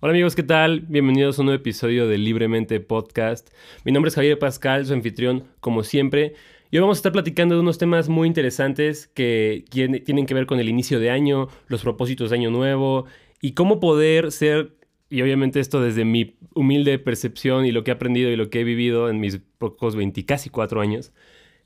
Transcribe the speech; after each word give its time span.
Hola 0.00 0.12
amigos, 0.12 0.36
¿qué 0.36 0.44
tal? 0.44 0.82
Bienvenidos 0.82 1.36
a 1.36 1.42
un 1.42 1.46
nuevo 1.46 1.60
episodio 1.60 2.06
de 2.06 2.18
Libremente 2.18 2.78
Podcast. 2.78 3.48
Mi 3.84 3.90
nombre 3.90 4.10
es 4.10 4.14
Javier 4.14 4.38
Pascal, 4.38 4.86
su 4.86 4.92
anfitrión, 4.92 5.42
como 5.58 5.82
siempre. 5.82 6.34
Y 6.70 6.76
hoy 6.76 6.82
vamos 6.82 6.98
a 6.98 7.00
estar 7.00 7.10
platicando 7.10 7.56
de 7.56 7.62
unos 7.62 7.78
temas 7.78 8.08
muy 8.08 8.28
interesantes 8.28 9.08
que 9.08 9.64
tienen 9.70 10.26
que 10.26 10.34
ver 10.34 10.46
con 10.46 10.60
el 10.60 10.68
inicio 10.68 11.00
de 11.00 11.10
año, 11.10 11.48
los 11.66 11.82
propósitos 11.82 12.30
de 12.30 12.36
año 12.36 12.52
nuevo 12.52 13.06
y 13.40 13.54
cómo 13.54 13.80
poder 13.80 14.30
ser, 14.30 14.76
y 15.10 15.20
obviamente 15.20 15.58
esto 15.58 15.82
desde 15.82 16.04
mi 16.04 16.36
humilde 16.54 17.00
percepción 17.00 17.66
y 17.66 17.72
lo 17.72 17.82
que 17.82 17.90
he 17.90 17.94
aprendido 17.94 18.30
y 18.30 18.36
lo 18.36 18.50
que 18.50 18.60
he 18.60 18.64
vivido 18.64 19.10
en 19.10 19.18
mis 19.18 19.40
pocos 19.58 19.96
20, 19.96 20.24
casi 20.26 20.48
cuatro 20.48 20.80
años, 20.80 21.10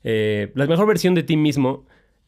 eh, 0.03 0.51
la 0.55 0.65
mejor 0.65 0.87
versión 0.87 1.13
de 1.13 1.21
ti 1.21 1.37
mismo. 1.37 1.85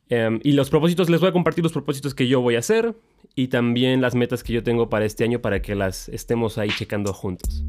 Em, 0.09 0.39
y 0.43 0.51
los 0.51 0.69
propósitos, 0.69 1.09
les 1.09 1.19
voy 1.19 1.29
a 1.29 1.31
compartir 1.31 1.63
los 1.63 1.73
propósitos 1.73 2.13
que 2.13 2.27
yo 2.27 2.41
voy 2.41 2.57
a 2.57 2.59
hacer, 2.59 2.93
y 3.35 3.49
también 3.49 4.01
las 4.01 4.15
metas 4.15 4.43
que 4.43 4.53
yo 4.53 4.63
tengo 4.63 4.89
para 4.89 5.05
este 5.05 5.25
año 5.25 5.41
para 5.41 5.61
que 5.61 5.75
las 5.75 6.09
estemos 6.09 6.57
ahí 6.57 6.69
checando 6.69 7.13
juntos. 7.13 7.63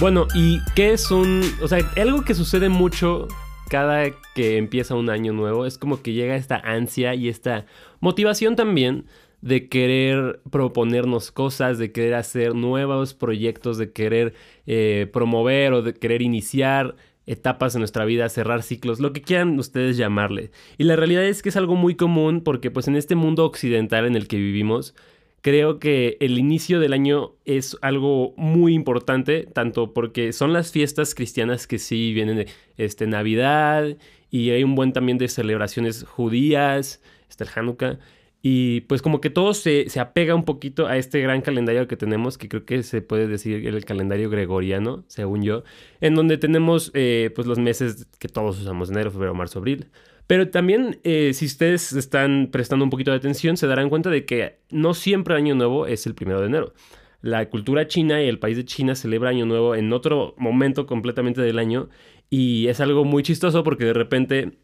Bueno, 0.00 0.28
¿y 0.32 0.60
qué 0.76 0.92
es 0.92 1.10
un... 1.10 1.42
O 1.60 1.66
sea, 1.66 1.80
algo 1.96 2.22
que 2.22 2.34
sucede 2.34 2.68
mucho 2.68 3.26
cada 3.68 4.10
que 4.36 4.56
empieza 4.56 4.94
un 4.94 5.10
año 5.10 5.32
nuevo 5.32 5.66
es 5.66 5.76
como 5.76 6.02
que 6.02 6.12
llega 6.12 6.36
esta 6.36 6.56
ansia 6.56 7.16
y 7.16 7.28
esta 7.28 7.66
motivación 7.98 8.54
también 8.54 9.06
de 9.40 9.68
querer 9.68 10.40
proponernos 10.50 11.30
cosas, 11.30 11.78
de 11.78 11.92
querer 11.92 12.14
hacer 12.14 12.54
nuevos 12.54 13.14
proyectos, 13.14 13.78
de 13.78 13.92
querer 13.92 14.34
eh, 14.66 15.08
promover 15.12 15.72
o 15.72 15.82
de 15.82 15.94
querer 15.94 16.22
iniciar 16.22 16.96
etapas 17.26 17.74
en 17.74 17.80
nuestra 17.80 18.04
vida, 18.06 18.28
cerrar 18.30 18.62
ciclos, 18.62 19.00
lo 19.00 19.12
que 19.12 19.22
quieran 19.22 19.58
ustedes 19.58 19.96
llamarle. 19.96 20.50
Y 20.78 20.84
la 20.84 20.96
realidad 20.96 21.24
es 21.24 21.42
que 21.42 21.50
es 21.50 21.56
algo 21.56 21.76
muy 21.76 21.94
común 21.94 22.40
porque 22.42 22.70
pues 22.70 22.88
en 22.88 22.96
este 22.96 23.14
mundo 23.14 23.44
occidental 23.44 24.06
en 24.06 24.16
el 24.16 24.26
que 24.28 24.38
vivimos, 24.38 24.94
creo 25.42 25.78
que 25.78 26.16
el 26.20 26.38
inicio 26.38 26.80
del 26.80 26.94
año 26.94 27.34
es 27.44 27.76
algo 27.82 28.34
muy 28.36 28.74
importante, 28.74 29.46
tanto 29.52 29.92
porque 29.92 30.32
son 30.32 30.52
las 30.52 30.72
fiestas 30.72 31.14
cristianas 31.14 31.66
que 31.66 31.78
sí 31.78 32.14
vienen 32.14 32.38
de 32.38 32.48
este, 32.78 33.06
Navidad 33.06 33.96
y 34.30 34.50
hay 34.50 34.64
un 34.64 34.74
buen 34.74 34.92
también 34.92 35.18
de 35.18 35.28
celebraciones 35.28 36.04
judías, 36.04 37.02
está 37.28 37.44
el 37.44 37.50
Hanukkah. 37.54 37.98
Y 38.40 38.82
pues 38.82 39.02
como 39.02 39.20
que 39.20 39.30
todo 39.30 39.52
se, 39.52 39.88
se, 39.88 39.98
apega 39.98 40.34
un 40.34 40.44
poquito 40.44 40.86
a 40.86 40.96
este 40.96 41.20
gran 41.20 41.40
calendario 41.40 41.88
que 41.88 41.96
tenemos, 41.96 42.38
que 42.38 42.48
creo 42.48 42.64
que 42.64 42.84
se 42.84 43.02
puede 43.02 43.26
decir 43.26 43.66
el 43.66 43.84
calendario 43.84 44.30
gregoriano, 44.30 45.04
según 45.08 45.42
yo, 45.42 45.64
en 46.00 46.14
donde 46.14 46.38
tenemos 46.38 46.92
eh, 46.94 47.32
pues 47.34 47.48
los 47.48 47.58
meses 47.58 48.06
que 48.20 48.28
todos 48.28 48.60
usamos, 48.60 48.90
enero, 48.90 49.10
febrero, 49.10 49.34
marzo, 49.34 49.58
abril. 49.58 49.88
Pero 50.28 50.50
también 50.50 51.00
eh, 51.04 51.32
si 51.34 51.46
ustedes 51.46 51.92
están 51.94 52.50
prestando 52.52 52.84
un 52.84 52.90
poquito 52.90 53.10
de 53.10 53.16
atención, 53.16 53.56
se 53.56 53.66
darán 53.66 53.88
cuenta 53.88 54.10
de 54.10 54.24
que 54.24 54.60
no 54.70 54.94
siempre 54.94 55.34
Año 55.34 55.54
Nuevo 55.56 55.86
es 55.86 56.06
el 56.06 56.14
primero 56.14 56.40
de 56.40 56.46
enero. 56.46 56.74
La 57.20 57.48
cultura 57.50 57.88
china 57.88 58.22
y 58.22 58.28
el 58.28 58.38
país 58.38 58.56
de 58.56 58.64
China 58.64 58.94
celebra 58.94 59.30
Año 59.30 59.46
Nuevo 59.46 59.74
en 59.74 59.92
otro 59.92 60.34
momento 60.38 60.86
completamente 60.86 61.40
del 61.40 61.58
año 61.58 61.88
y 62.30 62.68
es 62.68 62.78
algo 62.80 63.04
muy 63.04 63.24
chistoso 63.24 63.64
porque 63.64 63.84
de 63.86 63.94
repente 63.94 64.58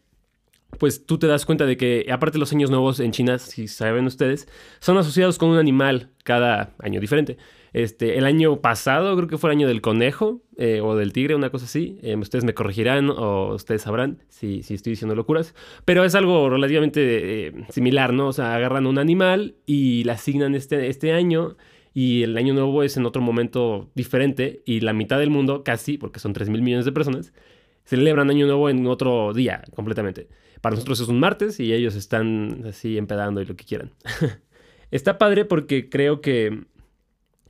pues 0.77 1.05
tú 1.05 1.17
te 1.17 1.27
das 1.27 1.45
cuenta 1.45 1.65
de 1.65 1.77
que, 1.77 2.05
aparte 2.11 2.37
los 2.37 2.51
años 2.53 2.69
nuevos 2.69 2.99
en 2.99 3.11
China, 3.11 3.37
si 3.39 3.67
saben 3.67 4.05
ustedes, 4.05 4.47
son 4.79 4.97
asociados 4.97 5.37
con 5.37 5.49
un 5.49 5.57
animal 5.57 6.09
cada 6.23 6.73
año 6.79 6.99
diferente. 6.99 7.37
Este, 7.73 8.17
el 8.17 8.25
año 8.25 8.61
pasado 8.61 9.13
creo 9.17 9.27
que 9.27 9.37
fue 9.37 9.49
el 9.49 9.57
año 9.57 9.67
del 9.67 9.81
conejo 9.81 10.41
eh, 10.57 10.79
o 10.81 10.95
del 10.95 11.11
tigre, 11.11 11.35
una 11.35 11.49
cosa 11.49 11.65
así. 11.65 11.99
Em, 12.03 12.21
ustedes 12.21 12.45
me 12.45 12.53
corregirán 12.53 13.09
o 13.09 13.53
ustedes 13.53 13.81
sabrán 13.81 14.19
si, 14.29 14.63
si, 14.63 14.75
estoy 14.75 14.91
diciendo 14.91 15.13
locuras. 15.13 15.53
Pero 15.83 16.05
es 16.05 16.15
algo 16.15 16.49
relativamente 16.49 17.47
eh, 17.47 17.53
similar, 17.69 18.13
¿no? 18.13 18.27
O 18.27 18.33
sea, 18.33 18.55
agarran 18.55 18.87
un 18.87 18.97
animal 18.97 19.55
y 19.65 20.05
le 20.05 20.13
asignan 20.13 20.55
este, 20.55 20.87
este 20.87 21.11
año 21.11 21.57
y 21.93 22.23
el 22.23 22.37
año 22.37 22.53
nuevo 22.53 22.81
es 22.83 22.95
en 22.95 23.05
otro 23.05 23.21
momento 23.21 23.89
diferente 23.93 24.61
y 24.65 24.79
la 24.79 24.93
mitad 24.93 25.19
del 25.19 25.29
mundo, 25.29 25.63
casi, 25.63 25.97
porque 25.97 26.19
son 26.19 26.33
3 26.33 26.49
mil 26.49 26.61
millones 26.61 26.85
de 26.85 26.93
personas, 26.93 27.33
celebran 27.85 28.29
año 28.29 28.45
nuevo 28.45 28.69
en 28.69 28.85
otro 28.87 29.33
día 29.33 29.63
completamente. 29.75 30.27
Para 30.65 30.77
nosotros 30.77 30.99
es 30.99 31.09
un 31.09 31.19
martes 31.19 31.59
y 31.59 31.73
ellos 31.73 31.93
están 31.93 32.63
así 32.67 32.97
empedando 32.97 33.39
y 33.39 33.45
lo 33.45 33.55
que 33.55 33.65
quieran. 33.65 33.91
Está 34.89 35.19
padre 35.19 35.45
porque 35.45 35.91
creo 35.91 36.21
que 36.21 36.65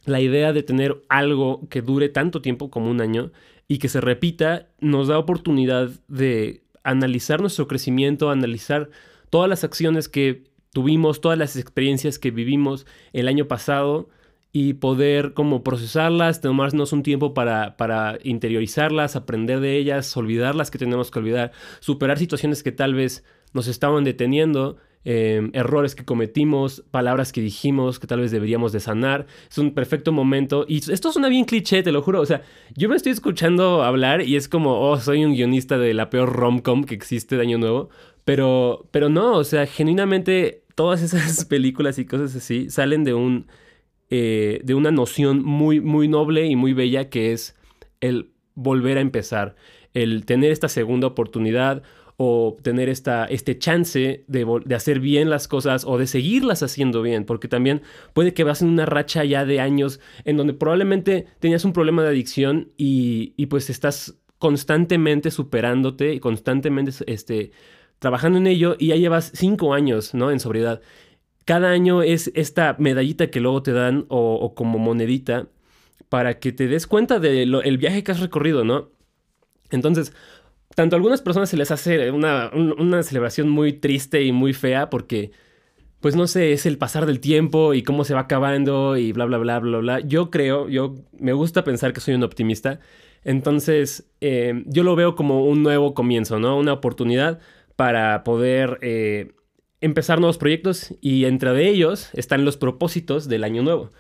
la 0.03 0.19
idea 0.19 0.51
de 0.51 0.63
tener 0.63 1.01
algo 1.07 1.65
que 1.69 1.81
dure 1.81 2.09
tanto 2.09 2.41
tiempo 2.41 2.69
como 2.69 2.91
un 2.91 2.99
año 2.99 3.31
y 3.69 3.77
que 3.77 3.87
se 3.87 4.01
repita 4.01 4.67
nos 4.81 5.07
da 5.07 5.17
oportunidad 5.17 5.91
de 6.09 6.65
analizar 6.83 7.39
nuestro 7.39 7.69
crecimiento, 7.69 8.31
analizar 8.31 8.89
todas 9.29 9.49
las 9.49 9.63
acciones 9.63 10.09
que 10.09 10.43
tuvimos, 10.73 11.21
todas 11.21 11.37
las 11.37 11.55
experiencias 11.55 12.19
que 12.19 12.31
vivimos 12.31 12.85
el 13.13 13.29
año 13.29 13.47
pasado 13.47 14.09
y 14.57 14.75
poder 14.75 15.33
como 15.33 15.66
procesarlas, 15.66 16.39
tomarnos 16.39 16.93
un 16.93 17.03
tiempo 17.03 17.33
para, 17.33 17.75
para 17.75 18.19
interiorizarlas, 18.23 19.17
aprender 19.17 19.59
de 19.59 19.75
ellas, 19.75 20.16
olvidar 20.16 20.55
las 20.55 20.71
que 20.71 20.77
tenemos 20.77 21.11
que 21.11 21.19
olvidar, 21.19 21.51
superar 21.81 22.17
situaciones 22.17 22.63
que 22.63 22.71
tal 22.71 22.93
vez 22.93 23.25
nos 23.51 23.67
estaban 23.67 24.05
deteniendo, 24.05 24.77
em, 25.03 25.49
errores 25.51 25.93
que 25.93 26.05
cometimos, 26.05 26.85
palabras 26.89 27.33
que 27.33 27.41
dijimos 27.41 27.99
que 27.99 28.07
tal 28.07 28.21
vez 28.21 28.31
deberíamos 28.31 28.71
de 28.71 28.79
sanar. 28.79 29.25
Es 29.51 29.57
un 29.57 29.73
perfecto 29.73 30.13
momento. 30.13 30.66
Y 30.69 30.77
esto 30.89 31.11
suena 31.11 31.27
bien 31.27 31.43
cliché, 31.43 31.83
te 31.83 31.91
lo 31.91 32.01
juro. 32.01 32.22
O 32.22 32.25
sea, 32.25 32.41
yo 32.77 32.87
me 32.87 32.95
estoy 32.95 33.11
escuchando 33.11 33.83
hablar 33.83 34.22
y 34.22 34.37
es 34.37 34.47
como, 34.47 34.79
oh, 34.79 34.97
soy 35.01 35.25
un 35.25 35.33
guionista 35.33 35.77
de 35.77 35.93
la 35.93 36.09
peor 36.09 36.31
rom-com 36.31 36.85
que 36.85 36.95
existe 36.95 37.35
de 37.35 37.41
Año 37.41 37.57
Nuevo. 37.57 37.89
Pero, 38.23 38.87
pero 38.91 39.09
no, 39.09 39.33
o 39.33 39.43
sea, 39.43 39.67
genuinamente 39.67 40.63
todas 40.75 41.01
esas 41.01 41.43
películas 41.49 41.99
y 41.99 42.05
cosas 42.05 42.33
así 42.37 42.69
salen 42.69 43.03
de 43.03 43.13
un 43.13 43.47
eh, 44.09 44.61
de 44.63 44.73
una 44.73 44.91
noción 44.91 45.43
muy, 45.43 45.81
muy 45.81 46.07
noble 46.07 46.45
y 46.45 46.55
muy 46.55 46.73
bella 46.73 47.09
que 47.09 47.31
es 47.31 47.55
el 48.01 48.31
volver 48.53 48.97
a 48.97 49.01
empezar, 49.01 49.55
el 49.93 50.25
tener 50.25 50.51
esta 50.51 50.69
segunda 50.69 51.07
oportunidad 51.07 51.83
o 52.17 52.55
tener 52.61 52.88
esta, 52.88 53.25
este 53.25 53.57
chance 53.57 54.23
de, 54.27 54.75
hacer 54.75 54.99
bien 54.99 55.29
las 55.29 55.47
cosas 55.47 55.83
o 55.85 55.97
de 55.97 56.07
seguirlas 56.07 56.63
haciendo 56.63 57.01
bien, 57.01 57.25
porque 57.25 57.47
también 57.47 57.81
puede 58.13 58.33
que 58.33 58.43
vas 58.43 58.61
en 58.61 58.69
una 58.69 58.85
racha 58.85 59.25
ya 59.25 59.45
de 59.45 59.59
años 59.59 59.99
en 60.23 60.37
donde 60.37 60.53
probablemente 60.53 61.25
tenías 61.39 61.66
un 61.66 61.73
problema 61.73 62.03
de 62.03 62.09
adicción 62.09 62.72
y, 62.77 63.33
y 63.35 63.47
pues 63.47 63.69
estás 63.69 64.17
constantemente 64.37 65.31
superándote 65.31 66.13
y 66.13 66.19
constantemente 66.19 66.91
este, 67.07 67.51
trabajando 67.99 68.37
en 68.37 68.47
ello 68.47 68.75
y 68.77 68.87
ya 68.87 68.95
llevas 68.95 69.31
cinco 69.33 69.73
años 69.73 70.13
¿no? 70.13 70.31
en 70.31 70.39
sobriedad 70.39 70.81
cada 71.45 71.69
año 71.69 72.01
es 72.01 72.31
esta 72.35 72.75
medallita 72.79 73.29
que 73.29 73.39
luego 73.39 73.63
te 73.63 73.72
dan 73.72 74.06
o, 74.09 74.53
como 74.56 74.79
monedita 74.79 75.47
para 76.09 76.39
que 76.39 76.51
te 76.51 76.67
des 76.67 76.88
cuenta 76.88 77.19
del 77.19 77.78
viaje 77.78 78.03
que 78.03 78.11
has 78.11 78.19
recorrido, 78.19 78.63
¿no? 78.63 78.89
Entonces, 79.72 80.13
tanto 80.75 80.95
a 80.95 80.97
algunas 80.97 81.22
personas 81.22 81.50
se 81.50 81.57
les 81.57 81.72
hace 81.72 82.11
una, 82.11 82.51
una, 82.53 83.03
celebración 83.03 83.50
muy 83.50 83.73
triste 83.73 84.23
y 84.23 84.31
muy 84.31 84.53
fea 84.53 84.89
porque, 84.89 85.31
pues 86.00 86.16
no 86.16 86.28
sé, 86.28 86.53
es 86.53 86.66
el 86.66 86.78
pasar 86.78 87.05
del 87.05 87.19
tiempo 87.19 87.73
y 87.73 87.84
cómo 87.84 88.03
se 88.03 88.13
va 88.13 88.22
acabando 88.22 88.97
y 88.97 89.11
bla, 89.11 89.25
bla, 89.25 89.38
bla, 89.38 89.59
bla, 89.59 89.78
bla. 89.79 90.00
Yo 90.01 90.29
creo, 90.31 90.69
yo 90.69 90.95
me 91.19 91.34
gusta 91.34 91.63
pensar 91.63 91.94
que 91.94 92.01
soy 92.01 92.16
un 92.16 92.23
optimista. 92.23 92.79
Entonces, 93.23 94.07
eh, 94.22 94.63
yo 94.67 94.84
lo 94.84 94.95
veo 94.95 95.16
como 95.16 95.45
un 95.45 95.63
nuevo 95.63 95.94
comienzo, 95.94 96.39
¿no? 96.39 96.57
Una 96.57 96.73
oportunidad 96.73 97.39
para 97.75 98.23
poder 98.23 98.78
eh, 98.81 99.31
empezar 99.85 100.19
nuevos 100.19 100.40
proyectos 100.40 100.96
y 101.00 101.25
entre 101.25 101.51
de 101.51 101.69
ellos 101.69 102.09
están 102.13 102.44
los 102.44 102.57
propósitos 102.57 103.28
del 103.28 103.44
año 103.44 103.62
nuevo. 103.62 103.91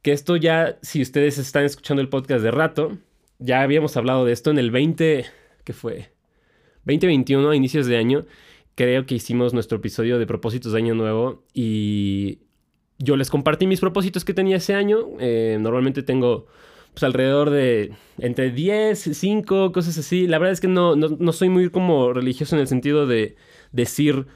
Que 0.00 0.12
esto 0.12 0.36
ya, 0.36 0.78
si 0.80 1.02
ustedes 1.02 1.36
están 1.36 1.64
escuchando 1.64 2.00
el 2.00 2.08
podcast 2.08 2.42
de 2.42 2.50
rato, 2.50 2.96
ya 3.38 3.60
habíamos 3.60 3.96
hablado 3.98 4.24
de 4.24 4.32
esto 4.32 4.50
en 4.50 4.58
el 4.58 4.70
20, 4.70 5.26
¿qué 5.64 5.72
fue? 5.74 6.10
2021, 6.86 7.50
a 7.50 7.56
inicios 7.56 7.86
de 7.86 7.98
año, 7.98 8.24
creo 8.76 9.04
que 9.04 9.16
hicimos 9.16 9.52
nuestro 9.52 9.76
episodio 9.76 10.18
de 10.18 10.26
propósitos 10.26 10.72
de 10.72 10.78
año 10.78 10.94
nuevo 10.94 11.42
y 11.52 12.38
yo 12.98 13.16
les 13.16 13.28
compartí 13.28 13.66
mis 13.66 13.80
propósitos 13.80 14.24
que 14.24 14.32
tenía 14.32 14.56
ese 14.56 14.74
año. 14.74 15.00
Eh, 15.20 15.58
normalmente 15.60 16.02
tengo 16.02 16.46
pues 16.94 17.02
alrededor 17.02 17.50
de 17.50 17.92
entre 18.18 18.52
10, 18.52 19.10
5, 19.12 19.72
cosas 19.72 19.98
así. 19.98 20.26
La 20.26 20.38
verdad 20.38 20.54
es 20.54 20.60
que 20.60 20.68
no, 20.68 20.96
no, 20.96 21.08
no 21.08 21.32
soy 21.32 21.50
muy 21.50 21.68
como 21.68 22.14
religioso 22.14 22.56
en 22.56 22.62
el 22.62 22.68
sentido 22.68 23.06
de 23.06 23.36
decir 23.72 24.26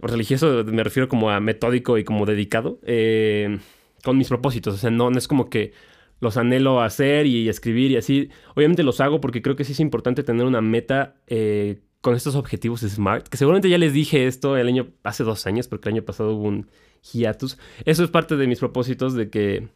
religioso 0.00 0.64
me 0.64 0.84
refiero 0.84 1.08
como 1.08 1.30
a 1.30 1.40
metódico 1.40 1.98
y 1.98 2.04
como 2.04 2.26
dedicado, 2.26 2.78
eh, 2.84 3.58
con 4.02 4.16
mis 4.18 4.28
propósitos. 4.28 4.74
O 4.74 4.78
sea, 4.78 4.90
no, 4.90 5.10
es 5.10 5.28
como 5.28 5.50
que 5.50 5.72
los 6.20 6.36
anhelo 6.36 6.80
hacer 6.80 7.26
y 7.26 7.48
escribir 7.48 7.90
y 7.92 7.96
así. 7.96 8.30
Obviamente 8.54 8.82
los 8.82 9.00
hago 9.00 9.20
porque 9.20 9.42
creo 9.42 9.56
que 9.56 9.64
sí 9.64 9.72
es 9.72 9.80
importante 9.80 10.22
tener 10.22 10.46
una 10.46 10.60
meta 10.60 11.16
eh, 11.26 11.80
con 12.00 12.14
estos 12.14 12.34
objetivos 12.36 12.80
SMART, 12.80 13.28
que 13.28 13.36
seguramente 13.36 13.68
ya 13.68 13.78
les 13.78 13.92
dije 13.92 14.26
esto 14.26 14.56
el 14.56 14.66
año, 14.68 14.88
hace 15.04 15.24
dos 15.24 15.46
años, 15.46 15.68
porque 15.68 15.88
el 15.88 15.96
año 15.96 16.04
pasado 16.04 16.34
hubo 16.34 16.48
un 16.48 16.70
hiatus. 17.12 17.58
Eso 17.84 18.04
es 18.04 18.10
parte 18.10 18.36
de 18.36 18.46
mis 18.46 18.58
propósitos 18.60 19.14
de 19.14 19.30
que 19.30 19.68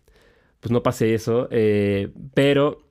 pues 0.60 0.72
no 0.72 0.82
pase 0.82 1.14
eso, 1.14 1.48
eh, 1.50 2.08
pero 2.34 2.82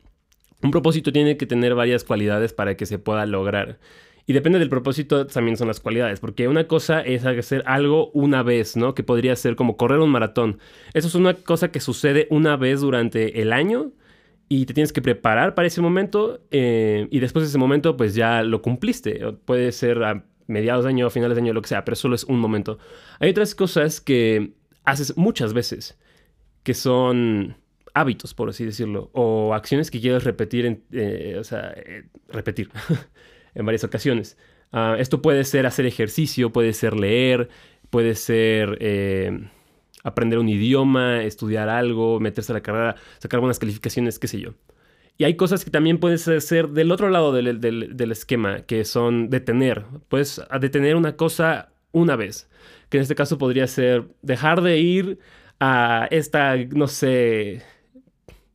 Un 0.61 0.71
propósito 0.71 1.11
tiene 1.11 1.37
que 1.37 1.45
tener 1.45 1.75
varias 1.75 2.03
cualidades 2.03 2.53
para 2.53 2.75
que 2.77 2.85
se 2.85 2.97
pueda 2.99 3.25
lograr. 3.25 3.79
Y 4.27 4.33
depende 4.33 4.57
del 4.57 4.69
propósito, 4.69 5.27
también 5.27 5.55
son 5.55 5.67
las 5.67 5.79
cualidades, 5.79 6.19
porque 6.19 6.47
una 6.47 6.67
cosa 6.67 7.01
es 7.01 7.25
hacer 7.25 7.63
algo 7.67 8.09
una 8.11 8.41
vez, 8.41 8.75
¿no? 8.75 8.95
Que 8.95 9.03
podría 9.03 9.35
ser 9.35 9.55
como 9.55 9.77
correr 9.77 9.99
un 9.99 10.09
maratón. 10.09 10.59
Eso 10.93 11.07
es 11.07 11.15
una 11.15 11.35
cosa 11.35 11.71
que 11.71 11.79
sucede 11.79 12.27
una 12.31 12.55
vez 12.57 12.81
durante 12.81 13.41
el 13.41 13.53
año 13.53 13.91
y 14.49 14.65
te 14.65 14.73
tienes 14.73 14.93
que 14.93 15.01
preparar 15.01 15.53
para 15.53 15.67
ese 15.67 15.81
momento 15.81 16.41
eh, 16.51 17.07
y 17.11 17.19
después 17.19 17.43
de 17.43 17.49
ese 17.49 17.57
momento 17.57 17.97
pues 17.97 18.15
ya 18.15 18.41
lo 18.41 18.61
cumpliste. 18.63 19.19
Puede 19.45 19.71
ser 19.71 20.03
a 20.03 20.25
mediados 20.47 20.85
de 20.85 20.89
año, 20.89 21.09
finales 21.09 21.35
de 21.35 21.41
año, 21.41 21.53
lo 21.53 21.61
que 21.61 21.69
sea, 21.69 21.85
pero 21.85 21.95
solo 21.95 22.15
es 22.15 22.23
un 22.23 22.39
momento. 22.39 22.79
Hay 23.19 23.29
otras 23.29 23.53
cosas 23.53 24.01
que 24.01 24.53
haces 24.83 25.17
muchas 25.17 25.53
veces, 25.53 25.97
que 26.63 26.73
son 26.73 27.57
hábitos, 27.93 28.33
por 28.33 28.49
así 28.49 28.65
decirlo, 28.65 29.09
o 29.13 29.53
acciones 29.53 29.89
que 29.89 30.01
quieres 30.01 30.23
repetir, 30.23 30.65
en, 30.65 30.83
eh, 30.91 31.37
o 31.39 31.43
sea, 31.43 31.73
eh, 31.75 32.05
repetir. 32.27 32.69
en 33.55 33.65
varias 33.65 33.83
ocasiones. 33.83 34.37
Ah, 34.71 34.95
esto 34.99 35.21
puede 35.21 35.43
ser 35.43 35.65
hacer 35.65 35.85
ejercicio, 35.85 36.51
puede 36.51 36.73
ser 36.73 36.95
leer, 36.95 37.49
puede 37.89 38.15
ser 38.15 38.77
eh, 38.81 39.47
aprender 40.03 40.37
un 40.37 40.49
idioma, 40.49 41.23
estudiar 41.23 41.69
algo, 41.69 42.19
meterse 42.19 42.51
a 42.51 42.55
la 42.55 42.61
carrera, 42.61 42.95
sacar 43.19 43.39
buenas 43.39 43.57
calificaciones, 43.57 44.19
qué 44.19 44.27
sé 44.27 44.39
yo. 44.39 44.53
Y 45.17 45.23
hay 45.23 45.35
cosas 45.35 45.63
que 45.63 45.71
también 45.71 45.97
puedes 45.97 46.27
hacer 46.27 46.69
del 46.69 46.91
otro 46.91 47.09
lado 47.09 47.31
del, 47.31 47.61
del, 47.61 48.11
esquema, 48.11 48.63
que 48.63 48.83
son 48.83 49.29
detener. 49.29 49.85
Puedes 50.09 50.41
detener 50.59 50.97
una 50.97 51.15
cosa 51.15 51.69
una 51.93 52.17
vez, 52.17 52.49
que 52.89 52.97
en 52.97 53.03
este 53.03 53.15
caso 53.15 53.37
podría 53.37 53.65
ser 53.67 54.03
dejar 54.21 54.61
de 54.61 54.77
ir 54.77 55.19
a 55.61 56.09
esta, 56.11 56.57
no 56.57 56.87
sé, 56.87 57.63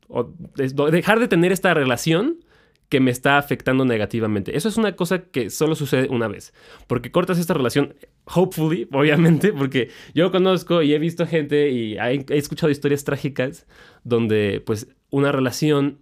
o 0.09 0.31
dejar 0.57 1.19
de 1.19 1.29
tener 1.29 1.51
esta 1.51 1.73
relación 1.73 2.45
que 2.91 3.01
me 3.01 3.13
está 3.13 3.39
afectando 3.39 3.85
negativamente. 3.85 4.57
Eso 4.57 4.69
es 4.69 4.77
una 4.77 4.97
cosa 4.97 5.23
que 5.23 5.49
solo 5.49 5.77
sucede 5.77 6.09
una 6.11 6.27
vez, 6.27 6.53
porque 6.89 7.13
cortas 7.13 7.39
esta 7.39 7.55
relación, 7.55 7.95
hopefully, 8.35 8.89
obviamente, 8.93 9.53
porque 9.57 9.91
yo 10.13 10.31
conozco 10.33 10.83
y 10.83 10.93
he 10.93 10.99
visto 10.99 11.25
gente 11.25 11.71
y 11.71 11.97
he, 11.97 12.27
escuchado 12.31 12.69
historias 12.69 13.05
trágicas 13.05 13.67
donde 14.03 14.61
pues 14.67 14.89
una 15.09 15.31
relación, 15.31 16.01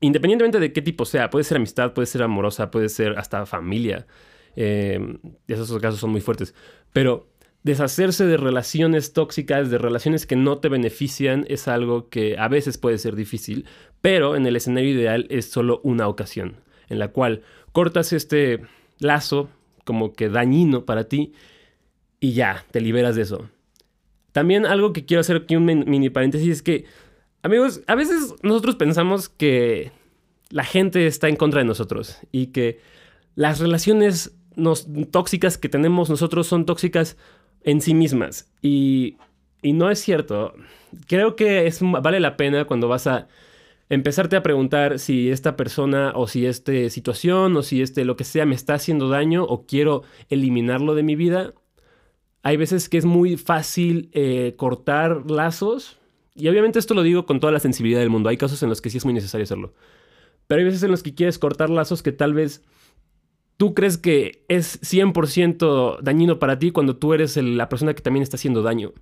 independientemente 0.00 0.60
de 0.60 0.74
qué 0.74 0.82
tipo 0.82 1.06
sea, 1.06 1.30
puede 1.30 1.44
ser 1.44 1.56
amistad, 1.56 1.94
puede 1.94 2.06
ser 2.06 2.22
amorosa, 2.22 2.70
puede 2.70 2.90
ser 2.90 3.18
hasta 3.18 3.46
familia, 3.46 4.06
eh, 4.56 5.00
esos 5.48 5.80
casos 5.80 6.00
son 6.00 6.10
muy 6.10 6.20
fuertes, 6.20 6.54
pero 6.92 7.31
deshacerse 7.62 8.26
de 8.26 8.36
relaciones 8.36 9.12
tóxicas, 9.12 9.70
de 9.70 9.78
relaciones 9.78 10.26
que 10.26 10.36
no 10.36 10.58
te 10.58 10.68
benefician, 10.68 11.44
es 11.48 11.68
algo 11.68 12.08
que 12.08 12.36
a 12.38 12.48
veces 12.48 12.78
puede 12.78 12.98
ser 12.98 13.14
difícil, 13.14 13.66
pero 14.00 14.36
en 14.36 14.46
el 14.46 14.56
escenario 14.56 14.90
ideal 14.90 15.26
es 15.30 15.50
solo 15.50 15.80
una 15.84 16.08
ocasión, 16.08 16.56
en 16.88 16.98
la 16.98 17.08
cual 17.08 17.42
cortas 17.72 18.12
este 18.12 18.60
lazo 18.98 19.48
como 19.84 20.12
que 20.12 20.28
dañino 20.28 20.84
para 20.84 21.04
ti 21.04 21.32
y 22.20 22.34
ya, 22.34 22.64
te 22.70 22.80
liberas 22.80 23.16
de 23.16 23.22
eso. 23.22 23.48
También 24.32 24.64
algo 24.64 24.92
que 24.92 25.04
quiero 25.04 25.20
hacer 25.20 25.36
aquí 25.36 25.56
un 25.56 25.64
mini 25.64 26.10
paréntesis 26.10 26.48
es 26.48 26.62
que, 26.62 26.84
amigos, 27.42 27.82
a 27.86 27.94
veces 27.94 28.34
nosotros 28.42 28.76
pensamos 28.76 29.28
que 29.28 29.92
la 30.50 30.64
gente 30.64 31.06
está 31.06 31.28
en 31.28 31.36
contra 31.36 31.60
de 31.60 31.66
nosotros 31.66 32.18
y 32.30 32.48
que 32.48 32.80
las 33.34 33.58
relaciones 33.58 34.36
tóxicas 35.10 35.58
que 35.58 35.68
tenemos 35.68 36.10
nosotros 36.10 36.46
son 36.46 36.66
tóxicas 36.66 37.16
en 37.64 37.80
sí 37.80 37.94
mismas. 37.94 38.50
Y, 38.60 39.16
no 39.62 39.90
es 39.90 40.00
cierto. 40.00 40.54
Creo 41.06 41.36
que 41.36 41.66
es, 41.66 41.80
vale 41.82 42.20
la 42.20 42.36
pena 42.36 42.64
cuando 42.64 42.88
vas 42.88 43.06
a 43.06 43.28
empezarte 43.88 44.36
a 44.36 44.42
preguntar 44.42 44.98
si 44.98 45.30
esta 45.30 45.56
persona 45.56 46.12
o 46.14 46.26
si 46.26 46.46
esta 46.46 46.88
situación 46.90 47.56
o 47.56 47.62
si 47.62 47.82
este 47.82 48.04
lo 48.04 48.16
que 48.16 48.24
sea 48.24 48.46
me 48.46 48.54
está 48.54 48.74
haciendo 48.74 49.08
daño 49.08 49.44
o 49.44 49.66
quiero 49.66 50.02
eliminarlo 50.28 50.94
de 50.94 51.02
mi 51.02 51.14
vida. 51.14 51.54
Hay 52.42 52.56
veces 52.56 52.88
que 52.88 52.98
es 52.98 53.04
muy 53.04 53.36
fácil 53.36 54.10
eh, 54.12 54.54
cortar 54.56 55.30
lazos. 55.30 55.98
Y 56.34 56.48
obviamente 56.48 56.78
esto 56.78 56.94
lo 56.94 57.02
digo 57.02 57.26
con 57.26 57.38
toda 57.38 57.52
la 57.52 57.60
sensibilidad 57.60 58.00
del 58.00 58.10
mundo. 58.10 58.28
Hay 58.30 58.36
casos 58.36 58.62
en 58.62 58.68
los 58.68 58.80
que 58.80 58.90
sí 58.90 58.98
es 58.98 59.04
muy 59.04 59.14
necesario 59.14 59.44
hacerlo. 59.44 59.74
Pero 60.48 60.58
hay 60.58 60.64
veces 60.64 60.82
en 60.82 60.90
los 60.90 61.02
que 61.02 61.14
quieres 61.14 61.38
cortar 61.38 61.70
lazos 61.70 62.02
que 62.02 62.12
tal 62.12 62.34
vez 62.34 62.64
tú 63.56 63.74
crees 63.74 63.98
que 63.98 64.44
es 64.48 64.80
100% 64.82 66.00
dañino 66.00 66.38
para 66.38 66.58
ti 66.58 66.70
cuando 66.70 66.96
tú 66.96 67.14
eres 67.14 67.36
la 67.36 67.68
persona 67.68 67.94
que 67.94 68.02
también 68.02 68.22
está 68.22 68.36
haciendo 68.36 68.62
daño. 68.62 68.92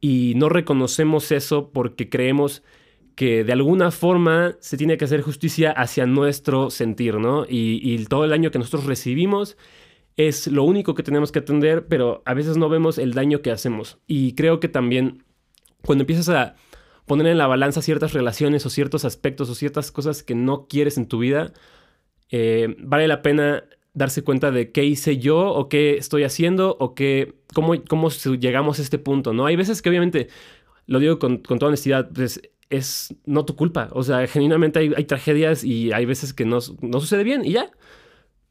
Y 0.00 0.34
no 0.36 0.48
reconocemos 0.48 1.32
eso 1.32 1.70
porque 1.70 2.08
creemos 2.08 2.62
que 3.18 3.42
de 3.42 3.52
alguna 3.52 3.90
forma 3.90 4.56
se 4.60 4.76
tiene 4.76 4.96
que 4.96 5.04
hacer 5.04 5.22
justicia 5.22 5.72
hacia 5.72 6.06
nuestro 6.06 6.70
sentir, 6.70 7.16
¿no? 7.16 7.46
Y, 7.48 8.04
todo 8.04 8.22
el 8.22 8.30
daño 8.30 8.52
que 8.52 8.60
nosotros 8.60 8.86
recibimos 8.86 9.56
es 10.16 10.46
lo 10.46 10.62
único 10.62 10.94
que 10.94 11.02
tenemos 11.02 11.32
que 11.32 11.40
atender, 11.40 11.88
pero 11.88 12.22
a 12.26 12.34
veces 12.34 12.56
no 12.56 12.68
vemos 12.68 12.96
el 12.96 13.14
daño 13.14 13.42
que 13.42 13.50
hacemos. 13.50 13.98
Y 14.06 14.34
creo 14.34 14.60
que 14.60 14.68
también 14.68 15.24
cuando 15.84 16.02
empiezas 16.02 16.28
a 16.28 16.54
poner 17.06 17.26
en 17.26 17.38
la 17.38 17.48
balanza 17.48 17.82
ciertas 17.82 18.12
relaciones 18.12 18.64
o 18.66 18.70
ciertos 18.70 19.04
aspectos 19.04 19.50
o 19.50 19.56
ciertas 19.56 19.90
cosas 19.90 20.22
que 20.22 20.36
no 20.36 20.68
quieres 20.68 20.96
en 20.96 21.06
tu 21.06 21.18
vida, 21.18 21.52
eh, 22.30 22.76
vale 22.78 23.08
la 23.08 23.22
pena 23.22 23.64
darse 23.94 24.22
cuenta 24.22 24.50
de 24.50 24.70
qué 24.70 24.84
hice 24.84 25.18
yo 25.18 25.50
o 25.50 25.68
qué 25.68 25.96
estoy 25.96 26.22
haciendo 26.22 26.76
o 26.78 26.94
qué, 26.94 27.34
cómo, 27.52 27.74
cómo 27.88 28.08
llegamos 28.38 28.78
a 28.78 28.82
este 28.82 28.98
punto, 28.98 29.32
¿no? 29.32 29.46
Hay 29.46 29.56
veces 29.56 29.82
que 29.82 29.88
obviamente, 29.88 30.28
lo 30.86 31.00
digo 31.00 31.18
con, 31.18 31.42
toda 31.42 31.66
honestidad, 31.66 32.08
pues 32.14 32.40
es 32.70 33.14
no 33.26 33.44
tu 33.44 33.56
culpa. 33.56 33.88
O 33.92 34.02
sea, 34.02 34.26
genuinamente 34.26 34.78
hay, 34.78 35.04
tragedias 35.04 35.64
y 35.64 35.92
hay 35.92 36.04
veces 36.04 36.32
que 36.32 36.44
no, 36.44 36.58
no, 36.80 37.00
sucede 37.00 37.24
bien 37.24 37.44
y 37.44 37.52
ya. 37.52 37.70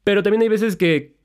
Pero 0.04 0.22
también 0.22 0.42
hay 0.42 0.48
veces 0.48 0.76
que 0.76 1.16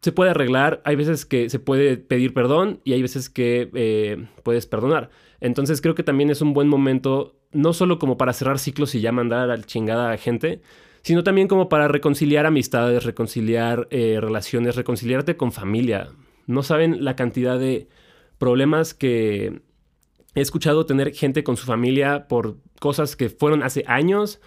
se 0.00 0.12
puede 0.12 0.30
arreglar, 0.30 0.80
hay 0.84 0.96
veces 0.96 1.26
que 1.26 1.50
se 1.50 1.58
puede 1.58 1.96
pedir 1.98 2.32
perdón 2.32 2.80
y 2.84 2.94
hay 2.94 3.02
veces 3.02 3.28
que 3.28 3.70
eh, 3.74 4.28
puedes 4.42 4.66
perdonar. 4.66 5.10
Entonces 5.40 5.80
creo 5.80 5.94
que 5.94 6.02
también 6.02 6.30
es 6.30 6.40
un 6.42 6.54
buen 6.54 6.68
momento, 6.68 7.36
no 7.52 7.72
solo 7.72 7.98
como 7.98 8.16
para 8.16 8.32
cerrar 8.32 8.58
ciclos 8.58 8.94
y 8.94 9.00
ya 9.00 9.12
mandar 9.12 9.50
al 9.50 9.66
chingada 9.66 10.12
a 10.12 10.16
gente, 10.16 10.62
sino 11.02 11.24
también 11.24 11.48
como 11.48 11.68
para 11.68 11.88
reconciliar 11.88 12.46
amistades, 12.46 13.04
reconciliar 13.04 13.88
eh, 13.90 14.18
relaciones, 14.20 14.76
reconciliarte 14.76 15.36
con 15.36 15.52
familia. 15.52 16.08
No 16.46 16.62
saben 16.62 17.04
la 17.04 17.16
cantidad 17.16 17.58
de 17.58 17.88
problemas 18.38 18.94
que 18.94 19.60
he 20.34 20.40
escuchado 20.40 20.86
tener 20.86 21.12
gente 21.12 21.44
con 21.44 21.56
su 21.56 21.66
familia 21.66 22.28
por 22.28 22.58
cosas 22.78 23.16
que 23.16 23.28
fueron 23.28 23.62
hace 23.62 23.84
años 23.86 24.40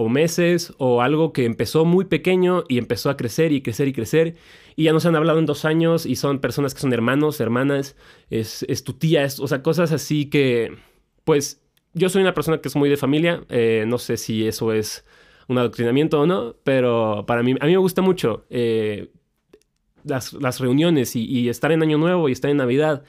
o 0.00 0.08
meses 0.08 0.72
o 0.78 1.02
algo 1.02 1.32
que 1.32 1.44
empezó 1.44 1.84
muy 1.84 2.04
pequeño 2.04 2.64
y 2.68 2.78
empezó 2.78 3.10
a 3.10 3.16
crecer 3.16 3.52
y 3.52 3.62
crecer 3.62 3.88
y 3.88 3.92
crecer 3.92 4.36
y 4.76 4.84
ya 4.84 4.92
no 4.92 5.00
se 5.00 5.08
han 5.08 5.16
hablado 5.16 5.40
en 5.40 5.46
dos 5.46 5.64
años 5.64 6.06
y 6.06 6.14
son 6.14 6.38
personas 6.38 6.72
que 6.72 6.80
son 6.80 6.92
hermanos, 6.92 7.40
hermanas, 7.40 7.96
es, 8.30 8.64
tu 8.84 8.92
tía, 8.92 9.26
o 9.40 9.48
sea, 9.48 9.60
cosas 9.60 9.90
así 9.90 10.26
que, 10.26 10.76
pues, 11.24 11.60
yo 11.94 12.08
soy 12.08 12.22
una 12.22 12.32
persona 12.32 12.60
que 12.60 12.68
es 12.68 12.76
muy 12.76 12.88
de 12.88 12.96
familia, 12.96 13.42
eh, 13.48 13.86
no 13.88 13.98
sé 13.98 14.16
si 14.16 14.46
eso 14.46 14.72
es 14.72 15.04
un 15.48 15.58
adoctrinamiento 15.58 16.20
o 16.20 16.26
no, 16.26 16.56
pero 16.62 17.24
para 17.26 17.42
mí, 17.42 17.54
a 17.58 17.66
mí 17.66 17.72
me 17.72 17.78
gusta 17.78 18.02
mucho 18.02 18.46
eh, 18.50 19.10
las, 20.04 20.60
reuniones 20.60 21.16
y, 21.16 21.48
estar 21.48 21.72
en 21.72 21.82
Año 21.82 21.98
Nuevo 21.98 22.28
y 22.28 22.32
estar 22.32 22.50
en 22.50 22.58
Navidad 22.58 23.02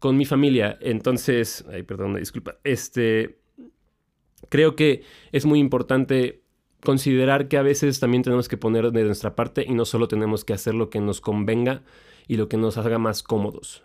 con 0.00 0.16
mi 0.16 0.24
familia. 0.24 0.76
Entonces, 0.80 1.64
ay, 1.72 1.84
perdón, 1.84 2.16
disculpa, 2.16 2.58
este, 2.64 3.38
creo 4.48 4.76
que 4.76 5.02
es 5.32 5.46
muy 5.46 5.60
importante 5.60 6.42
considerar 6.82 7.48
que 7.48 7.56
a 7.56 7.62
veces 7.62 8.00
también 8.00 8.22
tenemos 8.22 8.48
que 8.48 8.58
poner 8.58 8.90
de 8.90 9.04
nuestra 9.04 9.34
parte 9.34 9.64
y 9.66 9.72
no 9.72 9.84
solo 9.84 10.08
tenemos 10.08 10.44
que 10.44 10.52
hacer 10.52 10.74
lo 10.74 10.90
que 10.90 11.00
nos 11.00 11.20
convenga 11.20 11.82
y 12.26 12.36
lo 12.36 12.48
que 12.48 12.56
nos 12.56 12.76
haga 12.76 12.98
más 12.98 13.22
cómodos. 13.22 13.84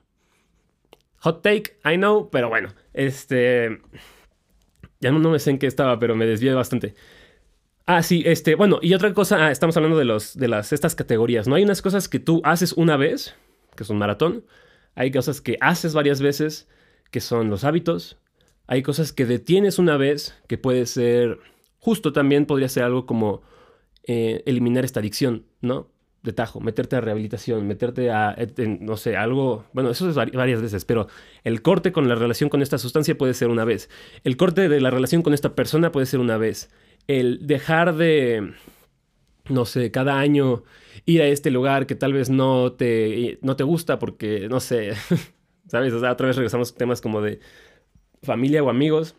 Hot 1.20 1.42
take, 1.42 1.78
I 1.86 1.96
know, 1.96 2.30
pero 2.30 2.50
bueno, 2.50 2.70
este... 2.94 3.82
Ya 5.02 5.12
no, 5.12 5.20
no 5.20 5.30
me 5.30 5.40
sé 5.40 5.52
en 5.52 5.60
qué 5.60 5.68
estaba, 5.68 5.98
pero 5.98 6.14
me 6.14 6.26
desvié 6.26 6.54
bastante. 6.54 6.94
Ah, 7.92 8.04
sí, 8.04 8.22
este, 8.28 8.54
bueno, 8.54 8.78
y 8.84 8.94
otra 8.94 9.16
cosa, 9.16 9.48
ah, 9.48 9.52
estamos 9.52 9.76
hablando 9.76 9.98
de 9.98 10.06
los, 10.06 10.38
de 10.38 10.48
las, 10.48 10.74
estas 10.74 10.94
categorías, 10.94 11.48
¿no? 11.48 11.56
Hay 11.56 11.64
unas 11.64 11.82
cosas 11.82 12.08
que 12.08 12.20
tú 12.20 12.40
haces 12.44 12.74
una 12.74 12.98
vez, 12.98 13.34
que 13.76 13.82
es 13.82 13.90
un 13.90 13.98
maratón, 13.98 14.46
hay 14.94 15.10
cosas 15.10 15.42
que 15.42 15.58
haces 15.60 15.96
varias 15.96 16.22
veces, 16.22 16.68
que 17.10 17.20
son 17.20 17.50
los 17.50 17.64
hábitos, 17.64 18.20
hay 18.68 18.84
cosas 18.84 19.12
que 19.12 19.26
detienes 19.26 19.80
una 19.80 19.98
vez, 19.98 20.36
que 20.48 20.60
puede 20.60 20.86
ser, 20.86 21.40
justo 21.80 22.14
también 22.14 22.46
podría 22.46 22.70
ser 22.70 22.84
algo 22.84 23.08
como 23.08 23.42
eh, 24.04 24.44
eliminar 24.46 24.86
esta 24.86 25.00
adicción, 25.00 25.48
¿no? 25.60 25.90
De 26.22 26.34
tajo, 26.34 26.60
meterte 26.60 26.98
a 26.98 27.02
rehabilitación, 27.02 27.66
meterte 27.66 28.12
a, 28.12 28.36
no 28.82 28.98
sé, 28.98 29.16
algo, 29.16 29.64
bueno, 29.72 29.90
eso 29.90 30.10
es 30.10 30.16
varias 30.16 30.62
veces, 30.62 30.84
pero 30.84 31.08
el 31.46 31.62
corte 31.62 31.94
con 31.94 32.10
la 32.10 32.16
relación 32.16 32.50
con 32.50 32.62
esta 32.62 32.78
sustancia 32.78 33.18
puede 33.18 33.34
ser 33.34 33.48
una 33.48 33.64
vez, 33.64 33.90
el 34.26 34.36
corte 34.36 34.68
de 34.68 34.82
la 34.82 34.90
relación 34.90 35.22
con 35.22 35.34
esta 35.34 35.56
persona 35.56 35.94
puede 35.94 36.06
ser 36.06 36.20
una 36.20 36.36
vez, 36.36 36.70
el 37.08 37.48
dejar 37.48 37.96
de, 37.96 38.54
no 39.48 39.64
sé, 39.64 39.92
cada 39.92 40.20
año 40.20 40.64
ir 41.06 41.22
a 41.22 41.28
este 41.28 41.52
lugar 41.52 41.88
que 41.88 41.96
tal 41.96 42.12
vez 42.12 42.30
no 42.30 42.74
te, 42.74 43.40
no 43.42 43.56
te 43.56 43.64
gusta 43.64 43.98
porque, 43.98 44.50
no 44.50 44.60
sé, 44.60 44.92
¿sabes? 45.68 45.94
O 45.94 46.02
sea, 46.02 46.12
otra 46.12 46.28
vez 46.28 46.36
regresamos 46.36 46.74
a 46.74 46.76
temas 46.76 47.00
como 47.00 47.22
de 47.22 47.40
familia 48.24 48.62
o 48.62 48.70
amigos 48.70 49.16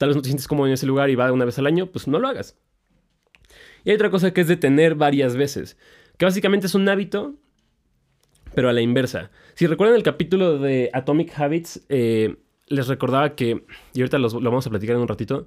tal 0.00 0.08
vez 0.08 0.16
no 0.16 0.22
te 0.22 0.28
sientes 0.28 0.48
cómodo 0.48 0.66
en 0.66 0.72
ese 0.72 0.86
lugar 0.86 1.10
y 1.10 1.14
va 1.14 1.30
una 1.30 1.44
vez 1.44 1.58
al 1.58 1.66
año, 1.66 1.84
pues 1.84 2.08
no 2.08 2.18
lo 2.18 2.26
hagas. 2.26 2.56
Y 3.84 3.90
hay 3.90 3.96
otra 3.96 4.10
cosa 4.10 4.32
que 4.32 4.40
es 4.40 4.48
detener 4.48 4.94
varias 4.94 5.36
veces, 5.36 5.76
que 6.18 6.24
básicamente 6.24 6.66
es 6.66 6.74
un 6.74 6.88
hábito, 6.88 7.34
pero 8.54 8.68
a 8.68 8.72
la 8.72 8.80
inversa. 8.80 9.30
Si 9.54 9.66
recuerdan 9.66 9.96
el 9.96 10.02
capítulo 10.02 10.58
de 10.58 10.90
Atomic 10.92 11.38
Habits, 11.38 11.84
eh, 11.88 12.36
les 12.66 12.88
recordaba 12.88 13.34
que, 13.34 13.64
y 13.94 14.00
ahorita 14.00 14.18
lo 14.18 14.40
vamos 14.40 14.66
a 14.66 14.70
platicar 14.70 14.96
en 14.96 15.02
un 15.02 15.08
ratito, 15.08 15.46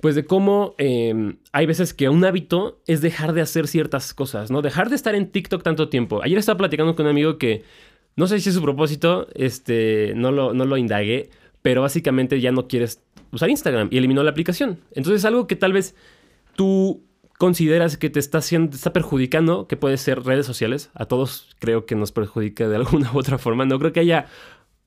pues 0.00 0.14
de 0.14 0.24
cómo 0.24 0.74
em, 0.78 1.36
hay 1.52 1.66
veces 1.66 1.92
que 1.92 2.08
un 2.08 2.24
hábito 2.24 2.80
es 2.86 3.00
dejar 3.00 3.32
de 3.32 3.42
hacer 3.42 3.68
ciertas 3.68 4.14
cosas, 4.14 4.50
¿no? 4.50 4.62
Dejar 4.62 4.88
de 4.88 4.96
estar 4.96 5.14
en 5.14 5.30
TikTok 5.30 5.62
tanto 5.62 5.88
tiempo. 5.88 6.22
Ayer 6.22 6.38
estaba 6.38 6.56
platicando 6.56 6.96
con 6.96 7.06
un 7.06 7.10
amigo 7.10 7.38
que 7.38 7.64
no 8.16 8.26
sé 8.26 8.40
si 8.40 8.48
es 8.48 8.54
su 8.54 8.62
propósito, 8.62 9.28
este, 9.34 10.14
no 10.16 10.32
lo, 10.32 10.54
no 10.54 10.64
lo 10.64 10.76
indagué, 10.76 11.30
pero 11.62 11.82
básicamente 11.82 12.40
ya 12.40 12.52
no 12.52 12.66
quieres 12.66 13.02
usar 13.30 13.50
Instagram 13.50 13.88
y 13.90 13.98
eliminó 13.98 14.22
la 14.22 14.30
aplicación. 14.30 14.78
Entonces 14.92 15.24
algo 15.24 15.46
que 15.46 15.56
tal 15.56 15.72
vez 15.72 15.94
tú 16.56 17.02
consideras 17.40 17.96
que 17.96 18.10
te 18.10 18.20
está, 18.20 18.38
haciendo, 18.38 18.76
está 18.76 18.92
perjudicando, 18.92 19.66
que 19.66 19.78
puede 19.78 19.96
ser 19.96 20.24
redes 20.24 20.44
sociales, 20.44 20.90
a 20.92 21.06
todos 21.06 21.48
creo 21.58 21.86
que 21.86 21.94
nos 21.94 22.12
perjudica 22.12 22.68
de 22.68 22.76
alguna 22.80 23.10
u 23.14 23.18
otra 23.18 23.38
forma. 23.38 23.64
No 23.64 23.78
creo 23.78 23.94
que 23.94 24.00
haya 24.00 24.26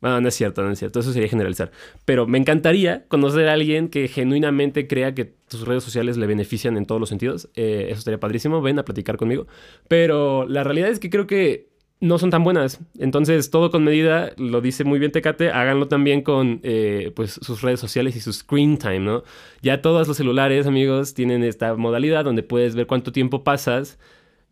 bueno, 0.01 0.19
no 0.19 0.27
es 0.27 0.35
cierto, 0.35 0.61
no 0.61 0.69
es 0.69 0.79
cierto. 0.79 0.99
Eso 0.99 1.13
sería 1.13 1.29
generalizar. 1.29 1.71
Pero 2.03 2.27
me 2.27 2.37
encantaría 2.37 3.07
conocer 3.07 3.47
a 3.47 3.53
alguien 3.53 3.87
que 3.87 4.09
genuinamente 4.09 4.85
crea 4.85 5.15
que 5.15 5.23
tus 5.23 5.65
redes 5.65 5.81
sociales 5.81 6.17
le 6.17 6.27
benefician 6.27 6.75
en 6.75 6.85
todos 6.85 6.99
los 6.99 7.07
sentidos. 7.07 7.49
Eh, 7.55 7.85
eso 7.89 7.99
estaría 7.99 8.19
padrísimo. 8.19 8.61
Ven 8.61 8.77
a 8.77 8.83
platicar 8.83 9.15
conmigo. 9.15 9.47
Pero 9.87 10.45
la 10.45 10.65
realidad 10.65 10.89
es 10.89 10.99
que 10.99 11.09
creo 11.09 11.25
que 11.25 11.69
no 12.03 12.19
son 12.19 12.31
tan 12.31 12.43
buenas. 12.43 12.81
Entonces, 12.99 13.49
todo 13.49 13.71
con 13.71 13.85
medida, 13.85 14.33
lo 14.35 14.59
dice 14.59 14.83
muy 14.83 14.99
bien 14.99 15.13
Tecate, 15.13 15.51
háganlo 15.51 15.87
también 15.87 16.21
con 16.21 16.59
eh, 16.63 17.13
pues, 17.15 17.39
sus 17.41 17.61
redes 17.61 17.79
sociales 17.79 18.17
y 18.17 18.19
su 18.19 18.33
screen 18.33 18.77
time, 18.77 18.99
¿no? 18.99 19.23
Ya 19.61 19.81
todos 19.81 20.05
los 20.05 20.17
celulares, 20.17 20.67
amigos, 20.67 21.13
tienen 21.13 21.45
esta 21.45 21.75
modalidad 21.75 22.25
donde 22.25 22.43
puedes 22.43 22.75
ver 22.75 22.87
cuánto 22.87 23.13
tiempo 23.13 23.45
pasas 23.45 23.97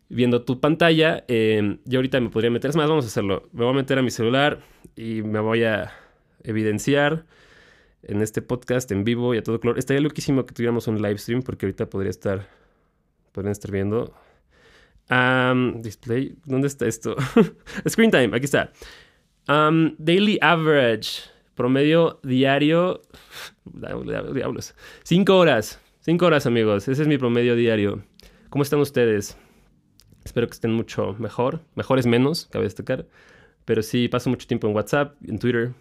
viendo 0.08 0.44
tu 0.44 0.60
pantalla. 0.60 1.26
Eh, 1.28 1.76
yo 1.84 1.98
ahorita 1.98 2.20
me 2.20 2.30
podría 2.30 2.50
meter, 2.50 2.70
es 2.70 2.76
más, 2.76 2.88
vamos 2.88 3.04
a 3.04 3.08
hacerlo. 3.08 3.50
Me 3.52 3.64
voy 3.64 3.74
a 3.74 3.76
meter 3.76 3.98
a 3.98 4.02
mi 4.02 4.10
celular 4.10 4.60
y 4.96 5.20
me 5.20 5.40
voy 5.40 5.64
a 5.64 5.92
evidenciar 6.44 7.26
en 8.02 8.22
este 8.22 8.40
podcast 8.40 8.90
en 8.92 9.04
vivo 9.04 9.34
y 9.34 9.38
a 9.38 9.42
todo 9.42 9.60
color. 9.60 9.78
Estaría 9.78 10.00
loquísimo 10.00 10.46
que 10.46 10.54
tuviéramos 10.54 10.88
un 10.88 11.02
live 11.02 11.18
stream 11.18 11.42
porque 11.42 11.66
ahorita 11.66 11.90
podría 11.90 12.08
estar, 12.08 12.48
podrían 13.32 13.52
estar 13.52 13.70
viendo. 13.70 14.14
Display, 15.82 16.36
¿dónde 16.44 16.68
está 16.68 16.86
esto? 16.86 17.16
Screen 17.88 18.10
time, 18.10 18.36
aquí 18.36 18.44
está. 18.44 18.72
daily 19.46 20.38
average, 20.40 21.22
promedio 21.54 22.20
diario. 22.22 23.02
Diablos. 23.64 24.74
Cinco 25.02 25.38
horas. 25.38 25.80
Cinco 26.00 26.26
horas, 26.26 26.46
amigos. 26.46 26.88
Ese 26.88 27.02
es 27.02 27.08
mi 27.08 27.18
promedio 27.18 27.54
diario. 27.54 28.02
¿Cómo 28.50 28.62
están 28.62 28.80
ustedes? 28.80 29.36
Espero 30.24 30.46
que 30.46 30.54
estén 30.54 30.72
mucho 30.72 31.14
mejor. 31.18 31.60
Mejor 31.74 31.98
es 31.98 32.06
menos, 32.06 32.48
cabe 32.50 32.64
destacar. 32.64 33.06
Pero 33.64 33.82
sí, 33.82 34.08
paso 34.08 34.30
mucho 34.30 34.46
tiempo 34.46 34.66
en 34.66 34.74
WhatsApp, 34.74 35.14
en 35.26 35.38
Twitter, 35.38 35.72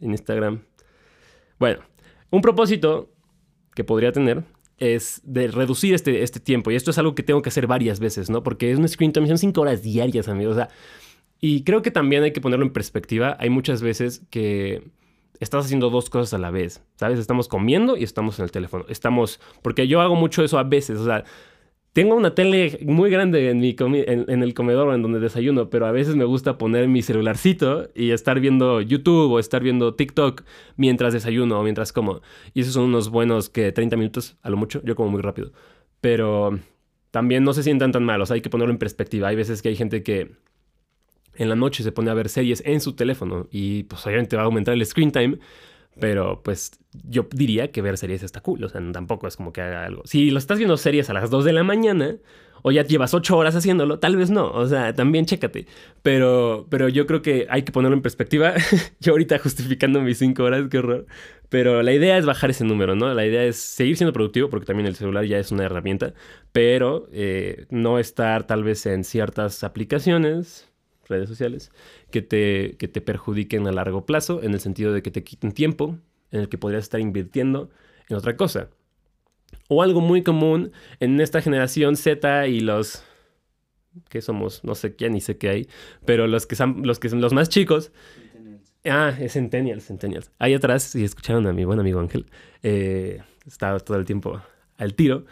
en 0.00 0.10
Instagram. 0.12 0.62
Bueno, 1.58 1.80
un 2.30 2.40
propósito 2.40 3.10
que 3.74 3.84
podría 3.84 4.12
tener 4.12 4.44
es 4.78 5.20
de 5.24 5.48
reducir 5.48 5.94
este, 5.94 6.22
este 6.22 6.40
tiempo. 6.40 6.70
Y 6.70 6.76
esto 6.76 6.90
es 6.90 6.98
algo 6.98 7.14
que 7.14 7.22
tengo 7.22 7.42
que 7.42 7.48
hacer 7.48 7.66
varias 7.66 8.00
veces, 8.00 8.30
¿no? 8.30 8.42
Porque 8.42 8.70
es 8.70 8.78
un 8.78 8.88
screen 8.88 9.12
time, 9.12 9.26
son 9.26 9.38
cinco 9.38 9.60
horas 9.60 9.82
diarias, 9.82 10.28
amigos. 10.28 10.52
O 10.52 10.56
sea, 10.56 10.68
y 11.40 11.62
creo 11.64 11.82
que 11.82 11.90
también 11.90 12.22
hay 12.22 12.32
que 12.32 12.40
ponerlo 12.40 12.64
en 12.64 12.72
perspectiva. 12.72 13.36
Hay 13.40 13.50
muchas 13.50 13.82
veces 13.82 14.22
que 14.30 14.82
estás 15.40 15.66
haciendo 15.66 15.90
dos 15.90 16.10
cosas 16.10 16.34
a 16.34 16.38
la 16.38 16.50
vez, 16.50 16.82
¿sabes? 16.96 17.18
Estamos 17.18 17.48
comiendo 17.48 17.96
y 17.96 18.04
estamos 18.04 18.38
en 18.38 18.44
el 18.44 18.50
teléfono. 18.50 18.84
Estamos, 18.88 19.40
porque 19.62 19.86
yo 19.86 20.00
hago 20.00 20.16
mucho 20.16 20.42
eso 20.42 20.58
a 20.58 20.64
veces, 20.64 20.98
o 20.98 21.04
sea, 21.04 21.24
tengo 21.98 22.14
una 22.14 22.32
tele 22.32 22.78
muy 22.86 23.10
grande 23.10 23.50
en, 23.50 23.58
mi 23.58 23.74
en, 23.80 24.42
el 24.44 24.54
comedor 24.54 24.94
en 24.94 25.02
donde 25.02 25.18
desayuno, 25.18 25.68
pero 25.68 25.84
a 25.84 25.90
veces 25.90 26.14
me 26.14 26.24
gusta 26.24 26.56
poner 26.56 26.86
mi 26.86 27.02
celularcito 27.02 27.90
y 27.92 28.12
estar 28.12 28.38
viendo 28.38 28.80
YouTube 28.80 29.32
o 29.32 29.40
estar 29.40 29.64
viendo 29.64 29.96
TikTok 29.96 30.44
mientras 30.76 31.12
desayuno 31.12 31.58
o 31.58 31.64
mientras 31.64 31.92
como. 31.92 32.20
Y 32.54 32.60
esos 32.60 32.74
son 32.74 32.84
unos 32.84 33.10
buenos 33.10 33.48
que 33.48 33.72
30 33.72 33.96
minutos 33.96 34.36
a 34.42 34.50
lo 34.50 34.56
mucho. 34.56 34.80
Yo 34.84 34.94
como 34.94 35.10
muy 35.10 35.22
rápido. 35.22 35.50
Pero 36.00 36.60
también 37.10 37.42
no 37.42 37.52
se 37.52 37.64
sientan 37.64 37.90
tan 37.90 38.04
malos. 38.04 38.30
Hay 38.30 38.42
que 38.42 38.48
ponerlo 38.48 38.72
en 38.72 38.78
perspectiva. 38.78 39.26
Hay 39.26 39.34
veces 39.34 39.60
que 39.60 39.70
hay 39.70 39.74
gente 39.74 40.04
que 40.04 40.36
en 41.34 41.48
la 41.48 41.56
noche 41.56 41.82
se 41.82 41.90
pone 41.90 42.12
a 42.12 42.14
ver 42.14 42.28
series 42.28 42.62
en 42.64 42.80
su 42.80 42.92
teléfono 42.92 43.48
y 43.50 43.82
pues 43.82 44.06
obviamente 44.06 44.36
va 44.36 44.42
a 44.42 44.44
aumentar 44.44 44.72
el 44.72 44.86
screen 44.86 45.10
time. 45.10 45.38
Pero 46.00 46.42
pues 46.42 46.72
yo 46.92 47.26
diría 47.32 47.70
que 47.70 47.82
ver 47.82 47.98
series 47.98 48.22
está 48.22 48.40
cool. 48.40 48.64
O 48.64 48.68
sea, 48.68 48.80
tampoco 48.92 49.26
es 49.26 49.36
como 49.36 49.52
que 49.52 49.60
haga 49.60 49.84
algo. 49.84 50.02
Si 50.04 50.30
lo 50.30 50.38
estás 50.38 50.58
viendo 50.58 50.76
series 50.76 51.10
a 51.10 51.12
las 51.12 51.30
2 51.30 51.44
de 51.44 51.52
la 51.52 51.64
mañana 51.64 52.16
o 52.62 52.72
ya 52.72 52.82
llevas 52.82 53.14
8 53.14 53.36
horas 53.36 53.54
haciéndolo, 53.54 53.98
tal 53.98 54.16
vez 54.16 54.30
no. 54.30 54.50
O 54.50 54.66
sea, 54.66 54.94
también 54.94 55.26
chécate. 55.26 55.66
Pero, 56.02 56.66
pero 56.70 56.88
yo 56.88 57.06
creo 57.06 57.22
que 57.22 57.46
hay 57.50 57.62
que 57.62 57.72
ponerlo 57.72 57.96
en 57.96 58.02
perspectiva. 58.02 58.54
yo 59.00 59.12
ahorita 59.12 59.38
justificando 59.38 60.00
mis 60.00 60.18
5 60.18 60.42
horas, 60.42 60.68
qué 60.70 60.78
horror. 60.78 61.06
Pero 61.48 61.82
la 61.82 61.92
idea 61.92 62.18
es 62.18 62.26
bajar 62.26 62.50
ese 62.50 62.64
número, 62.64 62.94
¿no? 62.94 63.12
La 63.14 63.26
idea 63.26 63.42
es 63.44 63.56
seguir 63.56 63.96
siendo 63.96 64.12
productivo 64.12 64.50
porque 64.50 64.66
también 64.66 64.86
el 64.86 64.96
celular 64.96 65.24
ya 65.24 65.38
es 65.38 65.50
una 65.50 65.64
herramienta. 65.64 66.14
Pero 66.52 67.08
eh, 67.12 67.66
no 67.70 67.98
estar 67.98 68.46
tal 68.46 68.64
vez 68.64 68.84
en 68.86 69.04
ciertas 69.04 69.64
aplicaciones, 69.64 70.68
redes 71.08 71.28
sociales 71.28 71.72
que 72.10 72.22
te, 72.22 72.76
que 72.78 72.88
te 72.88 73.00
perjudiquen 73.00 73.66
a 73.66 73.72
largo 73.72 74.06
plazo, 74.06 74.42
en 74.42 74.52
el 74.52 74.60
sentido 74.60 74.92
de 74.92 75.02
que 75.02 75.10
te 75.10 75.24
quiten 75.24 75.52
tiempo 75.52 75.98
en 76.30 76.40
el 76.40 76.48
que 76.48 76.58
podrías 76.58 76.84
estar 76.84 77.00
invirtiendo 77.00 77.70
en 78.08 78.16
otra 78.16 78.36
cosa. 78.36 78.68
O 79.68 79.82
algo 79.82 80.00
muy 80.00 80.22
común 80.22 80.72
en 81.00 81.20
esta 81.20 81.40
generación 81.40 81.96
Z 81.96 82.46
y 82.48 82.60
los 82.60 83.02
que 84.08 84.20
somos, 84.20 84.62
no 84.64 84.74
sé 84.74 84.94
quién 84.94 85.12
ni 85.12 85.20
sé 85.20 85.38
qué 85.38 85.48
hay, 85.48 85.68
pero 86.04 86.26
los 86.26 86.46
que 86.46 86.56
son 86.56 86.82
los 86.86 86.98
que 86.98 87.08
son 87.08 87.20
los 87.20 87.32
más 87.32 87.48
chicos. 87.48 87.92
Ah, 88.84 89.12
es 89.18 89.32
Centennials, 89.32 89.86
Centennials. 89.86 90.30
Ahí 90.38 90.54
atrás, 90.54 90.84
si 90.84 91.04
escucharon 91.04 91.46
a 91.46 91.52
mi 91.52 91.64
buen 91.64 91.80
amigo 91.80 92.00
Ángel, 92.00 92.26
eh, 92.62 93.20
está 93.46 93.78
todo 93.80 93.98
el 93.98 94.04
tiempo 94.04 94.40
al 94.76 94.94
tiro 94.94 95.24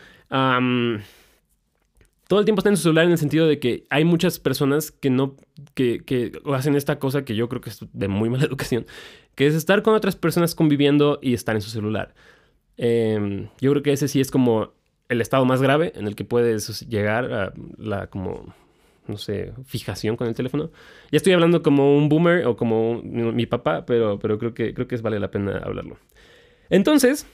todo 2.29 2.41
el 2.41 2.45
tiempo 2.45 2.61
está 2.61 2.71
en 2.71 2.77
su 2.77 2.85
celular 2.85 3.05
en 3.05 3.13
el 3.13 3.19
sentido 3.19 3.47
de 3.47 3.59
que 3.59 3.85
hay 3.89 4.05
muchas 4.05 4.41
personas 4.41 4.91
que 4.91 5.11
no, 5.11 5.37
que, 5.75 6.01
que, 6.05 6.33
hacen 6.53 6.75
esta 6.75 6.99
cosa 6.99 7.25
que 7.25 7.37
yo 7.37 7.49
creo 7.49 7.61
que 7.61 7.71
es 7.71 7.85
de 7.93 8.09
muy 8.09 8.31
mala 8.31 8.45
educación, 8.47 8.87
que 9.35 9.47
es 9.47 9.55
estar 9.55 9.83
con 9.83 9.95
otras 9.95 10.17
personas 10.17 10.55
conviviendo 10.55 11.19
y 11.23 11.35
estar 11.35 11.55
en 11.55 11.63
su 11.63 11.71
celular. 11.71 12.15
Em, 12.77 13.49
yo 13.61 13.71
creo 13.71 13.83
que 13.83 13.93
ese 13.93 14.09
sí 14.09 14.21
es 14.21 14.31
como 14.31 14.73
el 15.09 15.21
estado 15.21 15.45
más 15.45 15.63
grave 15.63 15.93
en 15.95 16.07
el 16.07 16.17
que 16.17 16.25
puedes 16.25 16.81
llegar 16.89 17.33
a 17.33 17.53
la 17.79 18.09
como, 18.09 18.55
no 19.07 19.19
sé, 19.19 19.53
fijación 19.65 20.17
con 20.17 20.27
el 20.27 20.35
teléfono. 20.35 20.71
Ya 21.13 21.19
estoy 21.19 21.33
hablando 21.33 21.63
como 21.63 21.97
un 21.97 22.09
boomer 22.09 22.47
o 22.47 22.57
como 22.57 23.01
mi 23.03 23.47
papá, 23.47 23.87
pero, 23.87 24.19
pero 24.19 24.39
creo, 24.39 24.53
que, 24.53 24.75
creo 24.75 24.89
que 24.89 24.97
vale 24.97 25.21
la 25.21 25.31
pena 25.31 25.59
hablarlo. 25.59 25.97
Entonces, 26.71 27.27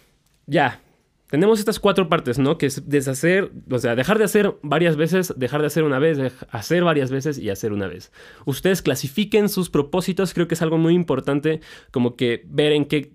ya, 0.46 0.80
tenemos 1.32 1.58
estas 1.58 1.80
cuatro 1.80 2.10
partes, 2.10 2.38
¿no? 2.38 2.58
Que 2.58 2.66
es 2.66 2.90
deshacer, 2.90 3.52
o 3.70 3.78
sea, 3.78 3.96
dejar 3.96 4.18
de 4.18 4.24
hacer 4.24 4.54
varias 4.62 4.96
veces, 4.96 5.32
dejar 5.34 5.62
de 5.62 5.68
hacer 5.68 5.82
una 5.82 5.98
vez, 5.98 6.18
hacer 6.50 6.84
varias 6.84 7.10
veces 7.10 7.38
y 7.38 7.48
hacer 7.48 7.72
una 7.72 7.86
vez. 7.86 8.12
Ustedes 8.44 8.82
clasifiquen 8.82 9.48
sus 9.48 9.70
propósitos, 9.70 10.34
creo 10.34 10.46
que 10.46 10.52
es 10.52 10.60
algo 10.60 10.76
muy 10.76 10.92
importante 10.92 11.62
como 11.90 12.16
que 12.16 12.42
ver 12.48 12.72
en 12.72 12.84
qué 12.84 13.14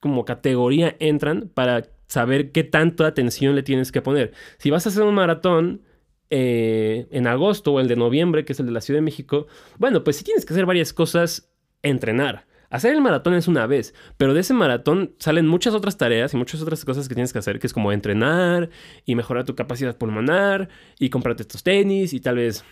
como 0.00 0.24
categoría 0.24 0.96
entran 0.98 1.50
para 1.52 1.90
saber 2.06 2.52
qué 2.52 2.64
tanta 2.64 3.06
atención 3.06 3.54
le 3.54 3.62
tienes 3.62 3.92
que 3.92 4.00
poner. 4.00 4.32
Si 4.56 4.70
vas 4.70 4.86
a 4.86 4.88
hacer 4.88 5.02
un 5.02 5.14
maratón, 5.14 5.82
eh, 6.30 7.06
en 7.10 7.26
agosto 7.26 7.74
o 7.74 7.80
el 7.80 7.88
de 7.88 7.96
noviembre, 7.96 8.46
que 8.46 8.54
es 8.54 8.60
el 8.60 8.64
de 8.64 8.72
la 8.72 8.80
Ciudad 8.80 8.96
de 8.96 9.04
México, 9.04 9.46
bueno, 9.76 10.04
pues 10.04 10.16
si 10.16 10.24
tienes 10.24 10.46
que 10.46 10.54
hacer 10.54 10.64
varias 10.64 10.94
cosas, 10.94 11.52
entrenar. 11.82 12.46
Hacer 12.72 12.94
el 12.94 13.02
maratón 13.02 13.34
es 13.34 13.48
una 13.48 13.66
vez, 13.66 13.92
pero 14.16 14.32
de 14.32 14.40
ese 14.40 14.54
maratón 14.54 15.14
salen 15.18 15.46
muchas 15.46 15.74
otras 15.74 15.98
tareas 15.98 16.32
y 16.32 16.38
muchas 16.38 16.62
otras 16.62 16.82
cosas 16.86 17.06
que 17.06 17.14
tienes 17.14 17.30
que 17.30 17.38
hacer, 17.38 17.58
que 17.58 17.66
es 17.66 17.74
como 17.74 17.92
entrenar 17.92 18.70
y 19.04 19.14
mejorar 19.14 19.44
tu 19.44 19.54
capacidad 19.54 19.98
pulmonar 19.98 20.70
y 20.98 21.10
comprarte 21.10 21.42
estos 21.42 21.62
tenis 21.62 22.14
y 22.14 22.20
tal 22.20 22.36
vez, 22.36 22.64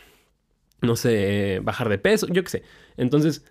no 0.81 0.97
sé, 0.97 1.61
bajar 1.63 1.91
de 1.91 1.99
peso, 1.99 2.27
yo 2.29 2.43
qué 2.43 2.49
sé. 2.49 2.63
Entonces, 2.97 3.45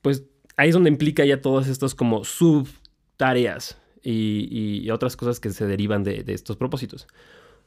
pues 0.00 0.22
ahí 0.56 0.68
es 0.68 0.74
donde 0.74 0.90
implica 0.90 1.24
ya 1.24 1.40
todos 1.40 1.66
estos 1.66 1.96
como 1.96 2.22
subtareas 2.22 3.82
y, 4.00 4.84
y 4.84 4.90
otras 4.90 5.16
cosas 5.16 5.40
que 5.40 5.50
se 5.50 5.66
derivan 5.66 6.04
de, 6.04 6.22
de 6.22 6.34
estos 6.34 6.56
propósitos. 6.56 7.08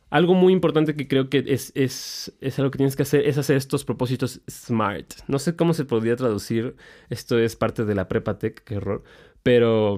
Algo 0.09 0.33
muy 0.33 0.53
importante 0.53 0.95
que 0.95 1.07
creo 1.07 1.29
que 1.29 1.43
es, 1.47 1.71
es, 1.75 2.33
es, 2.41 2.57
algo 2.57 2.71
que 2.71 2.77
tienes 2.77 2.95
que 2.95 3.03
hacer 3.03 3.27
es 3.27 3.37
hacer 3.37 3.57
estos 3.57 3.85
propósitos 3.85 4.41
SMART. 4.49 5.13
No 5.27 5.37
sé 5.37 5.55
cómo 5.55 5.73
se 5.73 5.85
podría 5.85 6.15
traducir, 6.15 6.75
esto 7.09 7.37
es 7.37 7.55
parte 7.55 7.85
de 7.85 7.93
la 7.93 8.07
prepa 8.07 8.39
tech, 8.39 8.63
qué 8.63 8.75
error, 8.75 9.03
pero 9.43 9.97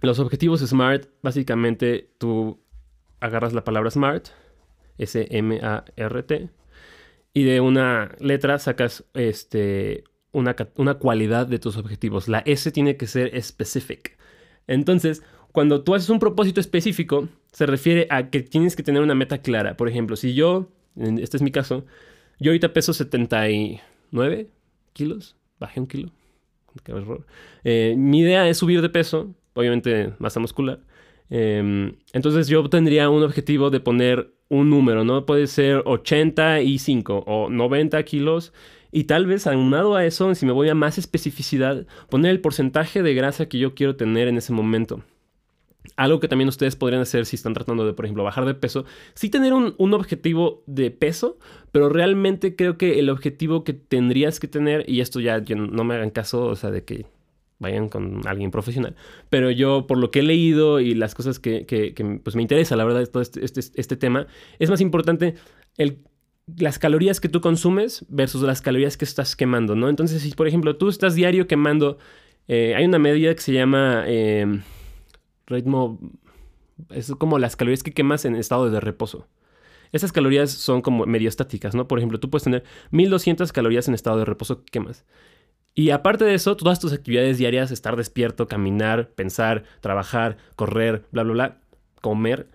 los 0.00 0.18
objetivos 0.18 0.60
SMART, 0.60 1.08
básicamente 1.22 2.10
tú 2.18 2.62
agarras 3.20 3.52
la 3.52 3.64
palabra 3.64 3.90
SMART, 3.90 4.28
S-M-A-R-T, 4.98 6.50
y 7.34 7.44
de 7.44 7.60
una 7.60 8.14
letra 8.20 8.58
sacas 8.58 9.04
este, 9.12 10.04
una, 10.32 10.56
una 10.76 10.94
cualidad 10.94 11.46
de 11.46 11.58
tus 11.58 11.76
objetivos. 11.76 12.28
La 12.28 12.38
S 12.46 12.70
tiene 12.70 12.96
que 12.96 13.06
ser 13.06 13.42
specific. 13.42 14.16
Entonces, 14.66 15.22
cuando 15.54 15.84
tú 15.84 15.94
haces 15.94 16.10
un 16.10 16.18
propósito 16.18 16.60
específico, 16.60 17.28
se 17.52 17.64
refiere 17.64 18.08
a 18.10 18.28
que 18.28 18.40
tienes 18.40 18.74
que 18.74 18.82
tener 18.82 19.02
una 19.02 19.14
meta 19.14 19.38
clara. 19.38 19.76
Por 19.76 19.88
ejemplo, 19.88 20.16
si 20.16 20.34
yo, 20.34 20.68
este 20.96 21.36
es 21.36 21.44
mi 21.44 21.52
caso, 21.52 21.86
yo 22.40 22.50
ahorita 22.50 22.72
peso 22.72 22.92
79 22.92 24.48
kilos, 24.94 25.36
bajé 25.60 25.78
un 25.78 25.86
kilo. 25.86 26.10
Qué 26.82 26.90
error. 26.90 27.24
Eh, 27.62 27.94
mi 27.96 28.18
idea 28.18 28.48
es 28.48 28.58
subir 28.58 28.82
de 28.82 28.88
peso, 28.88 29.32
obviamente 29.52 30.12
masa 30.18 30.40
muscular. 30.40 30.80
Em, 31.30 31.94
entonces 32.12 32.48
yo 32.48 32.68
tendría 32.68 33.08
un 33.08 33.22
objetivo 33.22 33.70
de 33.70 33.78
poner 33.78 34.34
un 34.48 34.70
número, 34.70 35.04
¿no? 35.04 35.24
Puede 35.24 35.46
ser 35.46 35.82
85 35.84 37.22
o 37.28 37.48
90 37.48 38.02
kilos. 38.02 38.52
Y 38.90 39.04
tal 39.04 39.26
vez 39.26 39.46
aunado 39.46 39.94
a 39.94 40.04
eso, 40.04 40.34
si 40.34 40.46
me 40.46 40.52
voy 40.52 40.68
a 40.68 40.74
más 40.74 40.98
especificidad, 40.98 41.86
poner 42.10 42.32
el 42.32 42.40
porcentaje 42.40 43.04
de 43.04 43.14
grasa 43.14 43.48
que 43.48 43.60
yo 43.60 43.76
quiero 43.76 43.94
tener 43.94 44.26
en 44.26 44.36
ese 44.36 44.52
momento. 44.52 45.04
Algo 45.96 46.18
que 46.18 46.28
también 46.28 46.48
ustedes 46.48 46.76
podrían 46.76 47.02
hacer 47.02 47.26
si 47.26 47.36
están 47.36 47.54
tratando 47.54 47.86
de, 47.86 47.92
por 47.92 48.04
ejemplo, 48.04 48.24
bajar 48.24 48.46
de 48.46 48.54
peso, 48.54 48.84
sí 49.14 49.28
tener 49.28 49.52
un, 49.52 49.74
un, 49.78 49.94
objetivo 49.94 50.62
de 50.66 50.90
peso, 50.90 51.38
pero 51.72 51.88
realmente 51.88 52.56
creo 52.56 52.78
que 52.78 52.98
el 52.98 53.10
objetivo 53.10 53.64
que 53.64 53.74
tendrías 53.74 54.40
que 54.40 54.48
tener, 54.48 54.88
y 54.88 55.00
esto 55.00 55.20
ya 55.20 55.40
no 55.40 55.84
me 55.84 55.94
hagan 55.94 56.10
caso, 56.10 56.46
o 56.46 56.56
sea, 56.56 56.70
de 56.70 56.84
que 56.84 57.06
vayan 57.58 57.88
con 57.88 58.26
alguien 58.26 58.50
profesional. 58.50 58.94
Pero 59.30 59.50
yo, 59.50 59.86
por 59.86 59.98
lo 59.98 60.10
que 60.10 60.20
he 60.20 60.22
leído 60.22 60.80
y 60.80 60.94
las 60.94 61.14
cosas 61.14 61.38
que, 61.38 61.94
pues 62.22 62.36
me 62.36 62.42
interesa, 62.42 62.76
la 62.76 62.84
verdad, 62.84 63.06
todo 63.06 63.22
este, 63.22 63.44
este, 63.44 63.60
este, 63.74 63.96
tema, 63.96 64.26
es 64.58 64.70
más 64.70 64.80
importante 64.80 65.34
el, 65.76 65.98
las 66.56 66.78
calorías 66.78 67.20
que 67.20 67.28
tú 67.28 67.40
consumes 67.40 68.04
versus 68.08 68.42
las 68.42 68.60
calorías 68.60 68.96
que 68.96 69.04
estás 69.04 69.36
quemando, 69.36 69.74
¿no? 69.74 69.88
Entonces, 69.88 70.22
si 70.22 70.30
por 70.32 70.46
ejemplo 70.46 70.76
tú 70.76 70.88
estás 70.88 71.14
diario 71.14 71.46
quemando, 71.46 71.98
eh, 72.48 72.74
hay 72.76 72.84
una 72.84 72.98
medida 72.98 73.34
que 73.34 73.40
se 73.40 73.52
llama 73.52 74.04
em, 74.06 74.62
ritmo, 75.46 75.98
es 76.90 77.12
como 77.18 77.38
las 77.38 77.56
calorías 77.56 77.82
que 77.82 77.92
quemas 77.92 78.24
en 78.24 78.36
estado 78.36 78.70
de 78.70 78.80
reposo. 78.80 79.26
Esas 79.92 80.10
calorías 80.10 80.50
son 80.50 80.82
como 80.82 81.06
medio 81.06 81.28
estáticas, 81.28 81.74
¿no? 81.74 81.86
Por 81.86 81.98
ejemplo, 81.98 82.18
tú 82.18 82.28
puedes 82.28 82.44
tener 82.44 82.64
1200 82.90 83.52
calorías 83.52 83.86
en 83.86 83.94
estado 83.94 84.18
de 84.18 84.24
reposo 84.24 84.64
que 84.64 84.70
quemas. 84.72 85.04
Y 85.74 85.90
aparte 85.90 86.24
de 86.24 86.34
eso, 86.34 86.56
todas 86.56 86.80
tus 86.80 86.92
actividades 86.92 87.38
diarias, 87.38 87.70
estar 87.70 87.96
despierto, 87.96 88.46
caminar, 88.46 89.10
pensar, 89.10 89.64
trabajar, 89.80 90.36
correr, 90.56 91.04
bla, 91.10 91.24
bla, 91.24 91.32
bla, 91.32 91.60
comer, 92.00 92.48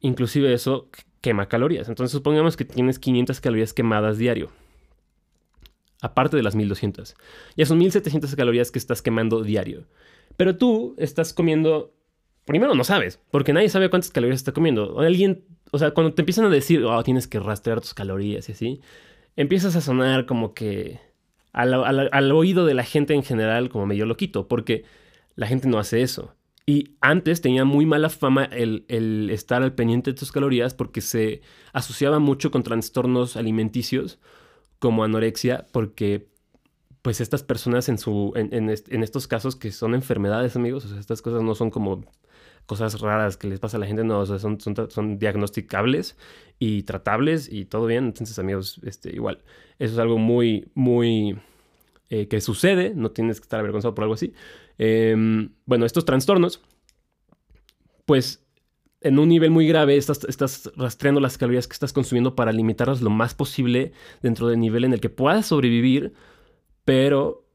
inclusive 0.00 0.52
eso 0.52 0.88
quema 1.22 1.48
calorías. 1.48 1.88
Entonces 1.88 2.12
supongamos 2.12 2.56
que 2.56 2.64
tienes 2.64 2.98
500 2.98 3.40
calorías 3.40 3.72
quemadas 3.72 4.18
diario. 4.18 4.50
Aparte 6.02 6.36
de 6.36 6.42
las 6.42 6.54
1200. 6.54 7.16
Ya 7.56 7.66
son 7.66 7.78
1700 7.78 8.36
calorías 8.36 8.70
que 8.70 8.78
estás 8.78 9.00
quemando 9.00 9.42
diario. 9.42 9.86
Pero 10.36 10.56
tú 10.56 10.94
estás 10.98 11.32
comiendo... 11.32 11.92
Primero 12.46 12.74
no 12.76 12.84
sabes, 12.84 13.20
porque 13.32 13.52
nadie 13.52 13.68
sabe 13.68 13.90
cuántas 13.90 14.10
calorías 14.12 14.36
está 14.38 14.52
comiendo. 14.52 15.00
Alguien, 15.00 15.44
o 15.72 15.78
sea, 15.78 15.90
cuando 15.90 16.14
te 16.14 16.22
empiezan 16.22 16.44
a 16.44 16.48
decir, 16.48 16.84
oh, 16.84 17.02
tienes 17.02 17.26
que 17.26 17.40
rastrear 17.40 17.80
tus 17.80 17.92
calorías 17.92 18.48
y 18.48 18.52
así, 18.52 18.80
empiezas 19.34 19.74
a 19.74 19.80
sonar 19.80 20.26
como 20.26 20.54
que 20.54 21.00
al, 21.52 22.32
oído 22.32 22.64
de 22.64 22.74
la 22.74 22.84
gente 22.84 23.14
en 23.14 23.24
general 23.24 23.68
como 23.68 23.86
medio 23.86 24.06
loquito, 24.06 24.46
porque 24.46 24.84
la 25.34 25.48
gente 25.48 25.68
no 25.68 25.80
hace 25.80 26.02
eso. 26.02 26.34
Y 26.66 26.96
antes 27.00 27.40
tenía 27.40 27.64
muy 27.64 27.84
mala 27.84 28.10
fama 28.10 28.44
el, 28.44 28.84
estar 29.30 29.62
al 29.62 29.74
pendiente 29.74 30.12
de 30.12 30.18
tus 30.18 30.30
calorías 30.30 30.74
porque 30.74 31.00
se 31.00 31.40
asociaba 31.72 32.20
mucho 32.20 32.52
con 32.52 32.62
trastornos 32.62 33.36
alimenticios 33.36 34.20
como 34.78 35.02
anorexia, 35.02 35.66
porque 35.72 36.28
pues 37.02 37.20
estas 37.20 37.42
personas 37.42 37.88
en, 37.88 37.98
su, 37.98 38.32
en, 38.36 38.68
estos 39.02 39.26
casos 39.26 39.56
que 39.56 39.72
son 39.72 39.94
enfermedades, 39.94 40.56
amigos, 40.56 40.84
estas 40.84 41.22
cosas 41.22 41.42
no 41.42 41.54
son 41.54 41.70
como 41.70 42.04
cosas 42.66 43.00
raras 43.00 43.36
que 43.36 43.46
les 43.48 43.60
pasa 43.60 43.76
a 43.76 43.80
la 43.80 43.86
gente, 43.86 44.04
no, 44.04 44.20
o 44.20 44.26
sea, 44.26 44.38
son, 44.38 44.58
son, 44.60 45.18
diagnosticables 45.18 46.16
y 46.58 46.82
tratables 46.82 47.50
y 47.50 47.64
todo 47.64 47.86
bien. 47.86 48.06
Entonces, 48.06 48.38
amigos, 48.38 48.80
este, 48.84 49.14
igual, 49.14 49.42
eso 49.78 49.94
es 49.94 49.98
algo 49.98 50.18
muy, 50.18 50.68
muy 50.74 51.38
eh, 52.10 52.28
que 52.28 52.40
sucede, 52.40 52.92
no 52.94 53.10
tienes 53.10 53.40
que 53.40 53.44
estar 53.44 53.60
avergonzado 53.60 53.94
por 53.94 54.04
algo 54.04 54.14
así. 54.14 54.34
Em, 54.78 55.50
bueno, 55.64 55.86
estos 55.86 56.04
trastornos, 56.04 56.60
pues 58.04 58.44
en 59.00 59.18
un 59.18 59.28
nivel 59.28 59.50
muy 59.50 59.68
grave 59.68 59.96
estás, 59.96 60.24
estás, 60.24 60.70
rastreando 60.76 61.20
las 61.20 61.38
calorías 61.38 61.68
que 61.68 61.74
estás 61.74 61.92
consumiendo 61.92 62.34
para 62.34 62.52
limitarlas 62.52 63.02
lo 63.02 63.10
más 63.10 63.34
posible 63.34 63.92
dentro 64.22 64.48
del 64.48 64.60
nivel 64.60 64.84
en 64.84 64.92
el 64.92 65.00
que 65.00 65.10
puedas 65.10 65.46
sobrevivir, 65.46 66.12
pero 66.84 67.46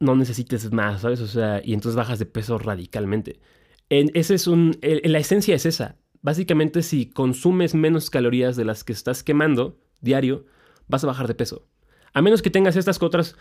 no 0.00 0.16
necesites 0.16 0.72
más, 0.72 1.02
¿sabes? 1.02 1.20
O 1.20 1.26
sea, 1.26 1.60
y 1.64 1.74
entonces 1.74 1.96
bajas 1.96 2.18
de 2.18 2.26
peso 2.26 2.58
radicalmente. 2.58 3.40
En, 3.90 4.10
es 4.14 4.46
un, 4.46 4.78
la 4.82 5.18
esencia 5.18 5.54
es 5.54 5.66
esa. 5.66 5.96
Básicamente, 6.22 6.82
si 6.82 7.06
consumes 7.06 7.74
menos 7.74 8.08
calorías 8.10 8.56
de 8.56 8.64
las 8.64 8.82
que 8.82 8.92
estás 8.92 9.22
quemando 9.22 9.78
diario, 10.00 10.46
vas 10.88 11.04
a 11.04 11.06
bajar 11.06 11.28
de 11.28 11.34
peso. 11.34 11.66
A 12.12 12.22
menos 12.22 12.42
que 12.42 12.50
tengas 12.50 12.76
estas 12.76 13.02
otras 13.02 13.36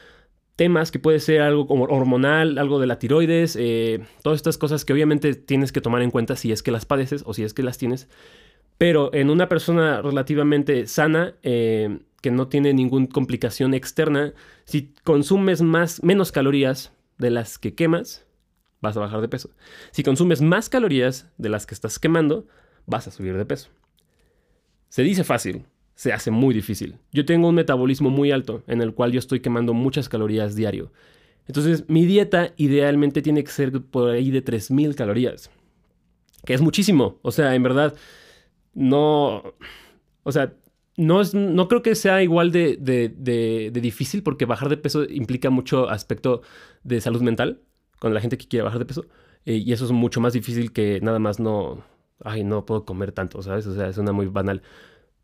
temas 0.55 0.91
que 0.91 0.99
puede 0.99 1.19
ser 1.19 1.41
algo 1.41 1.67
como 1.67 1.85
hormonal, 1.85 2.57
algo 2.57 2.79
de 2.79 2.87
la 2.87 2.99
tiroides, 2.99 3.55
eh, 3.59 4.01
todas 4.21 4.37
estas 4.37 4.57
cosas 4.57 4.85
que 4.85 4.93
obviamente 4.93 5.33
tienes 5.33 5.71
que 5.71 5.81
tomar 5.81 6.01
en 6.01 6.11
cuenta 6.11 6.35
si 6.35 6.51
es 6.51 6.61
que 6.61 6.71
las 6.71 6.85
padeces 6.85 7.23
o 7.25 7.33
si 7.33 7.43
es 7.43 7.53
que 7.53 7.63
las 7.63 7.77
tienes. 7.77 8.09
Pero 8.77 9.13
en 9.13 9.29
una 9.29 9.49
persona 9.49 10.01
relativamente 10.01 10.87
sana, 10.87 11.35
eh, 11.43 11.99
que 12.21 12.31
no 12.31 12.47
tiene 12.47 12.73
ninguna 12.73 13.07
complicación 13.07 13.73
externa, 13.73 14.33
si 14.65 14.93
consumes 15.03 15.61
más, 15.61 16.03
menos 16.03 16.31
calorías 16.31 16.93
de 17.17 17.29
las 17.29 17.57
que 17.57 17.75
quemas, 17.75 18.25
vas 18.83 18.97
a 18.97 18.99
bajar 18.99 19.21
de 19.21 19.29
peso. 19.29 19.49
Si 19.91 20.03
consumes 20.03 20.41
más 20.41 20.69
calorías 20.69 21.31
de 21.37 21.49
las 21.49 21.65
que 21.65 21.73
estás 21.73 21.97
quemando, 21.97 22.45
vas 22.85 23.07
a 23.07 23.11
subir 23.11 23.35
de 23.35 23.45
peso. 23.45 23.69
Se 24.89 25.01
dice 25.03 25.23
fácil, 25.23 25.65
se 25.95 26.11
hace 26.11 26.31
muy 26.31 26.53
difícil. 26.53 26.97
Yo 27.11 27.25
tengo 27.25 27.47
un 27.47 27.55
metabolismo 27.55 28.09
muy 28.09 28.31
alto 28.31 28.61
en 28.67 28.81
el 28.81 28.93
cual 28.93 29.13
yo 29.13 29.19
estoy 29.19 29.39
quemando 29.39 29.73
muchas 29.73 30.09
calorías 30.09 30.55
diario. 30.55 30.91
Entonces, 31.47 31.85
mi 31.87 32.05
dieta 32.05 32.53
idealmente 32.57 33.21
tiene 33.21 33.43
que 33.43 33.51
ser 33.51 33.81
por 33.81 34.11
ahí 34.11 34.31
de 34.31 34.41
3000 34.41 34.95
calorías, 34.95 35.49
que 36.45 36.53
es 36.53 36.61
muchísimo. 36.61 37.19
O 37.21 37.31
sea, 37.31 37.55
en 37.55 37.63
verdad, 37.63 37.95
no. 38.73 39.55
O 40.23 40.31
sea, 40.31 40.53
no, 40.97 41.21
es, 41.21 41.33
no 41.33 41.69
creo 41.69 41.81
que 41.81 41.95
sea 41.95 42.21
igual 42.21 42.51
de, 42.51 42.77
de, 42.77 43.71
difícil 43.73 44.23
porque 44.23 44.45
bajar 44.45 44.67
de 44.67 44.77
peso 44.77 45.05
implica 45.05 45.49
mucho 45.49 45.89
aspecto 45.89 46.41
de 46.83 46.99
salud 46.99 47.21
mental 47.21 47.61
con 48.03 48.13
la 48.13 48.19
gente 48.19 48.37
que 48.37 48.49
quiere 48.49 48.65
bajar 48.65 48.79
de 48.79 48.85
peso. 48.85 49.05
Eh, 49.45 49.55
y 49.55 49.71
eso 49.71 49.85
es 49.85 49.91
mucho 49.91 50.19
más 50.19 50.33
difícil 50.33 50.73
que 50.73 50.99
nada 51.01 51.19
más 51.19 51.39
no. 51.39 51.85
Ay, 52.21 52.43
no 52.43 52.65
puedo 52.65 52.83
comer 52.83 53.13
tanto, 53.13 53.41
¿sabes? 53.41 53.65
O 53.65 53.73
sea, 53.73 53.87
es 53.87 53.97
una 53.97 54.11
muy 54.11 54.27
banal. 54.27 54.61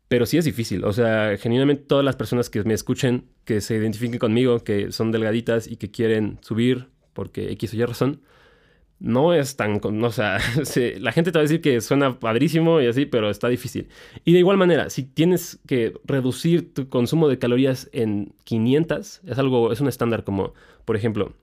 Pero 0.08 0.24
sí 0.24 0.38
es 0.38 0.46
difícil. 0.46 0.84
O 0.86 0.92
sea, 0.94 1.36
genuinamente 1.36 1.84
todas 1.84 2.06
las 2.06 2.16
personas 2.16 2.48
que 2.48 2.64
me 2.64 2.72
escuchen, 2.72 3.26
que 3.44 3.60
se 3.60 3.76
identifiquen 3.76 4.18
conmigo, 4.18 4.60
que 4.60 4.92
son 4.92 5.12
delgaditas 5.12 5.68
y 5.68 5.76
que 5.76 5.90
quieren 5.90 6.38
subir 6.40 6.88
porque 7.12 7.52
X 7.52 7.74
o 7.74 7.76
Y 7.76 7.84
razón, 7.84 8.22
no 8.98 9.34
es 9.34 9.56
tan... 9.56 9.78
O 9.84 10.10
sea, 10.10 10.38
la 11.00 11.12
gente 11.12 11.32
te 11.32 11.38
va 11.38 11.40
a 11.40 11.48
decir 11.48 11.60
que 11.60 11.82
suena 11.82 12.18
padrísimo 12.18 12.80
y 12.80 12.86
así, 12.86 13.04
pero 13.04 13.28
está 13.28 13.48
difícil. 13.48 13.88
Y 14.24 14.32
de 14.32 14.38
igual 14.38 14.56
manera, 14.56 14.88
si 14.88 15.02
tienes 15.02 15.60
que 15.66 15.92
reducir 16.04 16.72
tu 16.72 16.88
consumo 16.88 17.28
de 17.28 17.38
calorías 17.38 17.90
en 17.92 18.32
500, 18.44 19.20
es 19.26 19.38
algo, 19.38 19.70
es 19.70 19.82
un 19.82 19.88
estándar 19.88 20.24
como, 20.24 20.54
por 20.86 20.96
ejemplo, 20.96 21.34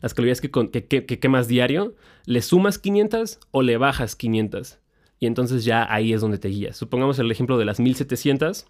las 0.00 0.14
calorías 0.14 0.40
que, 0.40 0.50
que, 0.50 1.06
que 1.06 1.18
quemas 1.18 1.48
diario, 1.48 1.94
¿le 2.24 2.42
sumas 2.42 2.78
500 2.78 3.40
o 3.50 3.62
le 3.62 3.76
bajas 3.76 4.16
500? 4.16 4.78
y 5.18 5.26
entonces 5.26 5.64
ya 5.64 5.86
ahí 5.92 6.12
es 6.12 6.20
donde 6.20 6.38
te 6.38 6.48
guías. 6.48 6.76
Supongamos 6.76 7.18
el 7.18 7.30
ejemplo 7.30 7.58
de 7.58 7.64
las 7.64 7.80
1700. 7.80 8.66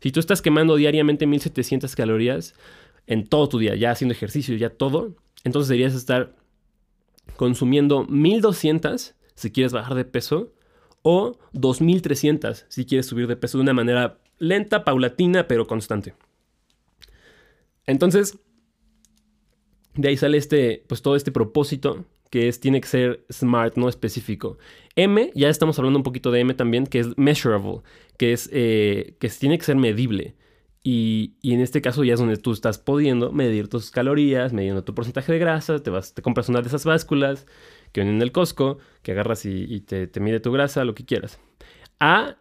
Si 0.00 0.12
tú 0.12 0.20
estás 0.20 0.42
quemando 0.42 0.76
diariamente 0.76 1.26
1700 1.26 1.94
calorías 1.96 2.54
en 3.06 3.26
todo 3.26 3.48
tu 3.48 3.58
día, 3.58 3.74
ya 3.74 3.90
haciendo 3.90 4.12
ejercicio, 4.12 4.56
ya 4.56 4.70
todo, 4.70 5.14
entonces 5.44 5.68
deberías 5.68 5.94
estar 5.94 6.34
consumiendo 7.36 8.04
1200 8.04 9.14
si 9.34 9.50
quieres 9.50 9.72
bajar 9.72 9.94
de 9.94 10.04
peso 10.04 10.52
o 11.02 11.38
2300 11.52 12.66
si 12.68 12.84
quieres 12.84 13.06
subir 13.06 13.26
de 13.26 13.36
peso 13.36 13.56
de 13.56 13.62
una 13.62 13.72
manera 13.72 14.18
lenta, 14.38 14.84
paulatina, 14.84 15.48
pero 15.48 15.66
constante. 15.66 16.14
Entonces, 17.86 18.38
de 19.94 20.08
ahí 20.08 20.16
sale 20.16 20.38
este, 20.38 20.84
pues 20.86 21.02
todo 21.02 21.16
este 21.16 21.32
propósito 21.32 22.04
que 22.30 22.48
es, 22.48 22.60
tiene 22.60 22.80
que 22.80 22.88
ser 22.88 23.24
smart, 23.30 23.76
no 23.76 23.88
específico. 23.88 24.56
M, 24.94 25.32
ya 25.34 25.48
estamos 25.48 25.78
hablando 25.78 25.98
un 25.98 26.04
poquito 26.04 26.30
de 26.30 26.40
M 26.40 26.54
también, 26.54 26.86
que 26.86 27.00
es 27.00 27.18
measurable, 27.18 27.80
que 28.16 28.32
es 28.32 28.48
eh, 28.52 29.16
que 29.18 29.28
tiene 29.28 29.58
que 29.58 29.64
ser 29.64 29.76
medible. 29.76 30.36
Y, 30.82 31.34
en 31.42 31.60
este 31.60 31.82
caso 31.82 32.04
ya 32.04 32.14
es 32.14 32.20
donde 32.20 32.38
tú 32.38 32.52
estás 32.52 32.78
pudiendo 32.78 33.32
medir 33.32 33.68
tus 33.68 33.90
calorías, 33.90 34.52
midiendo 34.52 34.82
tu 34.84 34.94
porcentaje 34.94 35.32
de 35.32 35.38
grasa, 35.38 35.80
te, 35.80 35.90
vas, 35.90 36.14
te 36.14 36.22
compras 36.22 36.48
una 36.48 36.62
de 36.62 36.68
esas 36.68 36.84
básculas 36.84 37.46
que 37.92 38.00
vienen 38.00 38.16
en 38.16 38.22
el 38.22 38.32
Costco, 38.32 38.78
que 39.02 39.12
agarras 39.12 39.44
y, 39.44 39.80
te, 39.80 40.08
mide 40.20 40.40
tu 40.40 40.52
grasa, 40.52 40.84
lo 40.84 40.94
que 40.94 41.04
quieras. 41.04 41.38
A 41.98 42.36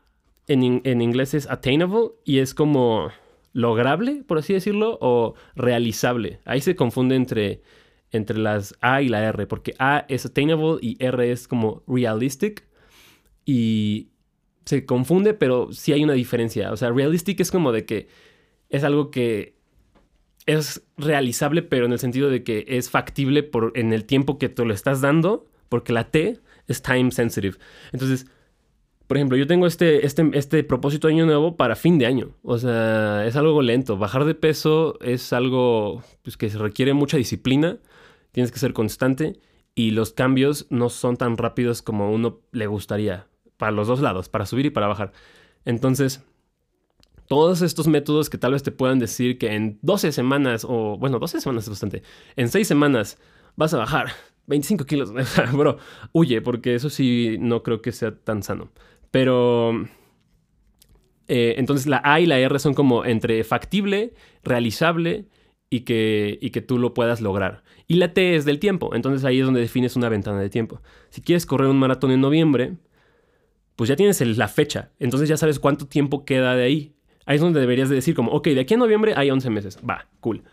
en, 0.47 0.81
en 0.83 1.01
inglés 1.01 1.33
es 1.33 1.49
attainable 1.49 2.11
y 2.23 2.39
es 2.39 2.53
como 2.53 3.11
lograble, 3.53 4.23
por 4.25 4.37
así 4.37 4.53
decirlo, 4.53 4.97
o 5.01 5.35
realizable. 5.55 6.39
Ahí 6.45 6.61
se 6.61 6.75
confunde 6.75 7.15
entre 7.15 7.61
entre 8.11 8.37
las 8.39 8.75
A 8.81 9.01
y 9.01 9.09
la 9.09 9.23
R, 9.23 9.45
porque 9.47 9.75
A 9.79 10.05
es 10.09 10.25
attainable 10.25 10.77
y 10.81 10.97
R 11.03 11.31
es 11.31 11.47
como 11.47 11.83
realistic. 11.87 12.67
Y 13.45 14.09
se 14.65 14.85
confunde, 14.85 15.33
pero 15.33 15.71
sí 15.71 15.93
hay 15.93 16.03
una 16.03 16.13
diferencia. 16.13 16.71
O 16.71 16.77
sea, 16.77 16.91
realistic 16.91 17.39
es 17.39 17.51
como 17.51 17.71
de 17.71 17.85
que 17.85 18.07
es 18.69 18.83
algo 18.83 19.09
que 19.09 19.55
es 20.45 20.83
realizable, 20.97 21.61
pero 21.61 21.85
en 21.85 21.91
el 21.91 21.99
sentido 21.99 22.29
de 22.29 22.43
que 22.43 22.65
es 22.67 22.89
factible 22.89 23.43
por, 23.43 23.71
en 23.75 23.93
el 23.93 24.05
tiempo 24.05 24.37
que 24.37 24.49
te 24.49 24.65
lo 24.65 24.73
estás 24.73 25.01
dando, 25.01 25.47
porque 25.69 25.93
la 25.93 26.09
T 26.11 26.39
es 26.67 26.81
time 26.81 27.11
sensitive. 27.11 27.57
Entonces, 27.91 28.27
por 29.09 29.17
ejemplo, 29.17 29.37
yo 29.37 29.47
tengo 29.47 29.65
este, 29.65 30.05
este, 30.05 30.29
este 30.33 30.63
propósito 30.63 31.07
de 31.07 31.15
año 31.15 31.25
nuevo 31.25 31.57
para 31.57 31.75
fin 31.75 31.97
de 31.97 32.05
año. 32.05 32.35
O 32.43 32.59
sea, 32.59 33.25
es 33.25 33.35
algo 33.35 33.63
lento. 33.63 33.97
Bajar 33.97 34.23
de 34.23 34.35
peso 34.35 34.99
es 35.01 35.33
algo 35.33 36.03
pues, 36.21 36.37
que 36.37 36.47
requiere 36.49 36.93
mucha 36.93 37.17
disciplina. 37.17 37.79
Tienes 38.31 38.51
que 38.51 38.59
ser 38.59 38.71
constante. 38.71 39.39
Y 39.73 39.89
los 39.91 40.13
cambios 40.13 40.67
no 40.69 40.89
son 40.89 41.17
tan 41.17 41.37
rápidos 41.37 41.81
como 41.81 42.11
uno 42.11 42.41
le 42.51 42.67
gustaría. 42.67 43.25
Para 43.57 43.71
los 43.71 43.87
dos 43.87 43.99
lados, 43.99 44.29
para 44.29 44.45
subir 44.45 44.67
y 44.67 44.69
para 44.69 44.85
bajar. 44.85 45.11
Entonces, 45.65 46.23
todos 47.27 47.63
estos 47.63 47.87
métodos 47.87 48.29
que 48.29 48.37
tal 48.37 48.51
vez 48.51 48.61
te 48.61 48.71
puedan 48.71 48.99
decir 48.99 49.39
que 49.39 49.55
en 49.55 49.79
12 49.81 50.11
semanas, 50.11 50.67
o 50.69 50.99
bueno, 50.99 51.17
12 51.17 51.41
semanas 51.41 51.63
es 51.63 51.71
bastante, 51.71 52.03
en 52.35 52.47
6 52.49 52.67
semanas 52.67 53.17
vas 53.55 53.73
a 53.73 53.79
bajar 53.79 54.09
25 54.45 54.85
kilos. 54.85 55.11
Bro, 55.53 55.79
huye, 56.11 56.41
porque 56.41 56.75
eso 56.75 56.91
sí 56.91 57.37
no 57.39 57.63
creo 57.63 57.81
que 57.81 57.91
sea 57.91 58.15
tan 58.15 58.43
sano. 58.43 58.69
Pero... 59.11 59.87
Eh, 61.27 61.55
entonces 61.57 61.85
la 61.85 62.01
A 62.03 62.19
y 62.19 62.25
la 62.25 62.39
R 62.39 62.57
son 62.57 62.73
como 62.73 63.05
entre 63.05 63.43
factible, 63.43 64.13
realizable 64.43 65.27
y 65.69 65.81
que, 65.81 66.39
y 66.41 66.49
que 66.49 66.61
tú 66.61 66.79
lo 66.79 66.95
puedas 66.95 67.21
lograr. 67.21 67.63
Y 67.87 67.95
la 67.95 68.13
T 68.13 68.35
es 68.35 68.45
del 68.45 68.59
tiempo. 68.59 68.95
Entonces 68.95 69.23
ahí 69.25 69.39
es 69.39 69.45
donde 69.45 69.61
defines 69.61 69.95
una 69.95 70.09
ventana 70.09 70.39
de 70.39 70.49
tiempo. 70.49 70.81
Si 71.09 71.21
quieres 71.21 71.45
correr 71.45 71.69
un 71.69 71.77
maratón 71.77 72.11
en 72.11 72.21
noviembre, 72.21 72.77
pues 73.75 73.87
ya 73.87 73.95
tienes 73.95 74.19
la 74.37 74.47
fecha. 74.47 74.91
Entonces 74.99 75.29
ya 75.29 75.37
sabes 75.37 75.59
cuánto 75.59 75.87
tiempo 75.87 76.25
queda 76.25 76.55
de 76.55 76.63
ahí. 76.63 76.95
Ahí 77.25 77.35
es 77.35 77.41
donde 77.41 77.59
deberías 77.59 77.89
de 77.89 77.95
decir 77.95 78.15
como, 78.15 78.31
ok, 78.31 78.47
de 78.47 78.61
aquí 78.61 78.73
a 78.73 78.77
noviembre 78.77 79.13
hay 79.15 79.29
11 79.29 79.49
meses. 79.51 79.79
Va, 79.87 80.07
cool. 80.19 80.43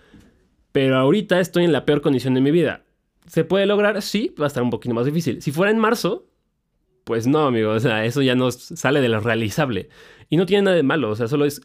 Pero 0.72 0.98
ahorita 0.98 1.40
estoy 1.40 1.64
en 1.64 1.72
la 1.72 1.86
peor 1.86 2.02
condición 2.02 2.34
de 2.34 2.42
mi 2.42 2.50
vida. 2.50 2.84
¿Se 3.26 3.44
puede 3.44 3.64
lograr? 3.64 4.00
Sí, 4.02 4.34
va 4.38 4.44
a 4.44 4.48
estar 4.48 4.62
un 4.62 4.70
poquito 4.70 4.94
más 4.94 5.06
difícil. 5.06 5.40
Si 5.40 5.52
fuera 5.52 5.72
en 5.72 5.78
marzo, 5.78 6.26
pues 7.06 7.28
no, 7.28 7.46
amigo, 7.46 7.70
o 7.70 7.78
sea, 7.78 8.04
eso 8.04 8.20
ya 8.20 8.34
no 8.34 8.50
sale 8.50 9.00
de 9.00 9.08
lo 9.08 9.20
realizable. 9.20 9.90
Y 10.28 10.36
no 10.36 10.44
tiene 10.44 10.64
nada 10.64 10.76
de 10.76 10.82
malo, 10.82 11.08
o 11.08 11.14
sea, 11.14 11.28
solo 11.28 11.44
es... 11.44 11.62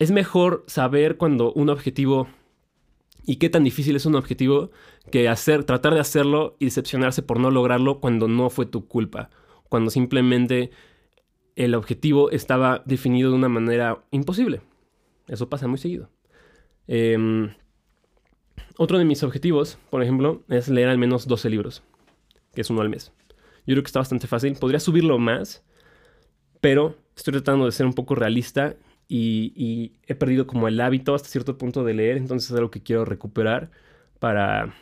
Es 0.00 0.10
mejor 0.10 0.64
saber 0.66 1.16
cuando 1.16 1.52
un 1.52 1.70
objetivo 1.70 2.26
y 3.24 3.36
qué 3.36 3.48
tan 3.48 3.62
difícil 3.62 3.94
es 3.94 4.04
un 4.04 4.16
objetivo 4.16 4.72
que 5.12 5.28
hacer, 5.28 5.62
tratar 5.62 5.94
de 5.94 6.00
hacerlo 6.00 6.56
y 6.58 6.64
decepcionarse 6.64 7.22
por 7.22 7.38
no 7.38 7.52
lograrlo 7.52 8.00
cuando 8.00 8.26
no 8.26 8.50
fue 8.50 8.66
tu 8.66 8.88
culpa. 8.88 9.30
Cuando 9.68 9.90
simplemente 9.90 10.72
el 11.54 11.76
objetivo 11.76 12.32
estaba 12.32 12.82
definido 12.84 13.30
de 13.30 13.36
una 13.36 13.48
manera 13.48 14.04
imposible. 14.10 14.60
Eso 15.28 15.48
pasa 15.48 15.68
muy 15.68 15.78
seguido. 15.78 16.10
Em, 16.88 17.54
otro 18.76 18.98
de 18.98 19.04
mis 19.04 19.22
objetivos, 19.22 19.78
por 19.88 20.02
ejemplo, 20.02 20.42
es 20.48 20.68
leer 20.68 20.88
al 20.88 20.98
menos 20.98 21.28
12 21.28 21.48
libros, 21.48 21.84
que 22.54 22.62
es 22.62 22.70
uno 22.70 22.80
al 22.80 22.88
mes. 22.88 23.12
Yo 23.66 23.74
creo 23.74 23.82
que 23.82 23.88
está 23.88 24.00
bastante 24.00 24.26
fácil. 24.26 24.54
Podría 24.54 24.80
subirlo 24.80 25.18
más, 25.18 25.64
pero 26.60 26.96
estoy 27.16 27.32
tratando 27.32 27.66
de 27.66 27.72
ser 27.72 27.86
un 27.86 27.94
poco 27.94 28.14
realista 28.14 28.76
y, 29.08 29.92
he 30.06 30.14
perdido 30.14 30.46
como 30.46 30.68
el 30.68 30.80
hábito 30.80 31.14
hasta 31.14 31.28
cierto 31.28 31.58
punto 31.58 31.84
de 31.84 31.94
leer, 31.94 32.16
entonces 32.16 32.50
es 32.50 32.56
algo 32.56 32.70
que 32.70 32.82
quiero 32.82 33.04
recuperar 33.04 33.70
para 34.18 34.74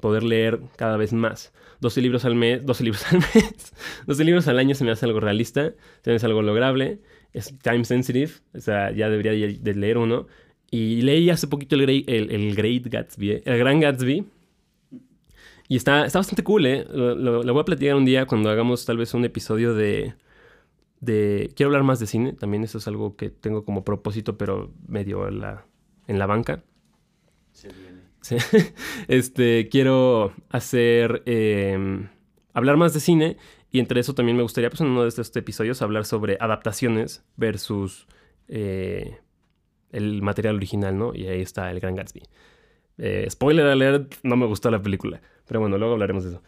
poder 0.00 0.22
leer 0.22 0.60
cada 0.76 0.96
vez 0.96 1.12
más. 1.12 1.52
12 1.80 2.00
libros 2.02 2.24
al 2.24 2.34
mes, 2.34 2.64
12 2.64 2.84
libros 2.84 3.04
al 3.12 3.18
mes, 3.18 3.72
12 4.06 4.24
libros 4.24 4.48
al 4.48 4.58
año 4.58 4.74
se 4.74 4.84
me 4.84 4.90
hace 4.90 5.06
algo 5.06 5.20
realista, 5.20 5.72
se 6.02 6.10
me 6.10 6.16
hace 6.16 6.26
algo 6.26 6.42
lograble, 6.42 7.00
es 7.32 7.56
time 7.58 7.84
sensitive, 7.84 8.32
o 8.54 8.60
sea, 8.60 8.90
ya 8.92 9.08
debería 9.08 9.32
de 9.32 9.74
leer 9.74 9.98
uno. 9.98 10.26
Y 10.70 11.02
leí 11.02 11.30
hace 11.30 11.46
poquito 11.46 11.76
el, 11.76 12.04
el 12.08 12.54
Great 12.54 12.86
Gatsby, 12.86 13.42
el 13.44 13.58
Gran 13.58 13.80
Gatsby, 13.80 14.24
y 15.68 15.76
está, 15.76 16.06
está 16.06 16.18
bastante 16.18 16.44
cool, 16.44 16.66
¿eh? 16.66 16.86
Lo, 16.90 17.42
voy 17.42 17.60
a 17.60 17.64
platicar 17.64 17.96
un 17.96 18.04
día 18.04 18.26
cuando 18.26 18.50
hagamos 18.50 18.84
tal 18.84 18.98
vez 18.98 19.14
un 19.14 19.24
episodio 19.24 19.74
de, 19.74 20.14
de... 21.00 21.52
Quiero 21.56 21.68
hablar 21.68 21.84
más 21.84 21.98
de 22.00 22.06
cine, 22.06 22.32
también 22.32 22.64
eso 22.64 22.78
es 22.78 22.88
algo 22.88 23.16
que 23.16 23.30
tengo 23.30 23.64
como 23.64 23.84
propósito, 23.84 24.36
pero 24.36 24.72
medio 24.86 25.26
en 25.28 25.40
la, 25.40 25.66
en 26.06 26.18
la 26.18 26.26
banca. 26.26 26.62
Se 27.52 27.68
viene. 27.68 28.02
Sí. 28.20 28.36
Este, 29.08 29.68
quiero 29.70 30.32
hacer... 30.50 31.22
Em, 31.26 32.08
hablar 32.54 32.76
más 32.76 32.94
de 32.94 33.00
cine 33.00 33.36
y 33.70 33.80
entre 33.80 34.00
eso 34.00 34.14
también 34.14 34.36
me 34.36 34.42
gustaría, 34.42 34.70
pues 34.70 34.80
en 34.80 34.86
uno 34.86 35.02
de 35.02 35.08
estos 35.08 35.34
episodios, 35.36 35.82
hablar 35.82 36.04
sobre 36.06 36.38
adaptaciones 36.40 37.24
versus 37.36 38.06
eh, 38.48 39.18
el 39.90 40.22
material 40.22 40.54
original, 40.54 40.96
¿no? 40.96 41.12
Y 41.12 41.26
ahí 41.26 41.40
está 41.40 41.70
el 41.70 41.80
Gran 41.80 41.96
Gatsby. 41.96 42.22
Eh, 42.98 43.26
spoiler 43.28 43.66
alert, 43.66 44.14
no 44.22 44.36
me 44.36 44.46
gustó 44.46 44.70
la 44.70 44.80
película. 44.80 45.20
Pero 45.46 45.60
bueno, 45.60 45.78
luego 45.78 45.94
hablaremos 45.94 46.24
de 46.24 46.30
eso. 46.30 46.42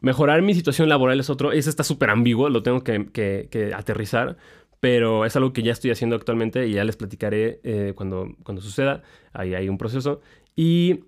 mejorar 0.00 0.42
mi 0.42 0.54
situación 0.54 0.88
laboral 0.88 1.20
es 1.20 1.30
otro. 1.30 1.52
Ese 1.52 1.70
está 1.70 1.84
súper 1.84 2.10
ambiguo, 2.10 2.48
lo 2.48 2.62
tengo 2.62 2.82
que, 2.82 3.72
aterrizar. 3.76 4.36
Pero 4.80 5.24
es 5.24 5.34
algo 5.36 5.52
que 5.52 5.62
ya 5.62 5.72
estoy 5.72 5.90
haciendo 5.90 6.14
actualmente 6.14 6.66
y 6.66 6.72
ya 6.72 6.84
les 6.84 6.96
platicaré 6.96 7.60
eh, 7.64 7.92
cuando, 7.96 8.34
cuando 8.42 8.60
suceda. 8.60 9.02
Ahí 9.32 9.54
hay 9.54 9.68
un 9.68 9.78
proceso. 9.78 10.20
Y 10.56 11.00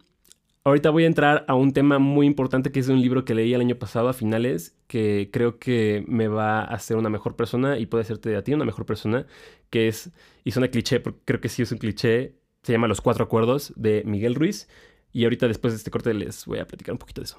ahorita 0.66 0.90
voy 0.90 1.04
a 1.04 1.06
entrar 1.06 1.44
a 1.46 1.54
un 1.54 1.72
tema 1.72 2.00
muy 2.00 2.26
importante 2.26 2.72
que 2.72 2.80
es 2.80 2.88
de 2.88 2.92
un 2.92 3.00
libro 3.00 3.24
que 3.24 3.36
leí 3.36 3.54
el 3.54 3.60
año 3.60 3.76
pasado 3.76 4.08
a 4.08 4.12
finales, 4.12 4.76
que 4.88 5.30
creo 5.32 5.60
que 5.60 6.04
me 6.08 6.26
va 6.26 6.60
a 6.60 6.64
hacer 6.64 6.96
una 6.96 7.08
mejor 7.08 7.36
persona 7.36 7.78
y 7.78 7.86
puede 7.86 8.02
hacerte 8.02 8.34
a 8.34 8.42
ti 8.42 8.52
una 8.52 8.64
mejor 8.64 8.84
persona, 8.84 9.26
que 9.70 9.86
es, 9.86 10.10
y 10.42 10.50
suena 10.50 10.68
cliché, 10.68 10.98
porque 10.98 11.20
creo 11.24 11.40
que 11.40 11.48
sí 11.48 11.62
es 11.62 11.70
un 11.70 11.78
cliché, 11.78 12.34
se 12.64 12.72
llama 12.72 12.88
Los 12.88 13.00
Cuatro 13.00 13.24
Acuerdos 13.24 13.72
de 13.76 14.02
Miguel 14.04 14.34
Ruiz. 14.34 14.68
Y 15.16 15.24
ahorita 15.24 15.48
después 15.48 15.72
de 15.72 15.78
este 15.78 15.90
corte 15.90 16.12
les 16.12 16.44
voy 16.44 16.58
a 16.58 16.66
platicar 16.66 16.92
un 16.92 16.98
poquito 16.98 17.22
de 17.22 17.24
eso. 17.24 17.38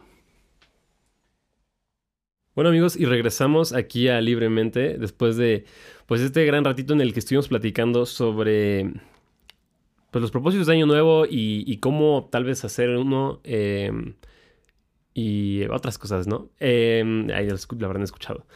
Bueno 2.55 2.69
amigos, 2.69 2.97
y 2.97 3.05
regresamos 3.05 3.71
aquí 3.71 4.07
a 4.07 4.19
Libremente 4.19 4.97
después 4.97 5.37
de 5.37 5.63
pues 6.07 6.21
este 6.21 6.43
gran 6.43 6.65
ratito 6.65 6.95
en 6.95 7.01
el 7.01 7.13
que 7.13 7.19
estuvimos 7.19 7.49
platicando 7.49 8.07
sobre 8.07 8.93
pues, 10.09 10.23
los 10.23 10.31
propósitos 10.31 10.65
de 10.65 10.73
Año 10.73 10.87
Nuevo 10.87 11.27
y, 11.29 11.77
cómo 11.77 12.29
tal 12.31 12.45
vez 12.45 12.65
hacer 12.65 12.89
uno 12.97 13.41
em, 13.43 14.15
y 15.13 15.63
otras 15.65 15.99
cosas, 15.99 16.25
¿no? 16.25 16.49
Eh, 16.59 17.27
ahí 17.35 17.47
lo 17.47 17.85
habrán 17.85 18.01
escuchado. 18.01 18.47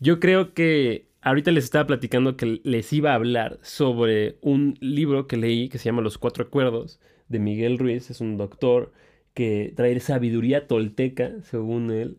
Yo 0.00 0.18
creo 0.18 0.52
que 0.52 1.06
ahorita 1.20 1.52
les 1.52 1.62
estaba 1.62 1.86
platicando 1.86 2.36
que 2.36 2.60
les 2.64 2.92
iba 2.92 3.12
a 3.12 3.14
hablar 3.14 3.60
sobre 3.62 4.36
un 4.40 4.76
libro 4.80 5.28
que 5.28 5.36
leí 5.36 5.68
que 5.68 5.78
se 5.78 5.84
llama 5.84 6.02
Los 6.02 6.18
Cuatro 6.18 6.42
Acuerdos 6.42 6.98
de 7.28 7.38
Miguel 7.38 7.78
Ruiz, 7.78 8.10
es 8.10 8.20
un 8.20 8.36
doctor 8.36 8.92
que 9.34 9.72
trae 9.76 9.98
sabiduría 10.00 10.66
tolteca, 10.66 11.32
según 11.42 11.90
él, 11.90 12.18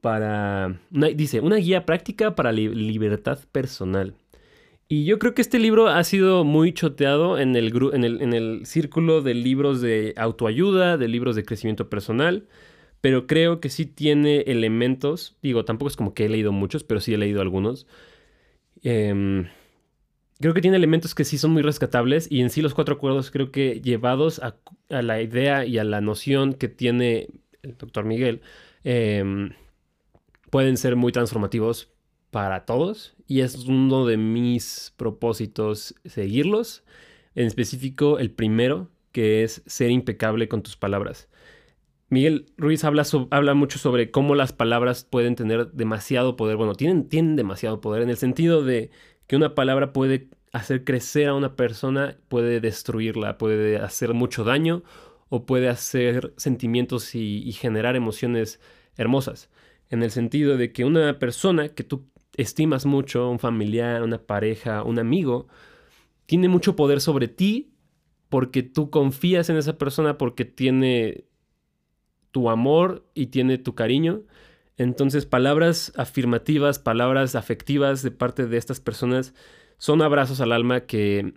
para... 0.00 0.80
dice, 0.90 1.40
una 1.40 1.56
guía 1.56 1.86
práctica 1.86 2.34
para 2.34 2.52
libertad 2.52 3.38
personal. 3.52 4.14
Y 4.88 5.04
yo 5.04 5.18
creo 5.18 5.34
que 5.34 5.42
este 5.42 5.58
libro 5.58 5.88
ha 5.88 6.04
sido 6.04 6.44
muy 6.44 6.72
choteado 6.72 7.38
en 7.38 7.56
el, 7.56 7.72
en 7.92 8.04
el, 8.04 8.22
en 8.22 8.32
el 8.32 8.66
círculo 8.66 9.22
de 9.22 9.34
libros 9.34 9.80
de 9.80 10.14
autoayuda, 10.16 10.98
de 10.98 11.08
libros 11.08 11.36
de 11.36 11.44
crecimiento 11.44 11.88
personal, 11.88 12.46
pero 13.00 13.26
creo 13.26 13.60
que 13.60 13.70
sí 13.70 13.86
tiene 13.86 14.40
elementos, 14.46 15.36
digo, 15.42 15.64
tampoco 15.64 15.88
es 15.88 15.96
como 15.96 16.14
que 16.14 16.26
he 16.26 16.28
leído 16.28 16.52
muchos, 16.52 16.84
pero 16.84 17.00
sí 17.00 17.12
he 17.14 17.18
leído 17.18 17.40
algunos. 17.40 17.86
Eh, 18.82 19.46
creo 20.40 20.54
que 20.54 20.60
tiene 20.60 20.76
elementos 20.76 21.14
que 21.14 21.24
sí 21.24 21.38
son 21.38 21.52
muy 21.52 21.62
rescatables 21.62 22.30
y 22.30 22.40
en 22.40 22.50
sí 22.50 22.62
los 22.62 22.74
cuatro 22.74 22.96
acuerdos 22.96 23.30
creo 23.30 23.52
que 23.52 23.80
llevados 23.80 24.40
a, 24.40 24.56
la 24.88 25.22
idea 25.22 25.64
y 25.64 25.78
a 25.78 25.84
la 25.84 26.00
noción 26.00 26.54
que 26.54 26.68
tiene 26.68 27.28
el 27.62 27.76
doctor 27.76 28.04
Miguel 28.04 28.42
em, 28.82 29.50
pueden 30.50 30.76
ser 30.76 30.96
muy 30.96 31.12
transformativos 31.12 31.90
para 32.30 32.64
todos 32.64 33.14
y 33.26 33.40
es 33.40 33.56
uno 33.66 34.06
de 34.06 34.16
mis 34.16 34.92
propósitos 34.96 35.94
seguirlos. 36.04 36.84
En 37.34 37.46
específico 37.46 38.18
el 38.18 38.30
primero 38.30 38.90
que 39.12 39.44
es 39.44 39.62
ser 39.66 39.90
impecable 39.90 40.48
con 40.48 40.62
tus 40.62 40.76
palabras. 40.76 41.28
Miguel 42.10 42.46
Ruiz 42.56 42.84
habla, 42.84 43.04
habla, 43.30 43.54
mucho 43.54 43.78
sobre 43.78 44.10
cómo 44.10 44.34
las 44.34 44.52
palabras 44.52 45.04
pueden 45.04 45.36
tener 45.36 45.72
demasiado 45.72 46.36
poder. 46.36 46.56
Bueno, 46.56 46.74
tienen, 46.74 47.08
tienen 47.08 47.34
demasiado 47.34 47.80
poder 47.80 48.02
en 48.02 48.10
el 48.10 48.16
sentido 48.16 48.62
de 48.62 48.90
que 49.26 49.36
una 49.36 49.54
palabra 49.54 49.92
puede 49.92 50.28
hacer 50.52 50.84
crecer 50.84 51.28
a 51.28 51.34
una 51.34 51.56
persona, 51.56 52.16
puede 52.28 52.60
destruirla, 52.60 53.38
puede 53.38 53.78
hacer 53.78 54.14
mucho 54.14 54.44
daño 54.44 54.82
o 55.28 55.46
puede 55.46 55.68
hacer 55.68 56.32
sentimientos 56.36 57.14
y, 57.14 57.50
generar 57.52 57.96
emociones 57.96 58.60
hermosas. 58.96 59.50
En 59.90 60.02
el 60.02 60.10
sentido 60.10 60.56
de 60.56 60.72
que 60.72 60.84
una 60.84 61.18
persona 61.18 61.70
que 61.70 61.82
tú 61.82 62.06
estimas 62.36 62.86
mucho, 62.86 63.28
un 63.30 63.38
familiar, 63.38 64.02
una 64.02 64.18
pareja, 64.18 64.82
un 64.84 64.98
amigo, 64.98 65.48
tiene 66.26 66.48
mucho 66.48 66.76
poder 66.76 67.00
sobre 67.00 67.28
ti 67.28 67.72
porque 68.28 68.62
tú 68.62 68.90
confías 68.90 69.50
en 69.50 69.56
esa 69.56 69.76
persona, 69.78 70.18
porque 70.18 70.44
tiene 70.44 71.24
tu 72.30 72.50
amor 72.50 73.04
y 73.14 73.26
tiene 73.26 73.58
tu 73.58 73.74
cariño. 73.74 74.22
Entonces, 74.76 75.26
palabras 75.26 75.92
afirmativas, 75.96 76.78
palabras 76.78 77.36
afectivas 77.36 78.02
de 78.02 78.10
parte 78.10 78.46
de 78.46 78.56
estas 78.56 78.80
personas 78.80 79.34
son 79.78 80.02
abrazos 80.02 80.40
al 80.40 80.52
alma 80.52 80.80
que 80.80 81.34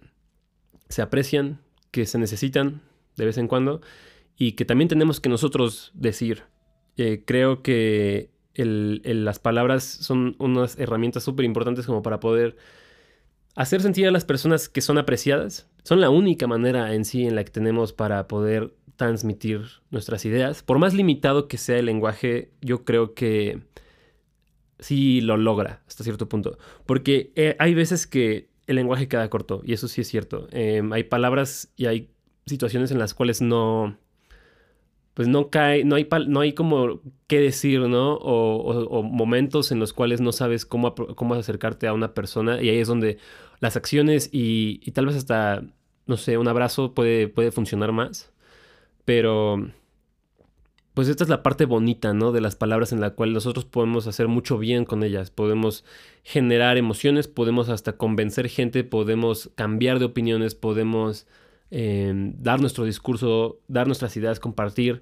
se 0.89 1.01
aprecian, 1.01 1.59
que 1.91 2.05
se 2.05 2.17
necesitan 2.17 2.81
de 3.15 3.25
vez 3.25 3.37
en 3.37 3.47
cuando 3.47 3.81
y 4.37 4.53
que 4.53 4.65
también 4.65 4.87
tenemos 4.87 5.19
que 5.19 5.29
nosotros 5.29 5.91
decir. 5.93 6.43
Eh, 6.97 7.23
creo 7.25 7.61
que 7.61 8.31
las 8.55 9.37
palabras 9.37 9.83
son 9.83 10.35
unas 10.39 10.79
herramientas 10.79 11.23
súper 11.23 11.45
importantes 11.45 11.85
como 11.85 12.01
para 12.01 12.19
poder 12.19 12.57
hacer 13.55 13.81
sentir 13.81 14.07
a 14.07 14.11
las 14.11 14.25
personas 14.25 14.69
que 14.69 14.81
son 14.81 14.97
apreciadas. 14.97 15.69
Son 15.83 16.01
la 16.01 16.09
única 16.09 16.47
manera 16.47 16.93
en 16.93 17.05
sí 17.05 17.25
en 17.27 17.35
la 17.35 17.43
que 17.43 17.51
tenemos 17.51 17.93
para 17.93 18.27
poder 18.27 18.73
transmitir 18.97 19.61
nuestras 19.89 20.25
ideas. 20.25 20.63
Por 20.63 20.79
más 20.79 20.93
limitado 20.93 21.47
que 21.47 21.57
sea 21.57 21.77
el 21.77 21.85
lenguaje, 21.85 22.51
yo 22.61 22.83
creo 22.83 23.13
que 23.13 23.61
sí 24.79 25.21
lo 25.21 25.37
logra 25.37 25.81
hasta 25.87 26.03
cierto 26.03 26.27
punto. 26.27 26.57
Porque 26.85 27.31
eh, 27.35 27.55
hay 27.59 27.73
veces 27.73 28.07
que 28.07 28.49
el 28.67 28.75
lenguaje 28.75 29.07
queda 29.07 29.29
corto, 29.29 29.61
y 29.63 29.73
eso 29.73 29.87
sí 29.87 30.01
es 30.01 30.07
cierto. 30.07 30.47
Em, 30.51 30.91
hay 30.91 31.03
palabras 31.03 31.71
y 31.77 31.85
hay 31.85 32.09
situaciones 32.45 32.91
en 32.91 32.99
las 32.99 33.13
cuales 33.13 33.41
no, 33.41 33.97
pues 35.13 35.27
no 35.27 35.49
cae, 35.49 35.85
no 35.85 35.95
hay, 35.95 36.07
no 36.27 36.41
hay 36.41 36.53
como 36.53 37.01
qué 37.27 37.39
decir, 37.39 37.79
¿no? 37.81 38.15
O, 38.15 39.03
momentos 39.03 39.71
en 39.71 39.79
los 39.79 39.93
cuales 39.93 40.21
no 40.21 40.31
sabes 40.31 40.65
cómo, 40.65 40.93
cómo 40.95 41.33
acercarte 41.35 41.87
a 41.87 41.93
una 41.93 42.13
persona 42.13 42.61
y 42.61 42.69
ahí 42.69 42.79
es 42.79 42.87
donde 42.87 43.17
las 43.59 43.75
acciones 43.77 44.29
y, 44.31 44.79
y, 44.83 44.91
tal 44.91 45.07
vez 45.07 45.15
hasta, 45.15 45.63
no 46.05 46.17
sé, 46.17 46.37
un 46.37 46.47
abrazo 46.47 46.93
puede, 46.93 47.27
puede 47.29 47.51
funcionar 47.51 47.91
más. 47.93 48.31
Pero, 49.07 49.71
pues 50.93 51.07
esta 51.07 51.23
es 51.23 51.29
la 51.29 51.41
parte 51.41 51.63
bonita, 51.63 52.13
¿no? 52.13 52.33
De 52.33 52.41
las 52.41 52.57
palabras 52.57 52.91
en 52.91 52.99
la 52.99 53.11
cual 53.11 53.31
nosotros 53.31 53.63
podemos 53.63 54.05
hacer 54.05 54.27
mucho 54.27 54.57
bien 54.57 54.83
con 54.83 55.01
ellas. 55.01 55.31
Podemos 55.31 55.85
generar 56.23 56.77
emociones, 56.77 57.27
podemos 57.27 57.69
hasta 57.69 57.97
convencer 57.97 58.49
gente, 58.49 58.83
podemos 58.83 59.49
cambiar 59.55 59.99
de 59.99 60.05
opiniones, 60.05 60.55
podemos 60.55 61.25
Em, 61.69 62.33
dar 62.41 62.61
nuestro 62.61 62.85
discurso, 62.85 63.59
dar 63.67 63.87
nuestras 63.87 64.15
ideas, 64.17 64.39
compartir. 64.39 65.01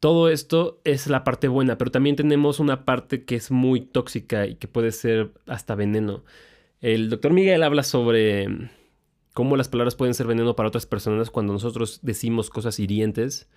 Todo 0.00 0.30
esto 0.30 0.80
es 0.84 1.08
la 1.08 1.24
parte 1.24 1.48
buena, 1.48 1.76
pero 1.76 1.90
también 1.90 2.16
tenemos 2.16 2.58
una 2.58 2.84
parte 2.86 3.24
que 3.24 3.34
es 3.36 3.50
muy 3.50 3.82
tóxica 3.82 4.46
y 4.46 4.54
que 4.56 4.68
puede 4.68 4.92
ser 4.92 5.32
hasta 5.46 5.74
veneno. 5.74 6.24
El 6.80 7.10
doctor 7.10 7.32
Miguel 7.32 7.62
habla 7.62 7.82
sobre 7.82 8.70
cómo 9.32 9.56
las 9.56 9.68
palabras 9.68 9.94
pueden 9.94 10.14
ser 10.14 10.26
veneno 10.26 10.56
para 10.56 10.68
otras 10.68 10.86
personas 10.86 11.30
cuando 11.30 11.52
nosotros 11.52 12.00
decimos 12.02 12.50
cosas 12.50 12.78
hirientes, 12.78 13.48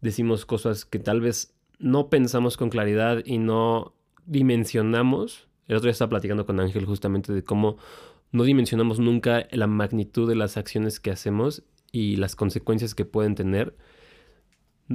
decimos 0.00 0.46
cosas 0.46 0.84
que 0.84 0.98
tal 0.98 1.20
vez 1.20 1.54
no 1.78 2.08
pensamos 2.08 2.56
con 2.56 2.70
claridad 2.70 3.22
y 3.24 3.38
no 3.38 3.94
dimensionamos. 4.26 5.48
El 5.66 5.76
otro 5.76 5.86
día 5.86 5.92
estaba 5.92 6.10
platicando 6.10 6.46
con 6.46 6.60
Ángel 6.60 6.84
justamente 6.86 7.32
de 7.32 7.44
cómo 7.44 7.76
no 8.30 8.44
dimensionamos 8.44 8.98
nunca 8.98 9.46
la 9.50 9.66
magnitud 9.66 10.28
de 10.28 10.34
las 10.34 10.56
acciones 10.56 11.00
que 11.00 11.10
hacemos 11.10 11.62
y 11.92 12.16
las 12.16 12.34
consecuencias 12.34 12.94
que 12.94 13.04
pueden 13.04 13.34
tener. 13.34 13.76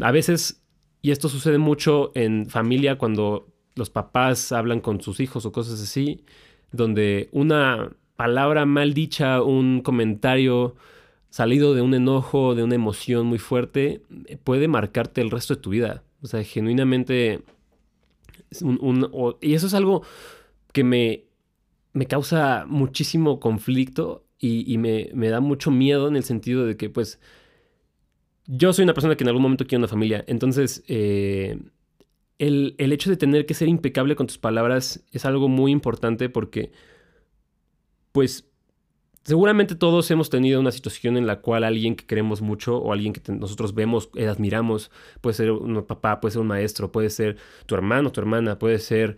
A 0.02 0.12
veces, 0.12 0.64
y 1.02 1.12
esto 1.12 1.30
sucede 1.30 1.58
mucho 1.58 2.12
en 2.16 2.48
familia 2.48 2.98
cuando 2.98 3.54
los 3.76 3.90
papás 3.90 4.52
hablan 4.52 4.82
con 4.82 5.02
sus 5.02 5.20
hijos 5.20 5.46
o 5.46 5.52
cosas 5.52 5.82
así, 5.82 6.26
donde 6.72 7.30
una 7.32 7.96
palabra 8.18 8.66
mal 8.66 8.94
dicha, 8.94 9.42
un 9.42 9.82
comentario 9.82 10.76
salido 11.30 11.74
de 11.74 11.82
un 11.82 11.94
enojo, 11.94 12.56
de 12.56 12.64
una 12.64 12.76
emoción 12.76 13.28
muy 13.28 13.40
fuerte, 13.40 14.02
puede 14.44 14.68
marcarte 14.68 15.22
el 15.22 15.32
resto 15.32 15.56
de 15.56 15.62
tu 15.62 15.70
vida. 15.70 16.04
O 16.22 16.28
sea, 16.28 16.44
genuinamente... 16.44 17.44
y 19.42 19.54
eso 19.54 19.68
es 19.68 19.74
algo 19.74 20.04
que 20.74 20.84
me, 20.84 21.24
me 21.94 22.06
causa 22.06 22.66
muchísimo 22.68 23.40
conflicto 23.40 24.28
y, 24.40 24.78
me, 24.78 25.30
da 25.30 25.40
mucho 25.40 25.72
miedo 25.72 26.08
en 26.08 26.16
el 26.16 26.24
sentido 26.24 26.66
de 26.66 26.78
que, 26.78 26.90
pues, 26.90 27.20
yo 28.46 28.72
soy 28.72 28.84
una 28.84 28.94
persona 28.94 29.16
que 29.16 29.24
en 29.24 29.30
algún 29.30 29.42
momento 29.42 29.66
quiere 29.66 29.80
una 29.80 29.88
familia. 29.88 30.24
Entonces, 30.28 30.84
eh, 30.88 31.60
el, 32.38 32.76
hecho 32.78 33.10
de 33.10 33.18
tener 33.18 33.46
que 33.46 33.56
ser 33.56 33.68
impecable 33.68 34.16
con 34.16 34.28
tus 34.28 34.38
palabras 34.38 35.04
es 35.12 35.26
algo 35.26 35.50
muy 35.50 35.72
importante 35.72 36.30
porque, 36.30 36.72
pues, 38.18 38.46
seguramente 39.26 39.76
todos 39.76 40.10
hemos 40.10 40.32
tenido 40.32 40.60
una 40.60 40.72
situación 40.72 41.18
en 41.18 41.28
la 41.28 41.40
cual 41.40 41.64
alguien 41.64 41.96
que 41.96 42.08
queremos 42.08 42.42
mucho 42.42 42.76
o 42.80 42.92
alguien 42.92 43.14
que 43.14 43.22
nosotros 43.32 43.76
vemos, 43.76 44.10
eh, 44.16 44.26
admiramos, 44.26 44.90
puede 45.22 45.36
ser 45.36 45.52
un 45.52 45.84
papá, 45.86 46.20
puede 46.20 46.32
ser 46.32 46.42
un 46.42 46.48
maestro, 46.48 46.92
puede 46.92 47.12
ser 47.12 47.38
tu 47.68 47.76
hermano, 47.76 48.12
tu 48.12 48.20
hermana, 48.20 48.58
puede 48.58 48.80
ser 48.80 49.18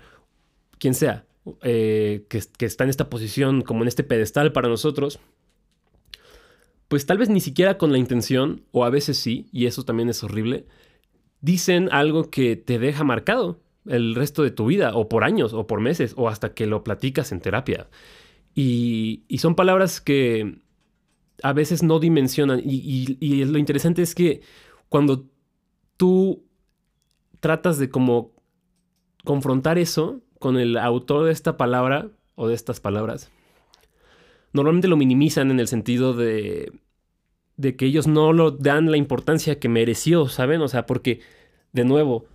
quien 0.79 0.95
sea. 0.95 1.25
Eh, 1.61 2.25
que, 2.27 2.65
está 2.65 2.83
en 2.83 2.89
esta 2.89 3.09
posición, 3.09 3.61
como 3.61 3.83
en 3.83 3.87
este 3.87 4.03
pedestal 4.03 4.51
para 4.51 4.67
nosotros, 4.67 5.21
pues 6.89 7.05
tal 7.05 7.19
vez 7.19 7.29
ni 7.29 7.39
siquiera 7.39 7.77
con 7.77 7.93
la 7.93 7.99
intención, 7.99 8.65
o 8.71 8.83
a 8.83 8.89
veces 8.89 9.15
sí, 9.15 9.47
y 9.53 9.65
eso 9.65 9.85
también 9.85 10.09
es 10.09 10.21
horrible, 10.25 10.65
dicen 11.39 11.87
algo 11.93 12.29
que 12.29 12.57
te 12.57 12.79
deja 12.79 13.05
marcado 13.05 13.61
el 13.87 14.13
resto 14.13 14.43
de 14.43 14.51
tu 14.51 14.65
vida, 14.65 14.93
o 14.93 15.07
por 15.07 15.23
años, 15.23 15.53
o 15.53 15.67
por 15.67 15.79
meses, 15.79 16.15
o 16.17 16.27
hasta 16.27 16.53
que 16.53 16.67
lo 16.67 16.83
platicas 16.83 17.31
en 17.31 17.39
terapia. 17.39 17.87
Y, 18.55 19.23
son 19.37 19.55
palabras 19.55 20.01
que 20.01 20.59
a 21.43 21.53
veces 21.53 21.83
no 21.83 21.99
dimensionan. 21.99 22.61
Y, 22.63 23.17
y, 23.19 23.45
lo 23.45 23.57
interesante 23.57 24.01
es 24.01 24.15
que 24.15 24.41
cuando 24.89 25.25
tú 25.97 26.43
tratas 27.39 27.77
de 27.77 27.89
como 27.89 28.31
confrontar 29.23 29.77
eso, 29.77 30.21
con 30.39 30.57
el 30.57 30.77
autor 30.77 31.25
de 31.25 31.31
esta 31.31 31.57
palabra 31.57 32.09
o 32.35 32.47
de 32.47 32.55
estas 32.55 32.79
palabras, 32.79 33.31
normalmente 34.53 34.87
lo 34.87 34.97
minimizan 34.97 35.51
en 35.51 35.59
el 35.59 35.67
sentido 35.67 36.13
de, 36.13 36.71
de 37.57 37.75
que 37.75 37.85
ellos 37.85 38.07
no 38.07 38.31
lo 38.33 38.51
dan 38.51 38.89
la 38.89 38.97
importancia 38.97 39.59
que 39.59 39.67
mereció, 39.67 40.27
¿saben? 40.29 40.61
O 40.61 40.67
sea, 40.69 40.85
porque, 40.85 41.19
de 41.73 41.83
nuevo, 41.83 42.25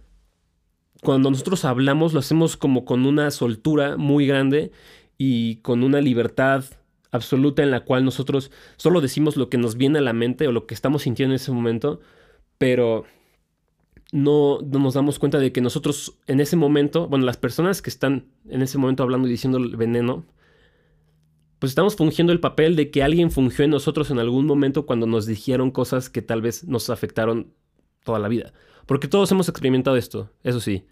cuando 1.03 1.31
nosotros 1.31 1.65
hablamos 1.65 2.13
lo 2.13 2.21
hacemos 2.21 2.57
como 2.57 2.85
con 2.85 3.07
una 3.07 3.31
soltura 3.31 3.97
muy 3.97 4.27
grande 4.27 4.71
y 5.19 5.57
con 5.57 5.83
una 5.83 6.01
libertad 6.01 6.65
absoluta 7.11 7.63
en 7.63 7.71
la 7.71 7.85
cual 7.85 8.05
nosotros 8.05 8.51
solo 8.77 9.01
decimos 9.01 9.37
lo 9.37 9.49
que 9.49 9.59
nos 9.59 9.77
viene 9.77 9.99
a 9.99 10.03
la 10.03 10.13
mente 10.13 10.49
o 10.49 10.53
lo 10.53 10.67
que 10.67 10.75
estamos 10.75 11.03
sintiendo 11.03 11.33
en 11.35 11.37
ese 11.37 11.53
momento, 11.53 12.01
pero 12.59 13.05
no, 14.11 14.61
nos 14.61 14.95
damos 14.95 15.19
cuenta 15.19 15.39
de 15.39 15.53
que 15.53 15.61
nosotros 15.61 16.19
en 16.27 16.41
ese 16.41 16.57
momento, 16.57 17.09
bueno, 17.09 17.25
las 17.25 17.37
personas 17.37 17.83
que 17.83 17.91
están 17.91 18.27
en 18.49 18.63
ese 18.63 18.79
momento 18.79 19.03
hablando 19.03 19.29
y 19.29 19.31
diciendo 19.31 19.59
el 19.59 19.77
veneno, 19.77 20.25
pues 21.59 21.71
estamos 21.71 21.97
fungiendo 21.97 22.33
el 22.33 22.41
papel 22.41 22.77
de 22.77 22.91
que 22.91 23.03
alguien 23.03 23.31
fungió 23.31 23.65
en 23.65 23.71
nosotros 23.71 24.11
en 24.11 24.19
algún 24.19 24.47
momento 24.47 24.87
cuando 24.87 25.07
nos 25.07 25.27
dijeron 25.27 25.71
cosas 25.71 26.11
que 26.11 26.21
tal 26.21 26.43
vez 26.43 26.65
nos 26.65 26.91
afectaron 26.91 27.53
toda 28.05 28.19
la 28.19 28.29
vida. 28.29 28.53
Porque 28.87 29.09
todos 29.09 29.33
hemos 29.33 29.49
experimentado 29.49 29.97
esto, 29.97 30.31
eso 30.43 30.61
sí. 30.61 30.85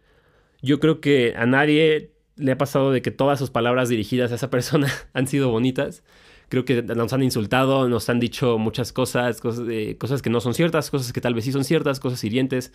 Yo 0.62 0.80
creo 0.80 1.00
que 1.00 1.34
a 1.36 1.46
nadie 1.46 2.12
le 2.42 2.52
ha 2.52 2.58
pasado 2.58 2.90
de 2.90 3.02
que 3.02 3.10
todas 3.10 3.38
sus 3.38 3.50
palabras 3.50 3.88
dirigidas 3.88 4.32
a 4.32 4.34
esa 4.34 4.50
persona 4.50 4.88
han 5.12 5.26
sido 5.26 5.50
bonitas. 5.50 6.02
Creo 6.48 6.64
que 6.64 6.82
nos 6.82 7.12
han 7.12 7.22
insultado, 7.22 7.88
nos 7.88 8.08
han 8.10 8.20
dicho 8.20 8.58
muchas 8.58 8.92
cosas, 8.92 9.40
cosas, 9.40 10.22
que 10.22 10.30
no 10.30 10.40
son 10.40 10.52
ciertas, 10.52 10.90
cosas 10.90 11.12
que 11.12 11.20
tal 11.22 11.34
vez 11.34 11.44
sí 11.44 11.52
son 11.52 11.64
ciertas, 11.64 11.98
cosas 11.98 12.22
hirientes. 12.24 12.72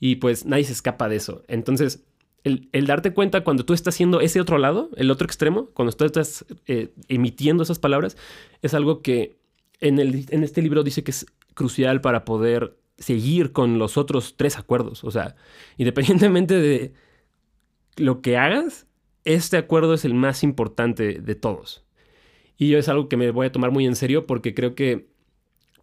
Y 0.00 0.16
pues 0.16 0.46
nadie 0.46 0.64
se 0.64 0.72
escapa 0.72 1.08
de 1.08 1.16
eso. 1.16 1.42
Entonces, 1.46 2.04
el, 2.44 2.86
darte 2.86 3.12
cuenta 3.12 3.44
cuando 3.44 3.66
tú 3.66 3.74
estás 3.74 3.94
haciendo 3.94 4.20
ese 4.20 4.40
otro 4.40 4.56
lado, 4.56 4.88
el 4.96 5.10
otro 5.10 5.26
extremo, 5.26 5.66
cuando 5.74 5.92
tú 5.92 6.04
estás 6.04 6.46
eh, 6.66 6.92
emitiendo 7.08 7.62
esas 7.62 7.78
palabras, 7.78 8.16
es 8.62 8.72
algo 8.72 9.02
que 9.02 9.36
en, 9.80 9.98
el, 9.98 10.26
en 10.30 10.42
este 10.42 10.62
libro 10.62 10.82
dice 10.82 11.04
que 11.04 11.10
es 11.10 11.26
crucial 11.54 12.00
para 12.00 12.24
poder 12.24 12.76
seguir 12.96 13.52
con 13.52 13.78
los 13.78 13.98
otros 13.98 14.36
tres 14.36 14.58
acuerdos. 14.58 15.04
O 15.04 15.10
sea, 15.10 15.36
independientemente 15.76 16.54
de 16.54 16.94
lo 17.96 18.22
que 18.22 18.36
hagas, 18.36 18.86
este 19.24 19.56
acuerdo 19.56 19.94
es 19.94 20.04
el 20.04 20.14
más 20.14 20.42
importante 20.42 21.20
de 21.20 21.34
todos. 21.34 21.84
Y 22.56 22.68
yo 22.68 22.78
es 22.78 22.88
algo 22.88 23.08
que 23.08 23.16
me 23.16 23.30
voy 23.30 23.46
a 23.46 23.52
tomar 23.52 23.70
muy 23.70 23.86
en 23.86 23.96
serio 23.96 24.26
porque 24.26 24.54
creo 24.54 24.74
que 24.74 25.08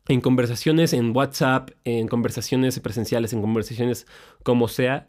en 0.08 0.22
conversaciones 0.22 0.94
en 0.94 1.16
WhatsApp, 1.16 1.72
en 1.84 2.08
conversaciones 2.08 2.80
presenciales, 2.80 3.32
en 3.34 3.42
conversaciones 3.42 4.08
como 4.44 4.68
sea, 4.68 5.08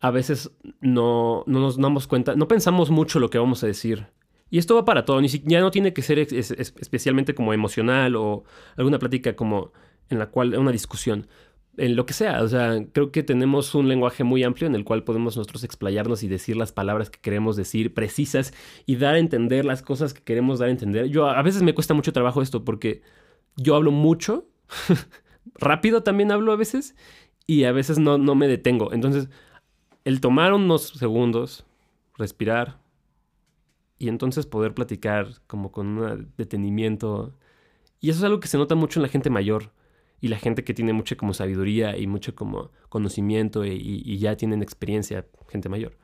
a 0.00 0.10
veces 0.10 0.50
no, 0.80 1.44
nos 1.46 1.78
damos 1.78 2.08
cuenta, 2.08 2.34
no 2.34 2.48
pensamos 2.48 2.90
mucho 2.90 3.20
lo 3.20 3.30
que 3.30 3.38
vamos 3.38 3.62
a 3.62 3.68
decir. 3.68 4.08
Y 4.50 4.58
esto 4.58 4.74
va 4.74 4.84
para 4.84 5.04
todo, 5.04 5.20
ni 5.20 5.28
ya 5.28 5.60
no 5.60 5.70
tiene 5.70 5.94
que 5.94 6.02
ser 6.02 6.18
especialmente 6.18 7.34
como 7.34 7.54
emocional 7.54 8.16
o 8.16 8.44
alguna 8.76 8.98
plática 8.98 9.34
como 9.34 9.72
en 10.10 10.18
la 10.18 10.26
cual, 10.26 10.58
una 10.58 10.72
discusión, 10.72 11.28
en 11.76 11.96
lo 11.96 12.06
que 12.06 12.12
sea. 12.12 12.42
O 12.42 12.48
sea, 12.48 12.84
creo 12.92 13.12
que 13.12 13.22
tenemos 13.22 13.74
un 13.74 13.88
lenguaje 13.88 14.24
muy 14.24 14.42
amplio 14.44 14.66
en 14.66 14.74
el 14.74 14.84
cual 14.84 15.04
podemos 15.04 15.36
nosotros 15.36 15.64
explayarnos 15.64 16.22
y 16.22 16.28
decir 16.28 16.56
las 16.56 16.72
palabras 16.72 17.10
que 17.10 17.20
queremos 17.20 17.56
decir 17.56 17.94
precisas 17.94 18.52
y 18.86 18.96
dar 18.96 19.14
a 19.14 19.18
entender 19.18 19.64
las 19.64 19.82
cosas 19.82 20.14
que 20.14 20.22
queremos 20.22 20.58
dar 20.58 20.68
a 20.68 20.72
entender. 20.72 21.06
Yo 21.08 21.28
a 21.28 21.42
veces 21.42 21.62
me 21.62 21.74
cuesta 21.74 21.94
mucho 21.94 22.12
trabajo 22.12 22.42
esto 22.42 22.64
porque 22.64 23.02
yo 23.56 23.74
hablo 23.74 23.90
mucho, 23.90 24.46
rápido 25.54 26.02
también 26.02 26.32
hablo 26.32 26.52
a 26.52 26.56
veces, 26.56 26.94
y 27.46 27.64
a 27.64 27.72
veces 27.72 27.98
no, 27.98 28.18
no 28.18 28.34
me 28.34 28.48
detengo. 28.48 28.92
Entonces, 28.92 29.28
el 30.04 30.20
tomar 30.20 30.52
unos 30.52 30.88
segundos, 30.88 31.64
respirar 32.16 32.80
y 33.98 34.08
entonces 34.08 34.46
poder 34.46 34.74
platicar 34.74 35.28
como 35.46 35.72
con 35.72 35.98
un 35.98 36.32
detenimiento. 36.36 37.36
Y 38.00 38.10
eso 38.10 38.18
es 38.20 38.24
algo 38.24 38.40
que 38.40 38.48
se 38.48 38.58
nota 38.58 38.74
mucho 38.74 38.98
en 39.00 39.02
la 39.02 39.08
gente 39.08 39.30
mayor 39.30 39.72
y 40.22 40.28
la 40.28 40.38
gente 40.38 40.62
que 40.62 40.72
tiene 40.72 40.92
mucha 40.92 41.16
como 41.16 41.34
sabiduría 41.34 41.98
y 41.98 42.06
mucho 42.06 42.36
como 42.36 42.70
conocimiento 42.88 43.64
y, 43.64 44.18
ya 44.18 44.36
tienen 44.36 44.62
experiencia, 44.62 45.26
gente 45.48 45.68
mayor. 45.68 45.98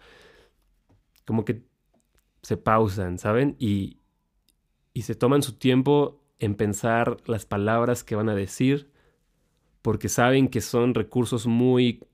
Como 1.24 1.44
que 1.44 1.62
se 2.42 2.56
pausan, 2.56 3.18
¿saben? 3.18 3.54
Y, 3.60 4.00
y 4.92 5.02
se 5.02 5.14
toman 5.14 5.42
su 5.42 5.52
tiempo 5.52 6.20
en 6.40 6.56
pensar 6.56 7.18
las 7.26 7.46
palabras 7.46 8.02
que 8.02 8.16
van 8.16 8.28
a 8.28 8.34
decir 8.34 8.90
porque 9.82 10.08
saben 10.08 10.48
que 10.48 10.62
son 10.62 10.94
recursos 10.94 11.46
muy 11.46 12.04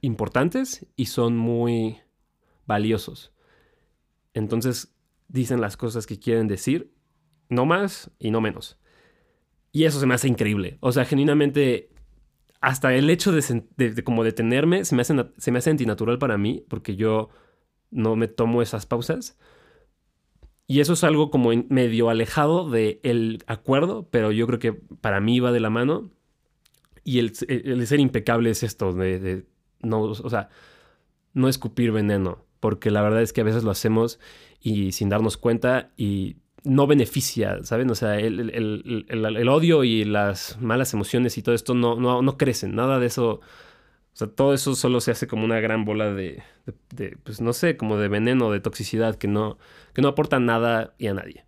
importantes 0.00 0.84
y 0.96 1.06
son 1.06 1.36
muy 1.36 2.00
valiosos. 2.66 3.32
Entonces 4.34 4.92
dicen 5.28 5.60
las 5.60 5.76
cosas 5.76 6.08
que 6.08 6.18
quieren 6.18 6.48
decir, 6.48 6.92
no 7.48 7.66
más 7.66 8.10
y 8.18 8.32
no 8.32 8.40
menos. 8.40 8.80
Y 9.76 9.84
eso 9.84 10.00
se 10.00 10.06
me 10.06 10.14
hace 10.14 10.26
increíble. 10.26 10.78
O 10.80 10.90
sea, 10.90 11.04
genuinamente, 11.04 11.90
hasta 12.62 12.94
el 12.94 13.10
hecho 13.10 13.30
de, 13.30 14.02
como 14.04 14.24
detenerme 14.24 14.86
se 14.86 14.94
me, 14.94 15.02
hace, 15.02 15.14
se 15.36 15.52
me 15.52 15.58
hace 15.58 15.68
antinatural 15.68 16.18
para 16.18 16.38
mí, 16.38 16.64
porque 16.70 16.96
yo 16.96 17.28
no 17.90 18.16
me 18.16 18.26
tomo 18.26 18.62
esas 18.62 18.86
pausas. 18.86 19.36
Y 20.66 20.80
eso 20.80 20.94
es 20.94 21.04
algo 21.04 21.30
como 21.30 21.50
medio 21.68 22.08
alejado 22.08 22.70
del 22.70 23.44
acuerdo, 23.46 24.08
pero 24.10 24.32
yo 24.32 24.46
creo 24.46 24.58
que 24.58 24.72
para 24.72 25.20
mí 25.20 25.40
va 25.40 25.52
de 25.52 25.60
la 25.60 25.68
mano. 25.68 26.10
Y 27.04 27.18
el, 27.18 27.34
el 27.46 27.86
ser 27.86 28.00
impecable 28.00 28.48
es 28.48 28.62
esto, 28.62 28.94
de, 28.94 29.44
no, 29.82 30.00
o 30.00 30.30
sea, 30.30 30.48
no 31.34 31.50
escupir 31.50 31.92
veneno, 31.92 32.46
porque 32.60 32.90
la 32.90 33.02
verdad 33.02 33.20
es 33.20 33.34
que 33.34 33.42
a 33.42 33.44
veces 33.44 33.62
lo 33.62 33.72
hacemos 33.72 34.20
y 34.58 34.92
sin 34.92 35.10
darnos 35.10 35.36
cuenta 35.36 35.92
y 35.98 36.36
no 36.66 36.86
beneficia, 36.86 37.62
¿saben? 37.62 37.90
O 37.90 37.94
sea, 37.94 38.18
el, 38.18 39.48
odio 39.48 39.84
y 39.84 40.04
las 40.04 40.60
malas 40.60 40.92
emociones 40.94 41.38
y 41.38 41.42
todo 41.42 41.54
esto 41.54 41.74
no, 41.74 41.96
no, 41.96 42.36
crecen, 42.36 42.74
nada 42.74 42.98
de 42.98 43.06
eso. 43.06 43.34
O 43.34 44.18
sea, 44.18 44.26
todo 44.26 44.52
eso 44.52 44.74
solo 44.74 45.00
se 45.00 45.12
hace 45.12 45.28
como 45.28 45.44
una 45.44 45.60
gran 45.60 45.84
bola 45.84 46.12
de, 46.12 46.42
pues 47.22 47.40
no 47.40 47.52
sé, 47.52 47.76
como 47.76 47.98
de 47.98 48.08
veneno, 48.08 48.50
de 48.50 48.60
toxicidad 48.60 49.16
que 49.16 49.28
no, 49.28 49.58
que 49.94 50.02
no 50.02 50.08
aporta 50.08 50.40
nada 50.40 50.94
y 50.98 51.06
a 51.06 51.14
nadie. 51.14 51.44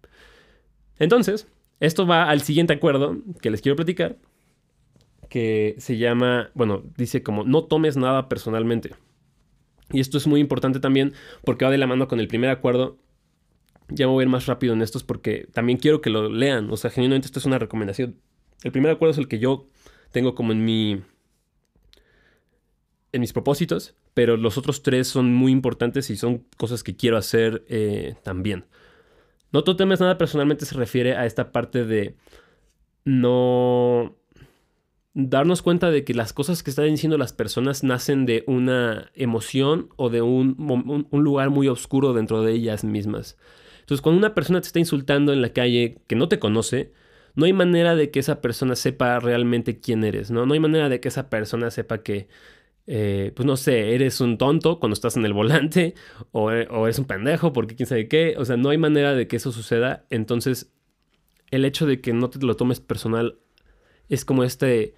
Entonces, 0.99 1.49
esto 1.81 2.07
va 2.07 2.31
al 2.31 2.43
siguiente 2.43 2.75
acuerdo 2.75 3.17
que 3.43 3.51
les 3.51 3.61
quiero 3.61 3.77
platicar, 3.77 4.17
que 5.29 5.75
se 5.79 5.99
llama, 5.99 6.51
bueno, 6.55 6.85
dice 6.97 7.23
como 7.23 7.45
no 7.45 7.65
tomes 7.65 7.97
nada 7.97 8.29
personalmente. 8.29 8.95
Y 9.91 10.01
esto 10.01 10.19
es 10.19 10.27
muy 10.27 10.41
importante 10.41 10.79
también 10.79 11.15
porque 11.45 11.65
va 11.65 11.71
de 11.71 11.79
la 11.79 11.87
mano 11.87 12.07
con 12.07 12.21
el 12.21 12.29
primer 12.29 12.51
acuerdo 12.51 12.99
ya 13.89 14.07
me 14.07 14.13
voy 14.13 14.23
a 14.23 14.25
ir 14.25 14.29
más 14.29 14.47
rápido 14.47 14.75
en 14.75 14.83
estos 14.83 15.03
porque 15.03 15.49
también 15.53 15.79
quiero 15.79 16.01
que 16.01 16.11
lo 16.11 16.29
lean. 16.29 16.71
O 16.71 16.77
sea, 16.77 16.91
genuinamente 16.91 17.27
esto 17.27 17.39
es 17.39 17.47
una 17.47 17.59
recomendación. 17.59 18.17
El 18.63 18.73
primer 18.73 18.91
acuerdo 18.91 19.13
es 19.13 19.19
el 19.19 19.29
que 19.29 19.39
yo 19.39 19.69
tengo 20.13 20.35
como 20.35 20.53
en 20.53 20.65
mi. 20.65 21.03
en 23.13 23.21
mis 23.21 23.33
propósitos. 23.33 23.95
Pero 24.15 24.37
los 24.37 24.59
otros 24.59 24.83
tres 24.83 25.07
son 25.09 25.33
muy 25.33 25.53
importantes 25.53 26.11
y 26.11 26.17
son 26.17 26.45
cosas 26.57 26.83
que 26.83 26.97
quiero 26.97 27.17
hacer 27.17 27.65
eh, 27.69 28.17
también. 28.23 28.67
No 29.53 29.65
tú 29.65 29.77
temes 29.77 30.01
nada 30.01 30.19
personalmente 30.19 30.67
se 30.67 30.75
refiere 30.75 31.15
a 31.17 31.25
esta 31.25 31.53
parte 31.53 31.85
de 31.85 32.17
no 33.05 34.17
darnos 35.15 35.63
cuenta 35.63 35.91
de 35.91 36.05
que 36.05 36.15
las 36.15 36.33
cosas 36.33 36.63
que 36.63 36.71
están 36.71 36.87
diciendo 36.87 37.17
las 37.17 37.33
personas 37.33 37.83
nacen 37.83 38.27
de 38.27 38.45
una 38.47 39.11
emoción 39.15 39.89
o 39.97 40.11
de 40.11 40.21
un, 40.21 41.07
un 41.11 41.25
lugar 41.25 41.51
muy 41.51 41.69
oscuro 41.69 42.13
dentro 42.13 42.43
de 42.43 42.53
ellas 42.53 42.85
mismas. 42.85 43.39
Entonces, 43.89 44.03
cuando 44.03 44.19
una 44.19 44.35
persona 44.35 44.61
te 44.61 44.67
está 44.67 44.79
insultando 44.79 45.33
en 45.33 45.41
la 45.41 45.55
calle 45.55 45.97
que 46.07 46.15
no 46.15 46.29
te 46.29 46.39
conoce, 46.39 46.93
no 47.35 47.47
hay 47.47 47.55
manera 47.55 47.97
de 47.97 48.11
que 48.11 48.19
esa 48.19 48.43
persona 48.43 48.77
sepa 48.77 49.19
realmente 49.19 49.81
quién 49.81 50.05
eres, 50.05 50.31
¿no? 50.31 50.45
No 50.45 50.53
hay 50.53 50.61
manera 50.61 50.91
de 50.91 51.01
que 51.01 51.09
esa 51.09 51.31
persona 51.31 51.71
sepa 51.71 52.03
que, 52.03 52.29
eh, 52.87 53.33
pues 53.35 53.47
no 53.47 53.57
sé, 53.57 53.95
eres 53.95 54.21
un 54.21 54.37
tonto 54.37 54.79
cuando 54.79 54.93
estás 54.93 55.17
en 55.17 55.25
el 55.25 55.33
volante 55.33 55.95
o, 56.33 56.51
o, 56.51 56.85
eres 56.85 56.99
un 56.99 57.07
pendejo 57.07 57.55
porque 57.55 57.77
quién 57.77 57.87
sabe 57.87 58.09
qué. 58.09 58.35
O 58.37 58.45
sea, 58.45 58.59
no 58.59 58.69
hay 58.69 58.77
manera 58.77 59.15
de 59.15 59.27
que 59.27 59.37
eso 59.37 59.53
suceda. 59.53 60.05
Entonces, 60.11 60.71
el 61.51 61.65
hecho 61.65 61.87
de 61.87 62.03
que 62.03 62.13
no 62.13 62.29
te 62.29 62.45
lo 62.45 62.57
tomes 62.57 62.81
personal 62.81 63.39
es 64.11 64.27
como 64.27 64.45
este, 64.45 64.93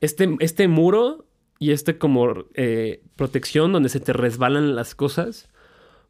este, 0.00 0.36
este 0.38 0.68
muro 0.68 1.26
y 1.58 1.72
este 1.72 1.98
como 1.98 2.46
eh, 2.54 3.02
protección 3.16 3.72
donde 3.72 3.88
se 3.88 3.98
te 3.98 4.12
resbalan 4.12 4.76
las 4.76 4.94
cosas 4.94 5.48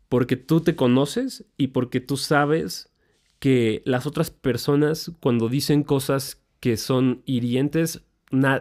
porque 0.09 0.37
tú 0.37 0.61
te 0.61 0.77
conoces 0.77 1.45
y 1.57 1.69
porque 1.69 2.01
tú 2.01 2.16
sabes 2.16 2.90
que 3.38 3.83
las 3.85 4.07
otras 4.07 4.31
personas 4.31 5.12
cuando 5.21 5.49
dicen 5.49 5.83
cosas 5.83 6.42
que 6.61 6.77
son 6.77 7.23
hirientes 7.27 8.03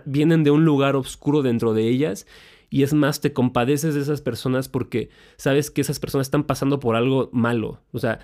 vienen 0.06 0.44
de 0.44 0.52
un 0.52 0.66
lugar 0.66 0.96
oscuro 0.96 1.42
dentro 1.42 1.74
de 1.74 1.88
ellas 1.88 2.28
y 2.70 2.84
es 2.84 2.94
más 2.94 3.22
te 3.22 3.34
compadeces 3.34 3.96
de 3.96 4.02
esas 4.02 4.22
personas 4.22 4.70
porque 4.70 5.10
sabes 5.38 5.72
que 5.72 5.82
esas 5.82 6.00
personas 6.00 6.28
están 6.28 6.44
pasando 6.44 6.80
por 6.80 6.96
algo 6.96 7.30
malo, 7.32 7.82
o 7.92 8.00
sea, 8.00 8.20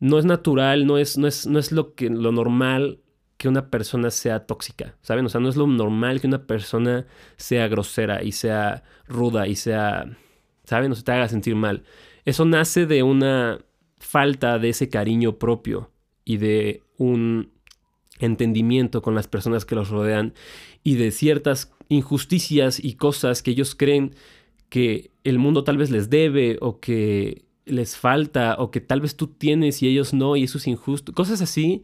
no 0.00 0.18
es 0.18 0.24
natural, 0.24 0.86
no 0.86 0.98
es 0.98 1.16
no 1.16 1.28
es 1.28 1.46
no 1.46 1.58
es 1.58 1.72
lo 1.72 1.94
que 1.94 2.10
lo 2.10 2.32
normal 2.32 2.98
que 3.42 3.48
una 3.48 3.70
persona 3.70 4.12
sea 4.12 4.46
tóxica, 4.46 4.94
¿saben? 5.02 5.26
O 5.26 5.28
sea, 5.28 5.40
no 5.40 5.48
es 5.48 5.56
lo 5.56 5.66
normal 5.66 6.20
que 6.20 6.28
una 6.28 6.46
persona 6.46 7.06
sea 7.36 7.66
grosera 7.66 8.22
y 8.22 8.30
sea 8.30 8.84
ruda 9.08 9.48
y 9.48 9.56
sea, 9.56 10.16
¿saben? 10.62 10.92
O 10.92 10.94
se 10.94 11.02
te 11.02 11.10
haga 11.10 11.28
sentir 11.28 11.56
mal. 11.56 11.82
Eso 12.24 12.44
nace 12.44 12.86
de 12.86 13.02
una 13.02 13.64
falta 13.98 14.58
de 14.58 14.70
ese 14.70 14.88
cariño 14.88 15.38
propio 15.38 15.90
y 16.24 16.36
de 16.36 16.82
un 16.98 17.50
entendimiento 18.18 19.02
con 19.02 19.14
las 19.14 19.28
personas 19.28 19.64
que 19.64 19.74
los 19.74 19.88
rodean 19.88 20.34
y 20.84 20.94
de 20.96 21.10
ciertas 21.10 21.72
injusticias 21.88 22.82
y 22.82 22.94
cosas 22.94 23.42
que 23.42 23.52
ellos 23.52 23.74
creen 23.74 24.14
que 24.68 25.10
el 25.24 25.38
mundo 25.38 25.64
tal 25.64 25.76
vez 25.76 25.90
les 25.90 26.10
debe 26.10 26.58
o 26.60 26.80
que 26.80 27.44
les 27.64 27.96
falta 27.96 28.56
o 28.58 28.70
que 28.70 28.80
tal 28.80 29.00
vez 29.00 29.16
tú 29.16 29.28
tienes 29.28 29.82
y 29.82 29.88
ellos 29.88 30.14
no 30.14 30.36
y 30.36 30.44
eso 30.44 30.58
es 30.58 30.66
injusto. 30.66 31.12
Cosas 31.12 31.42
así 31.42 31.82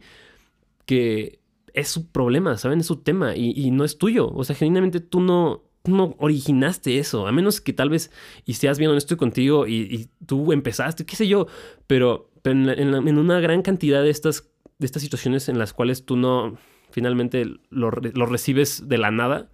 que 0.85 1.39
es 1.73 1.87
su 1.89 2.07
problema, 2.07 2.57
¿saben? 2.57 2.79
Es 2.79 2.87
su 2.87 2.97
tema 2.97 3.35
y, 3.35 3.53
y 3.55 3.71
no 3.71 3.83
es 3.83 3.97
tuyo. 3.97 4.29
O 4.33 4.43
sea, 4.43 4.55
genuinamente 4.55 4.99
tú 4.99 5.21
no, 5.21 5.63
no 5.85 6.15
originaste 6.19 6.99
eso, 6.99 7.27
a 7.27 7.31
menos 7.31 7.61
que 7.61 7.73
tal 7.73 7.89
vez, 7.89 8.11
y 8.45 8.55
seas 8.55 8.77
bien 8.77 8.91
honesto 8.91 9.17
contigo 9.17 9.67
y, 9.67 10.09
tú 10.25 10.51
empezaste, 10.51 11.05
qué 11.05 11.15
sé 11.15 11.27
yo, 11.27 11.47
pero, 11.87 12.29
en, 12.43 13.17
una 13.17 13.39
gran 13.39 13.61
cantidad 13.61 14.01
de 14.01 14.09
estas, 14.09 14.49
de 14.77 14.85
estas 14.85 15.01
situaciones 15.01 15.49
en 15.49 15.59
las 15.59 15.73
cuales 15.73 16.05
tú 16.05 16.15
no 16.15 16.57
finalmente 16.91 17.45
lo, 17.69 17.91
recibes 17.91 18.87
de 18.87 18.97
la 18.97 19.11
nada, 19.11 19.49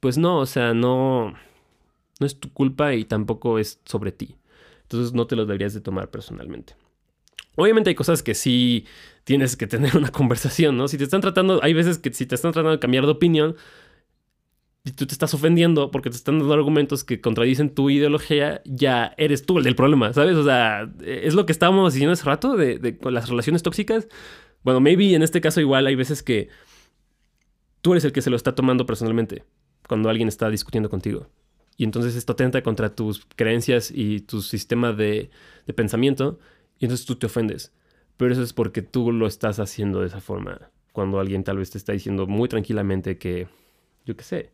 pues 0.00 0.18
no, 0.18 0.38
o 0.38 0.46
sea, 0.46 0.74
no, 0.74 1.34
no 2.18 2.26
es 2.26 2.38
tu 2.38 2.52
culpa 2.52 2.94
y 2.94 3.04
tampoco 3.04 3.58
es 3.58 3.80
sobre 3.84 4.12
ti. 4.12 4.36
Entonces 4.82 5.14
no 5.14 5.26
te 5.26 5.36
lo 5.36 5.46
deberías 5.46 5.74
de 5.74 5.80
tomar 5.80 6.10
personalmente. 6.10 6.74
Obviamente 7.56 7.90
hay 7.90 7.94
cosas 7.94 8.22
que 8.22 8.34
sí 8.34 8.86
tienes 9.24 9.56
que 9.56 9.66
tener 9.66 9.96
una 9.96 10.08
conversación, 10.12 10.76
¿no? 10.76 10.88
Si 10.88 10.98
te 10.98 11.04
están 11.04 11.20
tratando, 11.20 11.60
hay 11.62 11.74
veces 11.74 11.98
que 11.98 12.12
si 12.12 12.26
te 12.26 12.34
están 12.34 12.52
tratando 12.52 12.72
de 12.72 12.80
cambiar 12.80 13.04
de 13.04 13.12
opinión, 13.12 13.56
y 14.84 14.92
tú 14.92 15.06
te 15.06 15.12
estás 15.12 15.34
ofendiendo 15.34 15.90
porque 15.90 16.10
te 16.10 16.16
están 16.16 16.38
dando 16.38 16.54
argumentos 16.54 17.04
que 17.04 17.20
contradicen 17.20 17.74
tu 17.74 17.90
ideología, 17.90 18.62
ya 18.64 19.14
eres 19.18 19.44
tú 19.44 19.58
el 19.58 19.64
del 19.64 19.76
problema, 19.76 20.12
¿sabes? 20.12 20.36
O 20.36 20.44
sea, 20.44 20.90
es 21.04 21.34
lo 21.34 21.44
que 21.44 21.52
estábamos 21.52 21.92
diciendo 21.92 22.14
hace 22.14 22.24
rato 22.24 22.56
de, 22.56 22.96
con 22.98 23.12
las 23.12 23.28
relaciones 23.28 23.62
tóxicas. 23.62 24.08
Bueno, 24.62 24.80
maybe 24.80 25.14
en 25.14 25.22
este 25.22 25.40
caso 25.40 25.60
igual 25.60 25.86
hay 25.86 25.96
veces 25.96 26.22
que 26.22 26.48
tú 27.82 27.92
eres 27.92 28.04
el 28.04 28.12
que 28.12 28.22
se 28.22 28.30
lo 28.30 28.36
está 28.36 28.54
tomando 28.54 28.86
personalmente 28.86 29.44
cuando 29.86 30.08
alguien 30.08 30.28
está 30.28 30.48
discutiendo 30.48 30.88
contigo. 30.88 31.28
Y 31.76 31.84
entonces 31.84 32.14
esto 32.16 32.32
atenta 32.32 32.62
contra 32.62 32.94
tus 32.94 33.26
creencias 33.36 33.90
y 33.90 34.20
tu 34.20 34.40
sistema 34.40 34.92
de, 34.92 35.30
de 35.66 35.72
pensamiento 35.74 36.38
y 36.78 36.86
entonces 36.86 37.06
tú 37.06 37.16
te 37.16 37.26
ofendes. 37.26 37.72
Pero 38.16 38.32
eso 38.32 38.42
es 38.42 38.52
porque 38.52 38.82
tú 38.82 39.12
lo 39.12 39.26
estás 39.26 39.60
haciendo 39.60 40.00
de 40.00 40.06
esa 40.06 40.20
forma. 40.20 40.70
Cuando 40.92 41.20
alguien 41.20 41.44
tal 41.44 41.58
vez 41.58 41.70
te 41.70 41.78
está 41.78 41.92
diciendo 41.92 42.26
muy 42.26 42.48
tranquilamente 42.48 43.18
que, 43.18 43.48
yo 44.04 44.16
qué 44.16 44.24
sé, 44.24 44.50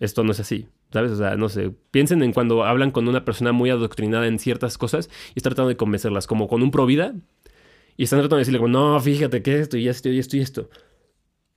esto 0.00 0.24
no 0.24 0.32
es 0.32 0.40
así. 0.40 0.68
¿Sabes? 0.92 1.12
O 1.12 1.16
sea, 1.16 1.36
no 1.36 1.48
sé. 1.48 1.72
Piensen 1.90 2.22
en 2.22 2.32
cuando 2.32 2.64
hablan 2.64 2.90
con 2.90 3.08
una 3.08 3.24
persona 3.24 3.52
muy 3.52 3.70
adoctrinada 3.70 4.26
en 4.26 4.38
ciertas 4.38 4.78
cosas 4.78 5.10
y 5.34 5.38
están 5.38 5.50
tratando 5.50 5.68
de 5.68 5.76
convencerlas, 5.76 6.26
como 6.26 6.48
con 6.48 6.62
un 6.62 6.70
pro 6.70 6.86
vida. 6.86 7.14
Y 7.96 8.04
están 8.04 8.20
tratando 8.20 8.36
de 8.36 8.40
decirle, 8.40 8.58
como, 8.58 8.68
no, 8.68 8.98
fíjate 9.00 9.42
que 9.42 9.58
esto 9.58 9.76
y 9.76 9.88
esto 9.88 10.08
y 10.08 10.18
esto 10.18 10.36
y 10.36 10.40
esto. 10.40 10.70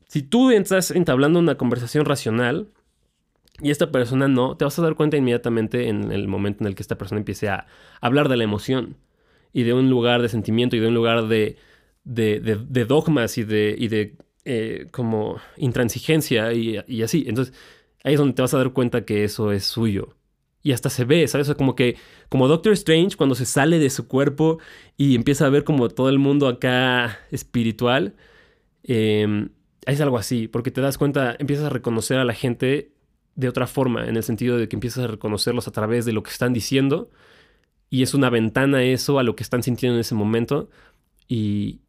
Si 0.07 0.23
tú 0.23 0.51
estás 0.51 0.91
entablando 0.91 1.39
una 1.39 1.55
conversación 1.55 2.03
racional 2.03 2.67
y 3.61 3.69
esta 3.69 3.91
persona 3.91 4.27
no, 4.27 4.57
te 4.57 4.65
vas 4.65 4.77
a 4.77 4.82
dar 4.82 4.95
cuenta 4.95 5.17
inmediatamente 5.17 5.88
en 5.88 6.11
el 6.11 6.27
momento 6.27 6.63
en 6.63 6.67
el 6.67 6.75
que 6.75 6.82
esta 6.82 6.97
persona 6.97 7.19
empiece 7.19 7.47
a 7.47 7.67
hablar 8.01 8.27
de 8.27 8.36
la 8.36 8.43
emoción 8.43 8.97
y 9.53 9.63
de 9.63 9.73
un 9.73 9.89
lugar 9.89 10.21
de 10.21 10.29
sentimiento 10.29 10.75
y 10.75 10.79
de 10.79 10.88
un 10.88 10.95
lugar 10.95 11.27
de, 11.27 11.57
de, 12.03 12.86
dogmas 12.86 13.38
y 13.38 13.43
de, 13.43 13.75
y 13.77 13.88
de 13.88 14.15
eh, 14.43 14.88
como 14.91 15.38
intransigencia 15.57 16.51
y, 16.51 16.79
y 16.88 17.03
así. 17.03 17.25
Entonces 17.27 17.53
ahí 18.04 18.14
es 18.14 18.20
donde 18.20 18.34
te 18.34 18.41
vas 18.41 18.54
a 18.54 18.58
dar 18.58 18.74
cuenta 18.74 19.06
que 19.06 19.24
eso 19.24 19.52
es 19.52 19.66
suyo. 19.66 20.16
Y 20.64 20.74
hasta 20.74 20.89
se 20.89 21.06
ve, 21.06 21.28
¿sabes? 21.28 21.52
como 21.56 21.76
que, 21.76 21.97
como 22.30 22.47
Doctor 22.47 22.74
Strange, 22.74 23.18
cuando 23.18 23.36
se 23.36 23.45
sale 23.45 23.80
de 23.80 23.89
su 23.89 24.08
cuerpo 24.08 24.60
y 24.95 25.16
empieza 25.16 25.45
a 25.45 25.49
ver 25.49 25.64
como 25.64 25.89
todo 25.89 26.10
el 26.10 26.20
mundo 26.20 26.47
acá 26.47 27.20
espiritual, 27.32 28.16
eh, 28.84 29.47
es 29.86 30.02
algo 30.02 30.18
así, 30.18 30.47
porque 30.47 30.72
te 30.72 30.82
das 30.82 30.97
cuenta, 30.97 31.36
empiezas 31.39 31.66
a 31.66 31.70
reconocer 31.70 32.18
a 32.18 32.26
la 32.26 32.34
gente 32.34 32.93
de 33.36 33.49
otra 33.49 33.68
forma, 33.68 34.08
en 34.08 34.18
el 34.18 34.24
sentido 34.24 34.58
de 34.58 34.68
que 34.68 34.76
empiezas 34.76 35.06
a 35.06 35.08
reconocerlos 35.08 35.68
a 35.68 35.72
través 35.72 36.06
de 36.06 36.14
lo 36.14 36.24
que 36.24 36.32
están 36.32 36.54
diciendo, 36.54 37.10
y 37.89 38.04
es 38.04 38.14
una 38.14 38.30
ventana 38.30 38.84
eso 38.84 39.20
a 39.20 39.24
lo 39.24 39.36
que 39.36 39.43
están 39.43 39.64
sintiendo 39.64 39.95
en 39.95 40.02
ese 40.02 40.16
momento, 40.16 40.70
y, 41.28 41.82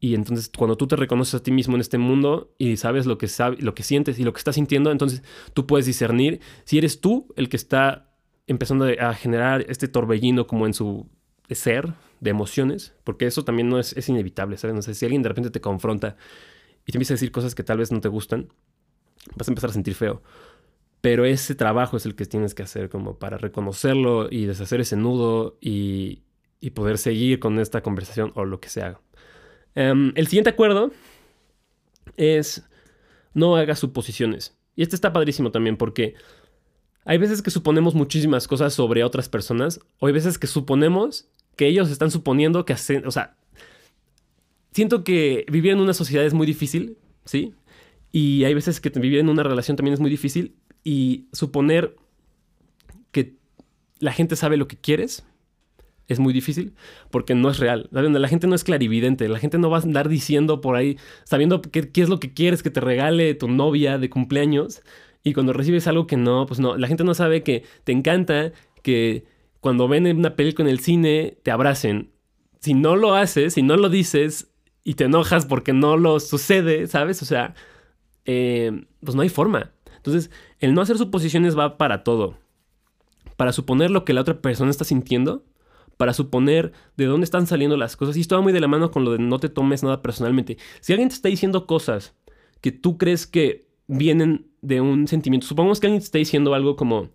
y 0.00 0.14
entonces 0.14 0.50
cuando 0.54 0.76
tú 0.76 0.86
te 0.86 0.96
reconoces 0.96 1.34
a 1.34 1.42
ti 1.42 1.50
mismo 1.50 1.74
en 1.74 1.80
este 1.80 1.98
mundo 1.98 2.54
y 2.58 2.76
sabes 2.76 3.06
lo 3.06 3.18
que, 3.18 3.28
sabe, 3.28 3.56
lo 3.60 3.74
que 3.74 3.82
sientes 3.82 4.18
y 4.18 4.24
lo 4.24 4.32
que 4.32 4.38
estás 4.38 4.56
sintiendo, 4.56 4.90
entonces 4.90 5.22
tú 5.54 5.66
puedes 5.66 5.86
discernir 5.86 6.40
si 6.64 6.78
eres 6.78 7.00
tú 7.00 7.32
el 7.36 7.48
que 7.48 7.56
está 7.56 8.14
empezando 8.46 8.86
a 9.00 9.14
generar 9.14 9.64
este 9.68 9.88
torbellino 9.88 10.46
como 10.46 10.66
en 10.66 10.74
su 10.74 11.08
ser 11.50 11.94
de 12.20 12.30
emociones, 12.30 12.94
porque 13.04 13.26
eso 13.26 13.44
también 13.44 13.68
no 13.68 13.78
es, 13.78 13.94
es 13.96 14.08
inevitable, 14.08 14.56
¿sabes? 14.56 14.74
No 14.74 14.82
sé, 14.82 14.94
si 14.94 15.04
alguien 15.04 15.22
de 15.22 15.28
repente 15.28 15.50
te 15.50 15.60
confronta 15.60 16.16
y 16.86 16.92
te 16.92 16.98
empieza 16.98 17.14
a 17.14 17.16
decir 17.16 17.32
cosas 17.32 17.54
que 17.54 17.64
tal 17.64 17.78
vez 17.78 17.92
no 17.92 18.00
te 18.00 18.08
gustan, 18.08 18.48
vas 19.36 19.48
a 19.48 19.50
empezar 19.50 19.70
a 19.70 19.72
sentir 19.72 19.94
feo. 19.94 20.22
Pero 21.00 21.26
ese 21.26 21.54
trabajo 21.54 21.96
es 21.96 22.06
el 22.06 22.14
que 22.14 22.24
tienes 22.24 22.54
que 22.54 22.62
hacer 22.62 22.88
como 22.88 23.18
para 23.18 23.36
reconocerlo 23.36 24.28
y 24.30 24.46
deshacer 24.46 24.80
ese 24.80 24.96
nudo 24.96 25.58
y, 25.60 26.22
y 26.60 26.70
poder 26.70 26.96
seguir 26.96 27.40
con 27.40 27.58
esta 27.58 27.82
conversación 27.82 28.32
o 28.34 28.46
lo 28.46 28.60
que 28.60 28.70
sea. 28.70 29.00
Um, 29.76 30.12
el 30.14 30.26
siguiente 30.26 30.50
acuerdo 30.50 30.92
es 32.16 32.64
no 33.32 33.56
hagas 33.56 33.80
suposiciones. 33.80 34.56
Y 34.76 34.82
este 34.82 34.96
está 34.96 35.12
padrísimo 35.12 35.50
también 35.50 35.76
porque 35.76 36.14
hay 37.04 37.18
veces 37.18 37.42
que 37.42 37.50
suponemos 37.50 37.94
muchísimas 37.94 38.48
cosas 38.48 38.72
sobre 38.72 39.04
otras 39.04 39.28
personas 39.28 39.80
o 39.98 40.06
hay 40.06 40.12
veces 40.12 40.38
que 40.38 40.46
suponemos 40.46 41.28
que 41.56 41.66
ellos 41.66 41.90
están 41.90 42.10
suponiendo 42.10 42.64
que 42.64 42.72
hacen, 42.72 43.06
o 43.06 43.10
sea, 43.10 43.36
siento 44.72 45.04
que 45.04 45.44
vivir 45.50 45.72
en 45.72 45.80
una 45.80 45.94
sociedad 45.94 46.24
es 46.24 46.34
muy 46.34 46.46
difícil, 46.46 46.98
¿sí? 47.24 47.54
Y 48.10 48.44
hay 48.44 48.54
veces 48.54 48.80
que 48.80 48.90
vivir 48.90 49.18
en 49.18 49.28
una 49.28 49.42
relación 49.42 49.76
también 49.76 49.94
es 49.94 50.00
muy 50.00 50.10
difícil 50.10 50.56
y 50.82 51.28
suponer 51.32 51.96
que 53.12 53.36
la 53.98 54.12
gente 54.12 54.36
sabe 54.36 54.56
lo 54.56 54.66
que 54.66 54.76
quieres 54.76 55.24
es 56.08 56.18
muy 56.18 56.32
difícil 56.32 56.74
porque 57.10 57.34
no 57.34 57.50
es 57.50 57.58
real. 57.58 57.88
La 57.90 58.28
gente 58.28 58.46
no 58.46 58.54
es 58.54 58.64
clarividente, 58.64 59.28
la 59.28 59.38
gente 59.38 59.58
no 59.58 59.70
va 59.70 59.78
a 59.78 59.82
andar 59.82 60.08
diciendo 60.08 60.60
por 60.60 60.76
ahí, 60.76 60.98
sabiendo 61.24 61.62
qué, 61.62 61.88
es 61.94 62.08
lo 62.08 62.20
que 62.20 62.32
quieres 62.32 62.62
que 62.62 62.70
te 62.70 62.80
regale 62.80 63.34
tu 63.34 63.48
novia 63.48 63.98
de 63.98 64.10
cumpleaños 64.10 64.82
y 65.22 65.32
cuando 65.32 65.52
recibes 65.52 65.86
algo 65.86 66.06
que 66.06 66.16
no, 66.16 66.46
pues 66.46 66.60
no, 66.60 66.76
la 66.76 66.88
gente 66.88 67.04
no 67.04 67.14
sabe 67.14 67.42
que 67.42 67.64
te 67.84 67.92
encanta 67.92 68.52
que 68.82 69.24
cuando 69.60 69.88
ven 69.88 70.06
una 70.16 70.36
película 70.36 70.68
en 70.68 70.72
el 70.72 70.80
cine 70.80 71.38
te 71.42 71.50
abracen. 71.50 72.10
Si 72.60 72.74
no 72.74 72.96
lo 72.96 73.14
haces, 73.14 73.54
si 73.54 73.62
no 73.62 73.76
lo 73.76 73.88
dices, 73.88 74.50
y 74.84 74.94
te 74.94 75.04
enojas 75.04 75.46
porque 75.46 75.72
no 75.72 75.96
lo 75.96 76.20
sucede, 76.20 76.86
¿sabes? 76.86 77.22
O 77.22 77.24
sea, 77.24 77.54
eh, 78.26 78.84
pues 79.00 79.14
no 79.14 79.22
hay 79.22 79.30
forma. 79.30 79.72
Entonces, 79.96 80.30
el 80.60 80.74
no 80.74 80.82
hacer 80.82 80.98
suposiciones 80.98 81.58
va 81.58 81.78
para 81.78 82.04
todo. 82.04 82.36
Para 83.36 83.52
suponer 83.52 83.90
lo 83.90 84.04
que 84.04 84.12
la 84.12 84.20
otra 84.20 84.40
persona 84.40 84.70
está 84.70 84.84
sintiendo, 84.84 85.42
para 85.96 86.12
suponer 86.12 86.72
de 86.96 87.06
dónde 87.06 87.24
están 87.24 87.46
saliendo 87.46 87.76
las 87.76 87.96
cosas. 87.96 88.16
Y 88.16 88.20
esto 88.20 88.36
va 88.36 88.42
muy 88.42 88.52
de 88.52 88.60
la 88.60 88.68
mano 88.68 88.90
con 88.90 89.04
lo 89.04 89.12
de 89.12 89.18
no 89.18 89.38
te 89.38 89.48
tomes 89.48 89.82
nada 89.82 90.02
personalmente. 90.02 90.58
Si 90.80 90.92
alguien 90.92 91.08
te 91.08 91.14
está 91.14 91.28
diciendo 91.28 91.66
cosas 91.66 92.14
que 92.60 92.72
tú 92.72 92.98
crees 92.98 93.26
que 93.26 93.66
vienen 93.86 94.46
de 94.62 94.80
un 94.80 95.06
sentimiento, 95.06 95.46
supongamos 95.46 95.80
que 95.80 95.86
alguien 95.86 96.00
te 96.00 96.06
está 96.06 96.18
diciendo 96.18 96.54
algo 96.54 96.76
como, 96.76 97.10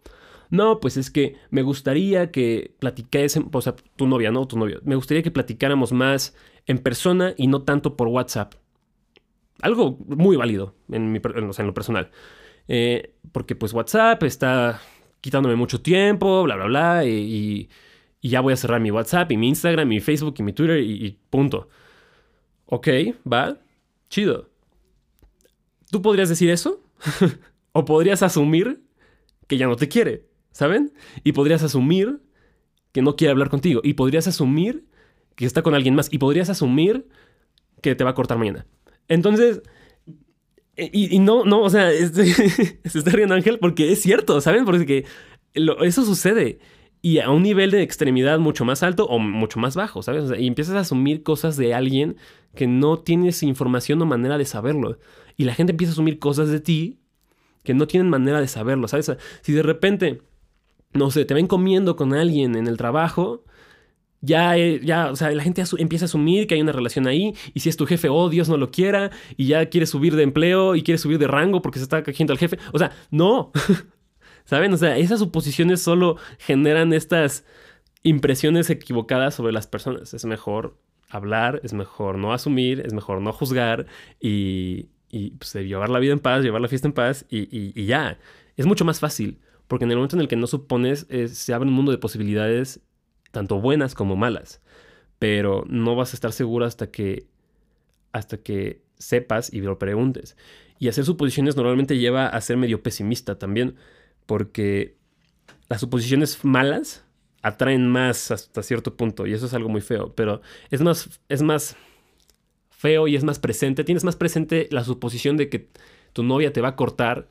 no, 0.50 0.80
pues 0.80 0.98
es 0.98 1.12
que 1.12 1.36
me 1.50 1.62
gustaría 1.62 2.32
que 2.32 2.76
platiques, 2.80 3.40
o 3.52 3.62
sea, 3.62 3.76
tu 3.96 4.08
novia, 4.08 4.32
¿no? 4.32 4.48
Tu 4.48 4.58
novio. 4.58 4.80
Me 4.84 4.96
gustaría 4.96 5.24
que 5.24 5.32
platicáramos 5.32 5.92
más 5.92 6.36
en 6.66 6.80
persona 6.80 7.34
y 7.38 7.48
no 7.48 7.64
tanto 7.64 7.96
por 7.96 8.08
WhatsApp. 8.08 8.56
Algo 9.62 9.98
muy 10.08 10.38
válido 10.38 10.76
en, 10.92 11.12
mi, 11.12 11.20
en 11.24 11.68
lo 11.68 11.74
personal. 11.74 12.12
Eh, 12.68 13.16
porque 13.32 13.56
pues 13.56 13.74
WhatsApp 13.74 14.22
está 14.24 14.80
quitándome 15.22 15.56
mucho 15.56 15.82
tiempo, 15.82 16.44
bla, 16.44 16.56
bla, 16.56 16.66
bla, 16.66 17.06
y, 17.06 17.70
ya 18.22 18.42
voy 18.42 18.54
a 18.54 18.58
cerrar 18.58 18.82
mi 18.82 18.92
WhatsApp 18.92 19.32
y 19.32 19.38
mi 19.38 19.48
Instagram, 19.48 19.88
mi 19.88 20.00
Facebook 20.02 20.36
y 20.40 20.44
mi 20.44 20.54
Twitter 20.54 20.80
y, 20.80 21.06
y 21.06 21.20
punto. 21.30 21.70
Ok, 22.66 22.88
va, 23.32 23.58
chido. 24.10 24.50
¿Tú 25.90 26.02
podrías 26.02 26.30
decir 26.30 26.50
eso? 26.50 26.84
¿O 27.72 27.86
podrías 27.86 28.22
asumir 28.24 28.84
que 29.48 29.58
ya 29.58 29.68
no 29.68 29.76
te 29.76 29.88
quiere? 29.88 30.30
¿saben? 30.52 30.92
Y 31.24 31.32
podrías 31.32 31.64
asumir 31.64 32.20
que 32.92 33.02
no 33.02 33.16
quiere 33.16 33.32
hablar 33.32 33.50
contigo. 33.50 33.82
Y 33.84 33.94
podrías 33.94 34.28
asumir 34.28 34.86
que 35.36 35.46
está 35.46 35.62
con 35.62 35.74
alguien 35.74 35.96
más. 35.96 36.12
Y 36.12 36.18
podrías 36.18 36.50
asumir 36.50 37.08
que 37.82 37.96
te 37.96 38.04
va 38.04 38.12
a 38.12 38.16
cortar 38.16 38.38
mañana. 38.38 38.66
Entonces, 39.08 39.62
e, 40.76 40.90
y, 40.92 41.20
no, 41.20 41.46
no, 41.46 41.62
o 41.62 41.70
sea, 41.70 41.90
se 41.92 42.74
está 42.84 43.12
riendo 43.12 43.36
Ángel 43.36 43.60
porque 43.60 43.92
es 43.92 44.02
cierto, 44.02 44.42
¿saben? 44.42 44.66
Porque 44.66 45.06
eso 45.54 46.04
sucede. 46.04 46.60
Y 47.02 47.20
a 47.20 47.30
un 47.30 47.44
nivel 47.44 47.72
de 47.72 47.82
extremidad 47.82 48.40
mucho 48.40 48.66
más 48.66 48.84
alto 48.84 49.06
o 49.06 49.20
mucho 49.20 49.60
más 49.60 49.76
bajo, 49.76 50.02
¿sabes? 50.02 50.32
y 50.38 50.48
empiezas 50.48 50.76
a 50.76 50.80
asumir 50.82 51.24
cosas 51.24 51.56
de 51.56 51.74
alguien 51.74 52.18
que 52.56 52.68
no 52.68 53.00
tienes 53.00 53.42
información 53.44 54.02
o 54.02 54.06
manera 54.06 54.38
de 54.38 54.46
saberlo. 54.46 55.00
Y 55.38 55.46
la 55.46 55.54
gente 55.54 55.72
empieza 55.72 55.92
a 55.92 55.94
asumir 55.94 56.20
cosas 56.20 56.50
de 56.50 56.60
ti 56.60 57.00
que 57.64 57.74
no 57.74 57.88
tienen 57.88 58.10
manera 58.10 58.42
de 58.42 58.48
saberlo, 58.48 58.88
¿sabes? 58.88 59.12
Si 59.42 59.54
de 59.54 59.64
repente 59.64 60.22
no 60.94 61.12
sé, 61.12 61.26
te 61.26 61.34
ven 61.34 61.48
comiendo 61.48 61.96
con 61.96 62.14
alguien 62.14 62.56
en 62.56 62.68
el 62.68 62.78
trabajo, 62.78 63.44
ya, 64.22 64.58
eh, 64.58 64.82
ya, 64.84 65.12
o 65.12 65.16
sea, 65.16 65.32
la 65.32 65.44
gente 65.44 65.64
empieza 65.78 66.06
a 66.06 66.08
asumir 66.08 66.48
que 66.48 66.56
hay 66.56 66.62
una 66.62 66.72
relación 66.72 67.08
ahí, 67.08 67.34
y 67.54 67.60
si 67.62 67.70
es 67.70 67.78
tu 67.78 67.86
jefe, 67.86 68.10
oh, 68.10 68.30
Dios 68.30 68.50
no 68.50 68.58
lo 68.58 68.72
quiera, 68.72 69.12
y 69.38 69.48
ya 69.48 69.68
quiere 69.68 69.86
subir 69.86 70.16
de 70.16 70.24
empleo 70.24 70.76
y 70.76 70.84
quiere 70.84 70.98
subir 70.98 71.20
de 71.20 71.28
rango 71.28 71.62
porque 71.62 71.80
se 71.80 71.84
está 71.84 72.04
cogiendo 72.04 72.34
al 72.34 72.40
jefe. 72.40 72.58
O 72.74 72.80
sea, 72.80 72.92
no. 73.12 73.52
¿Saben? 74.50 74.74
O 74.74 74.78
sea, 74.78 74.98
esas 74.98 75.20
suposiciones 75.20 75.80
solo 75.80 76.18
generan 76.40 76.92
estas 76.92 77.46
impresiones 78.02 78.72
equivocadas 78.72 79.36
sobre 79.36 79.54
las 79.54 79.68
personas. 79.68 80.16
Es 80.16 80.26
mejor 80.26 80.76
hablar, 81.08 81.62
es 81.64 81.74
mejor 81.74 82.18
no 82.18 82.34
asumir, 82.34 82.80
es 82.84 82.92
mejor 82.92 83.22
no 83.22 83.32
juzgar 83.32 83.86
y, 84.20 84.90
y 85.12 85.32
pues, 85.32 85.54
llevar 85.54 85.92
la 85.92 86.00
vida 86.00 86.14
en 86.14 86.20
paz, 86.20 86.42
llevar 86.42 86.62
la 86.62 86.68
fiesta 86.68 86.88
en 86.88 86.94
paz 86.94 87.28
y, 87.30 87.48
y 87.80 87.86
ya. 87.86 88.18
Es 88.58 88.66
mucho 88.66 88.86
más 88.86 89.00
fácil. 89.00 89.40
Porque 89.68 89.86
en 89.86 89.92
el 89.92 89.98
momento 89.98 90.16
en 90.16 90.22
el 90.22 90.28
que 90.28 90.36
no 90.36 90.48
supones, 90.48 91.06
se 91.28 91.54
abre 91.54 91.70
un 91.70 91.76
mundo 91.76 91.92
de 91.92 92.00
posibilidades, 92.00 92.80
tanto 93.30 93.62
buenas 93.62 93.94
como 93.94 94.16
malas. 94.16 94.64
Pero 95.20 95.64
no 95.68 95.96
vas 95.96 96.14
a 96.14 96.16
estar 96.16 96.32
seguro 96.32 96.66
hasta 96.66 96.90
que, 96.90 97.28
hasta 98.14 98.38
que 98.38 98.82
sepas 98.98 99.54
y 99.54 99.62
lo 99.62 99.78
preguntes. 99.78 100.38
Y 100.80 100.88
hacer 100.88 101.06
suposiciones 101.06 101.56
normalmente 101.56 102.00
lleva 102.00 102.26
a 102.26 102.42
ser 102.42 102.58
medio 102.58 102.82
pesimista 102.82 103.38
también, 103.38 103.76
porque 104.30 104.96
las 105.70 105.82
suposiciones 105.82 106.46
malas 106.46 107.04
atraen 107.42 107.88
más 107.88 108.30
hasta 108.30 108.62
cierto 108.62 108.96
punto, 108.96 109.26
y 109.26 109.34
eso 109.34 109.48
es 109.48 109.56
algo 109.56 109.70
muy 109.70 109.82
feo, 109.82 110.14
pero 110.14 110.44
es 110.70 110.82
más, 110.82 111.20
es 111.30 111.42
más 111.42 111.76
feo 112.70 113.08
y 113.08 113.16
es 113.16 113.24
más 113.24 113.40
presente. 113.40 113.84
Tienes 113.84 114.04
más 114.04 114.16
presente 114.16 114.68
la 114.70 114.84
suposición 114.84 115.36
de 115.36 115.50
que 115.50 115.70
tu 116.14 116.22
novia 116.22 116.54
te 116.54 116.62
va 116.62 116.68
a 116.68 116.76
cortar 116.76 117.28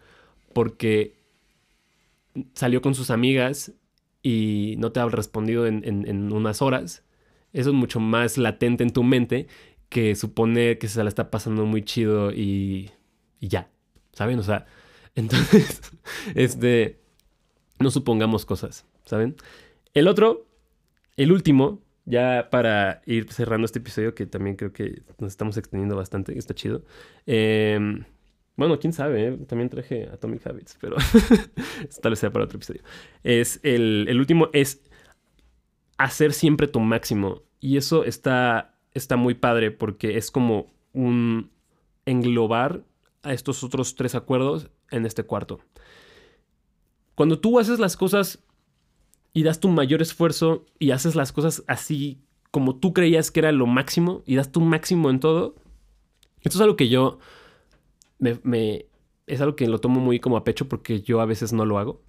porque 0.53 1.15
salió 2.55 2.83
con 2.83 2.97
sus 2.97 3.11
amigas 3.11 3.75
y 4.21 4.75
no 4.79 4.91
te 4.91 4.99
ha 4.99 5.07
respondido 5.07 5.69
en, 5.69 6.33
unas 6.33 6.63
horas, 6.63 7.05
eso 7.53 7.71
es 7.71 7.77
mucho 7.77 8.01
más 8.01 8.39
latente 8.39 8.83
en 8.83 8.93
tu 8.93 9.05
mente 9.05 9.47
que 9.89 10.17
suponer 10.17 10.81
que 10.81 10.89
se 10.89 11.01
la 11.05 11.11
está 11.11 11.31
pasando 11.31 11.65
muy 11.65 11.85
chido 11.85 12.33
y, 12.33 12.91
y 13.39 13.47
ya, 13.47 13.71
¿saben? 14.15 14.41
O 14.41 14.43
sea, 14.43 14.67
entonces, 15.15 15.81
este, 16.35 17.01
no 17.79 17.91
supongamos 17.91 18.45
cosas, 18.45 18.87
¿saben? 19.05 19.37
El 19.95 20.09
otro, 20.09 20.47
el 21.17 21.33
último, 21.33 21.83
ya 22.05 22.49
para 22.51 23.03
ir 23.07 23.33
cerrando 23.33 23.65
este 23.65 23.79
episodio, 23.79 24.15
que 24.15 24.27
también 24.27 24.57
creo 24.57 24.73
que 24.73 25.03
nos 25.19 25.33
estamos 25.33 25.57
extendiendo 25.57 25.97
bastante, 25.97 26.39
está 26.39 26.55
chido. 26.55 26.83
Eh, 27.27 27.79
bueno, 28.59 28.81
quién 28.81 28.93
sabe, 28.93 29.29
¿eh? 29.29 29.37
también 29.47 29.69
traje 29.69 30.09
Atomic 30.13 30.45
Habits, 30.45 30.79
pero 30.81 30.97
tal 32.03 32.11
vez 32.11 32.19
sea 32.19 32.33
para 32.33 32.45
otro 32.45 32.57
episodio. 32.57 32.83
Es 33.23 33.61
el, 33.63 34.07
el, 34.09 34.19
último 34.19 34.51
es 34.53 34.83
hacer 35.97 36.33
siempre 36.33 36.67
tu 36.67 36.81
máximo. 36.81 37.43
Y 37.61 37.77
eso 37.77 38.03
está, 38.03 38.75
está 38.95 39.17
muy 39.17 39.35
padre 39.35 39.71
porque 39.71 40.17
es 40.17 40.33
como 40.33 40.73
un 40.93 41.53
englobar 42.05 42.83
a 43.23 43.33
estos 43.33 43.63
otros 43.63 43.95
tres 43.95 44.17
acuerdos 44.17 44.71
en 44.91 45.07
este 45.07 45.24
cuarto. 45.24 45.61
Cuando 47.14 47.39
tú 47.41 47.59
haces 47.59 47.78
las 47.78 47.97
cosas 47.97 48.39
y 49.32 49.43
das 49.43 49.61
tu 49.61 49.68
mayor 49.68 50.03
esfuerzo 50.03 50.64
y 50.78 50.93
haces 50.93 51.14
las 51.14 51.32
cosas 51.32 51.64
así 51.66 52.20
como 52.51 52.76
tú 52.76 52.93
creías 52.93 53.30
que 53.30 53.41
era 53.41 53.53
lo 53.53 53.66
máximo 53.66 54.22
y 54.24 54.36
das 54.36 54.53
tu 54.53 54.61
máximo 54.61 55.11
en 55.11 55.20
todo, 55.20 55.55
esto 56.41 56.59
es 56.59 56.61
algo 56.61 56.76
que 56.76 56.89
yo 56.89 57.18
me, 58.18 58.86
es 59.26 59.41
algo 59.41 59.57
que 59.57 59.66
lo 59.66 59.80
tomo 59.80 60.01
muy 60.01 60.20
como 60.20 60.36
a 60.36 60.45
pecho 60.45 60.68
porque 60.68 61.03
yo 61.03 61.20
a 61.20 61.26
veces 61.26 61.53
no 61.53 61.66
lo 61.66 61.78
hago, 61.78 62.01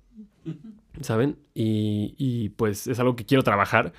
¿saben? 1.02 1.38
Y, 1.54 2.16
y 2.18 2.50
pues 2.50 2.88
es 2.88 3.00
algo 3.00 3.16
que 3.16 3.26
quiero 3.26 3.44
trabajar 3.44 3.94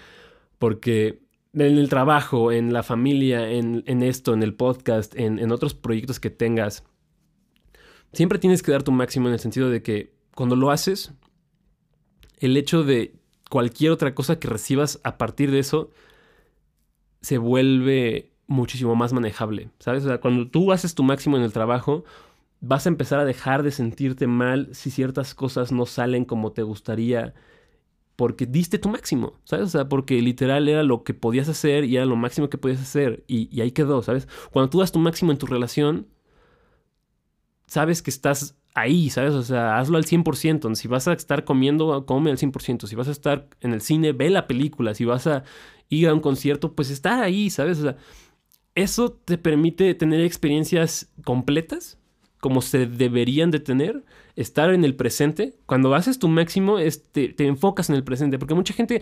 porque 0.58 1.20
en 1.52 1.78
el 1.78 1.88
trabajo, 1.88 2.52
en 2.52 2.72
la 2.72 2.82
familia, 2.82 3.50
en, 3.50 3.82
en 3.86 4.02
esto, 4.02 4.34
en 4.34 4.42
el 4.42 4.54
podcast, 4.54 5.14
en, 5.16 5.38
en, 5.38 5.50
otros 5.50 5.74
proyectos 5.74 6.20
que 6.20 6.30
tengas, 6.30 6.84
siempre 8.12 8.38
tienes 8.38 8.62
que 8.62 8.72
dar 8.72 8.82
tu 8.82 8.92
máximo 8.92 9.28
en 9.28 9.34
el 9.34 9.40
sentido 9.40 9.70
de 9.70 9.82
que 9.82 10.12
cuando 10.34 10.56
lo 10.56 10.70
haces, 10.70 11.12
el 12.38 12.56
hecho 12.56 12.82
de 12.82 13.14
cualquier 13.50 13.92
otra 13.92 14.14
cosa 14.14 14.38
que 14.38 14.48
recibas 14.48 15.00
a 15.04 15.18
partir 15.18 15.50
de 15.50 15.58
eso 15.58 15.90
se 17.20 17.38
vuelve 17.38 18.32
muchísimo 18.46 18.94
más 18.94 19.12
manejable, 19.12 19.70
¿sabes? 19.78 20.04
O 20.04 20.08
sea, 20.08 20.20
cuando 20.20 20.48
tú 20.48 20.72
haces 20.72 20.94
tu 20.94 21.02
máximo 21.02 21.36
en 21.36 21.42
el 21.42 21.52
trabajo, 21.52 22.04
vas 22.61 22.86
a 22.86 22.88
empezar 22.88 23.20
a 23.20 23.24
dejar 23.24 23.62
de 23.62 23.70
sentirte 23.70 24.26
mal 24.26 24.68
si 24.72 24.90
ciertas 24.90 25.34
cosas 25.34 25.72
no 25.72 25.86
salen 25.86 26.24
como 26.24 26.52
te 26.52 26.62
gustaría 26.62 27.34
porque 28.16 28.44
diste 28.44 28.78
tu 28.78 28.90
máximo, 28.90 29.40
¿sabes? 29.44 29.66
O 29.66 29.70
sea, 29.70 29.88
porque 29.88 30.20
literal 30.20 30.68
era 30.68 30.82
lo 30.82 31.04
que 31.04 31.14
podías 31.14 31.48
hacer 31.48 31.84
y 31.84 31.96
era 31.96 32.04
lo 32.04 32.16
máximo 32.16 32.50
que 32.50 32.58
podías 32.58 32.82
hacer 32.82 33.24
y, 33.26 33.48
y 33.54 33.62
ahí 33.62 33.70
quedó, 33.70 34.02
¿sabes? 34.02 34.28
Cuando 34.50 34.68
tú 34.68 34.80
das 34.80 34.92
tu 34.92 34.98
máximo 34.98 35.32
en 35.32 35.38
tu 35.38 35.46
relación, 35.46 36.06
sabes 37.70 38.02
que 38.02 38.10
estás 38.10 38.56
ahí, 38.74 39.10
¿sabes? 39.10 39.32
O 39.34 39.44
sea, 39.44 39.78
hazlo 39.78 39.96
al 39.96 40.04
100%. 40.04 40.74
Si 40.74 40.88
vas 40.88 41.06
a 41.06 41.12
estar 41.12 41.44
comiendo, 41.44 42.04
come 42.04 42.32
al 42.32 42.36
100%. 42.36 42.86
Si 42.88 42.96
vas 42.96 43.06
a 43.06 43.12
estar 43.12 43.48
en 43.60 43.72
el 43.72 43.80
cine, 43.80 44.12
ve 44.12 44.28
la 44.28 44.48
película. 44.48 44.92
Si 44.92 45.04
vas 45.04 45.28
a 45.28 45.44
ir 45.88 46.08
a 46.08 46.14
un 46.14 46.18
concierto, 46.18 46.74
pues 46.74 46.90
está 46.90 47.22
ahí, 47.22 47.48
¿sabes? 47.48 47.78
O 47.78 47.82
sea, 47.82 47.96
eso 48.74 49.12
te 49.12 49.38
permite 49.38 49.94
tener 49.94 50.20
experiencias 50.22 51.12
completas 51.24 51.98
como 52.40 52.60
se 52.60 52.86
deberían 52.86 53.52
de 53.52 53.60
tener, 53.60 54.04
estar 54.34 54.74
en 54.74 54.84
el 54.84 54.96
presente. 54.96 55.54
Cuando 55.66 55.94
haces 55.94 56.18
tu 56.18 56.26
máximo, 56.26 56.78
te, 57.12 57.28
te 57.28 57.46
enfocas 57.46 57.88
en 57.88 57.96
el 57.96 58.02
presente, 58.02 58.38
porque 58.38 58.54
mucha 58.54 58.74
gente 58.74 59.00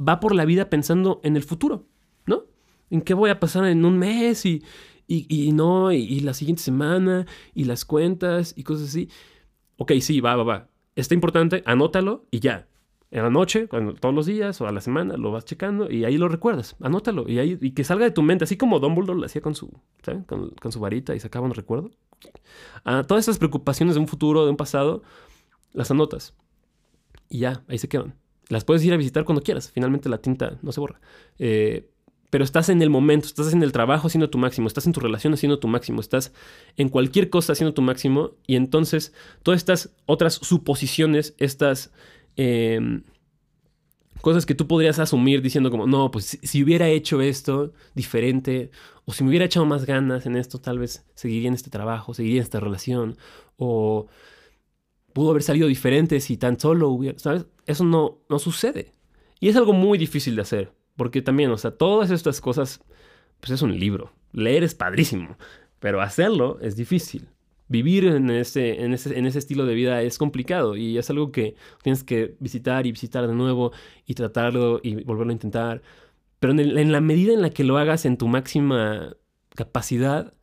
va 0.00 0.18
por 0.18 0.34
la 0.34 0.44
vida 0.44 0.70
pensando 0.70 1.20
en 1.22 1.36
el 1.36 1.44
futuro, 1.44 1.86
¿no? 2.26 2.46
¿En 2.90 3.02
qué 3.02 3.14
voy 3.14 3.30
a 3.30 3.38
pasar 3.38 3.66
en 3.66 3.84
un 3.84 3.96
mes? 3.96 4.44
Y, 4.44 4.64
y, 5.08 5.52
no, 5.52 5.90
y, 5.90 6.20
la 6.20 6.34
siguiente 6.34 6.62
semana, 6.62 7.26
y 7.54 7.64
las 7.64 7.84
cuentas, 7.84 8.54
y 8.56 8.62
cosas 8.62 8.88
así. 8.88 9.08
Ok, 9.78 9.92
sí, 10.00 10.20
va, 10.20 10.36
va, 10.36 10.44
va. 10.44 10.68
Está 10.96 11.14
importante, 11.14 11.62
anótalo 11.64 12.26
y 12.30 12.40
ya 12.40 12.68
en 13.10 13.22
la 13.22 13.30
noche, 13.30 13.68
cuando, 13.68 13.94
todos 13.94 14.14
los 14.14 14.26
días 14.26 14.60
o 14.60 14.66
a 14.66 14.72
la 14.72 14.82
semana, 14.82 15.16
lo 15.16 15.30
vas 15.30 15.44
checando 15.46 15.90
y 15.90 16.04
ahí 16.04 16.18
lo 16.18 16.28
recuerdas, 16.28 16.76
anótalo 16.80 17.24
y, 17.26 17.38
ahí, 17.38 17.58
y 17.60 17.70
que 17.70 17.82
salga 17.82 18.04
de 18.04 18.10
tu 18.10 18.22
mente, 18.22 18.44
así 18.44 18.58
como 18.58 18.80
Dumbledore 18.80 19.18
lo 19.18 19.24
hacía 19.24 19.40
con 19.40 19.54
su, 19.54 19.70
Con, 20.26 20.72
su 20.72 20.80
varita 20.80 21.14
y 21.14 21.20
sacaba 21.20 21.46
un 21.46 21.54
recuerdo. 21.54 21.90
Ah, 22.84 23.04
todas 23.06 23.24
esas 23.24 23.38
preocupaciones 23.38 23.94
de 23.94 24.00
un 24.00 24.08
futuro, 24.08 24.44
de 24.44 24.50
un 24.50 24.58
pasado, 24.58 25.02
las 25.72 25.90
anotas 25.90 26.34
y 27.30 27.40
ya, 27.40 27.62
ahí 27.68 27.78
se 27.78 27.88
quedan. 27.88 28.14
Las 28.48 28.64
puedes 28.64 28.84
ir 28.84 28.92
a 28.92 28.96
visitar 28.96 29.24
cuando 29.24 29.42
quieras, 29.42 29.70
finalmente 29.72 30.08
la 30.10 30.18
tinta 30.18 30.58
no 30.60 30.72
se 30.72 30.80
borra. 30.80 31.00
Eh, 31.38 31.88
pero 32.30 32.44
estás 32.44 32.68
en 32.68 32.82
el 32.82 32.90
momento, 32.90 33.26
estás 33.26 33.52
en 33.52 33.62
el 33.62 33.72
trabajo 33.72 34.06
haciendo 34.06 34.30
tu 34.30 34.38
máximo, 34.38 34.68
estás 34.68 34.86
en 34.86 34.92
tu 34.92 35.00
relación 35.00 35.34
haciendo 35.34 35.58
tu 35.58 35.68
máximo, 35.68 36.00
estás 36.00 36.32
en 36.76 36.88
cualquier 36.88 37.30
cosa 37.30 37.52
haciendo 37.52 37.74
tu 37.74 37.82
máximo 37.82 38.32
y 38.46 38.56
entonces 38.56 39.12
todas 39.42 39.58
estas 39.58 39.90
otras 40.06 40.34
suposiciones, 40.34 41.34
estas 41.38 41.92
Em, 42.38 43.02
cosas 44.20 44.46
que 44.46 44.54
tú 44.54 44.68
podrías 44.68 45.00
asumir 45.00 45.42
diciendo 45.42 45.72
como, 45.72 45.88
no, 45.88 46.10
pues 46.12 46.38
si, 46.40 46.62
hubiera 46.62 46.88
hecho 46.88 47.20
esto 47.20 47.72
diferente, 47.96 48.70
o 49.04 49.12
si 49.12 49.24
me 49.24 49.30
hubiera 49.30 49.44
echado 49.46 49.66
más 49.66 49.84
ganas 49.84 50.24
en 50.24 50.36
esto, 50.36 50.60
tal 50.60 50.78
vez 50.78 51.04
seguiría 51.14 51.48
en 51.48 51.54
este 51.54 51.68
trabajo, 51.68 52.14
seguiría 52.14 52.38
en 52.38 52.44
esta 52.44 52.60
relación, 52.60 53.16
o 53.56 54.06
pudo 55.12 55.30
haber 55.30 55.42
salido 55.42 55.66
diferente 55.66 56.20
si 56.20 56.36
tan 56.36 56.60
solo 56.60 56.90
hubiera, 56.90 57.18
¿sabes? 57.18 57.46
Eso 57.66 57.82
no, 57.82 58.18
no 58.28 58.38
sucede. 58.38 58.92
Y 59.40 59.48
es 59.48 59.56
algo 59.56 59.72
muy 59.72 59.98
difícil 59.98 60.36
de 60.36 60.42
hacer, 60.42 60.72
porque 60.98 61.22
también, 61.22 61.50
o 61.50 61.56
sea, 61.56 61.70
todas 61.70 62.10
estas 62.10 62.42
cosas, 62.42 62.82
pues 63.40 63.52
es 63.52 63.62
un 63.62 63.78
libro. 63.78 64.12
Leer 64.32 64.64
es 64.64 64.74
padrísimo, 64.74 65.38
pero 65.80 66.02
hacerlo 66.02 66.58
es 66.60 66.76
difícil 66.76 67.30
vivir 67.68 68.06
en 68.06 68.30
ese, 68.30 68.82
en, 68.82 68.94
ese, 68.94 69.16
en 69.18 69.26
ese 69.26 69.38
estilo 69.38 69.66
de 69.66 69.74
vida 69.74 70.02
es 70.02 70.18
complicado 70.18 70.76
y 70.76 70.98
es 70.98 71.08
algo 71.10 71.30
que 71.32 71.54
tienes 71.82 72.02
que 72.02 72.34
visitar 72.40 72.86
y 72.86 72.92
visitar 72.92 73.26
de 73.26 73.34
nuevo 73.34 73.72
y 74.06 74.14
tratarlo 74.14 74.80
y 74.82 75.02
volverlo 75.04 75.30
a 75.30 75.34
intentar. 75.34 75.82
Pero 76.40 76.52
en, 76.52 76.92
la 76.92 77.00
medida 77.00 77.32
en 77.32 77.42
la 77.42 77.50
que 77.50 77.64
lo 77.64 77.78
hagas 77.78 78.04
en 78.04 78.16
tu 78.16 78.28
máxima 78.28 79.16
capacidad, 79.54 80.34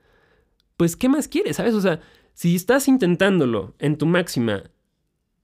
pues 0.77 0.95
¿qué 0.95 1.09
más 1.09 1.27
quieres? 1.27 1.57
¿Sabes? 1.57 1.73
O 1.73 1.81
sea, 1.81 2.01
si 2.33 2.55
estás 2.55 2.87
intentándolo 2.87 3.75
en 3.79 3.97
tu 3.97 4.05
máxima, 4.05 4.63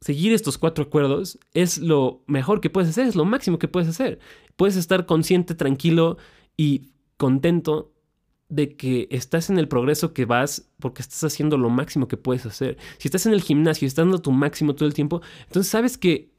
seguir 0.02 0.34
estos 0.34 0.58
cuatro 0.58 0.84
acuerdos 0.84 1.40
es 1.54 1.78
lo 1.78 2.24
mejor 2.28 2.60
que 2.60 2.70
puedes 2.70 2.90
hacer, 2.90 3.08
es 3.08 3.16
lo 3.16 3.26
máximo 3.26 3.60
que 3.60 3.68
puedes 3.68 3.88
hacer. 3.88 4.20
Puedes 4.56 4.76
estar 4.76 5.06
consciente, 5.06 5.56
tranquilo 5.56 6.18
y 6.58 6.90
contento 7.18 7.94
de 8.50 8.76
que 8.76 9.08
estás 9.12 9.50
en 9.50 9.58
el 9.58 9.68
progreso 9.68 10.14
que 10.14 10.26
vas 10.26 10.70
porque 10.80 11.02
estás 11.02 11.24
haciendo 11.24 11.58
lo 11.58 11.70
máximo 11.70 12.08
que 12.08 12.18
puedes 12.18 12.46
hacer. 12.46 12.78
Si 12.98 13.08
estás 13.08 13.26
en 13.28 13.34
el 13.34 13.42
gimnasio 13.42 13.86
y 13.86 13.88
estás 13.88 14.06
dando 14.06 14.22
tu 14.22 14.32
máximo 14.32 14.76
todo 14.76 14.88
el 14.88 14.94
tiempo, 14.94 15.22
entonces 15.46 15.72
sabes 15.72 15.98
que 15.98 16.32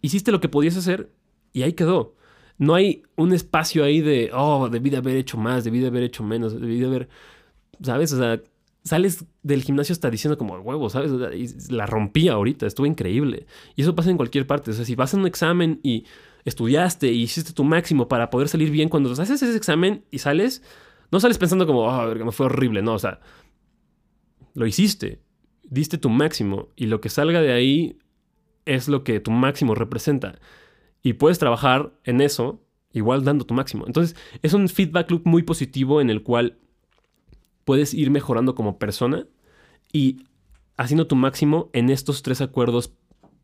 hiciste 0.00 0.32
lo 0.32 0.40
que 0.40 0.48
podías 0.48 0.76
hacer 0.76 1.12
y 1.52 1.62
ahí 1.62 1.74
quedó. 1.74 2.16
No 2.58 2.74
hay 2.74 3.02
un 3.16 3.32
espacio 3.32 3.84
ahí 3.84 4.00
de, 4.00 4.30
oh, 4.32 4.68
debí 4.68 4.90
de 4.90 4.96
haber 4.96 5.16
hecho 5.16 5.36
más, 5.36 5.64
debí 5.64 5.80
de 5.80 5.88
haber 5.88 6.02
hecho 6.02 6.24
menos, 6.24 6.58
debí 6.58 6.80
de 6.80 6.86
haber, 6.86 7.08
¿sabes? 7.80 8.12
O 8.12 8.18
sea, 8.18 8.40
sales 8.84 9.24
del 9.42 9.62
gimnasio 9.62 9.92
hasta 9.92 10.10
diciendo 10.10 10.36
como 10.36 10.56
huevo, 10.56 10.90
¿sabes? 10.90 11.12
la 11.70 11.86
rompí 11.86 12.28
ahorita, 12.28 12.66
estuvo 12.66 12.86
increíble. 12.86 13.46
Y 13.76 13.82
eso 13.82 13.94
pasa 13.94 14.10
en 14.10 14.16
cualquier 14.16 14.46
parte. 14.46 14.70
O 14.70 14.74
sea, 14.74 14.84
si 14.84 14.94
vas 14.94 15.14
a 15.14 15.16
un 15.16 15.26
examen 15.26 15.80
y 15.82 16.04
estudiaste 16.44 17.12
y 17.12 17.22
hiciste 17.22 17.52
tu 17.52 17.64
máximo 17.64 18.08
para 18.08 18.30
poder 18.30 18.48
salir 18.48 18.70
bien, 18.70 18.88
cuando 18.88 19.12
haces 19.12 19.42
ese 19.42 19.56
examen 19.56 20.04
y 20.10 20.18
sales, 20.18 20.62
no 21.10 21.20
sales 21.20 21.38
pensando 21.38 21.66
como, 21.66 21.82
oh, 21.82 22.14
me 22.14 22.32
fue 22.32 22.46
horrible, 22.46 22.82
no, 22.82 22.94
o 22.94 22.98
sea, 22.98 23.20
lo 24.54 24.66
hiciste, 24.66 25.20
diste 25.62 25.98
tu 25.98 26.10
máximo 26.10 26.68
y 26.76 26.86
lo 26.86 27.00
que 27.00 27.08
salga 27.08 27.40
de 27.40 27.52
ahí 27.52 27.98
es 28.64 28.88
lo 28.88 29.04
que 29.04 29.20
tu 29.20 29.30
máximo 29.30 29.74
representa. 29.74 30.38
Y 31.02 31.14
puedes 31.14 31.38
trabajar 31.38 31.92
en 32.04 32.20
eso 32.20 32.64
igual 32.92 33.24
dando 33.24 33.44
tu 33.44 33.54
máximo. 33.54 33.86
Entonces, 33.86 34.16
es 34.42 34.52
un 34.52 34.68
feedback 34.68 35.10
loop 35.10 35.22
muy 35.24 35.42
positivo 35.42 36.00
en 36.00 36.10
el 36.10 36.22
cual 36.22 36.58
puedes 37.64 37.94
ir 37.94 38.10
mejorando 38.10 38.54
como 38.54 38.78
persona 38.78 39.26
y 39.92 40.24
haciendo 40.76 41.06
tu 41.06 41.16
máximo 41.16 41.70
en 41.72 41.90
estos 41.90 42.22
tres 42.22 42.40
acuerdos 42.40 42.92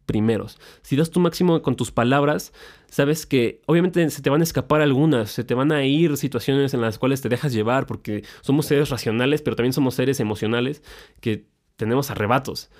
primeros. 0.08 0.58
Si 0.82 0.96
das 0.96 1.10
tu 1.10 1.20
máximo 1.20 1.60
con 1.62 1.76
tus 1.76 1.92
palabras, 1.92 2.52
sabes 2.88 3.26
que 3.26 3.60
obviamente 3.66 4.08
se 4.10 4.22
te 4.22 4.30
van 4.30 4.40
a 4.40 4.44
escapar 4.44 4.80
algunas, 4.80 5.30
se 5.30 5.44
te 5.44 5.54
van 5.54 5.70
a 5.70 5.84
ir 5.84 6.16
situaciones 6.16 6.72
en 6.74 6.80
las 6.80 6.98
cuales 6.98 7.20
te 7.20 7.28
dejas 7.28 7.52
llevar, 7.52 7.86
porque 7.86 8.24
somos 8.40 8.66
seres 8.66 8.88
racionales, 8.88 9.42
pero 9.42 9.54
también 9.54 9.74
somos 9.74 9.94
seres 9.94 10.18
emocionales 10.18 10.82
que 11.20 11.46
tenemos 11.76 12.10
arrebatos. 12.10 12.70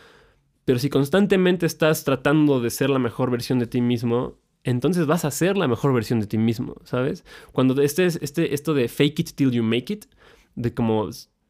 Pero 0.64 0.78
si 0.78 0.88
constantemente 0.88 1.66
estás 1.66 2.04
tratando 2.04 2.60
de 2.60 2.70
ser 2.70 2.90
la 2.90 2.98
mejor 2.98 3.30
versión 3.30 3.58
de 3.58 3.66
ti 3.66 3.80
mismo, 3.80 4.38
entonces 4.64 5.06
vas 5.06 5.24
a 5.24 5.30
ser 5.30 5.56
la 5.56 5.68
mejor 5.68 5.94
versión 5.94 6.20
de 6.20 6.26
ti 6.26 6.38
mismo, 6.38 6.76
¿sabes? 6.84 7.24
Cuando 7.52 7.80
estés, 7.80 8.18
este, 8.22 8.54
esto 8.54 8.74
de 8.74 8.88
fake 8.88 9.20
it 9.20 9.30
till 9.34 9.50
you 9.50 9.62
make 9.62 9.92
it, 9.92 10.06
de 10.54 10.74
como 10.74 11.08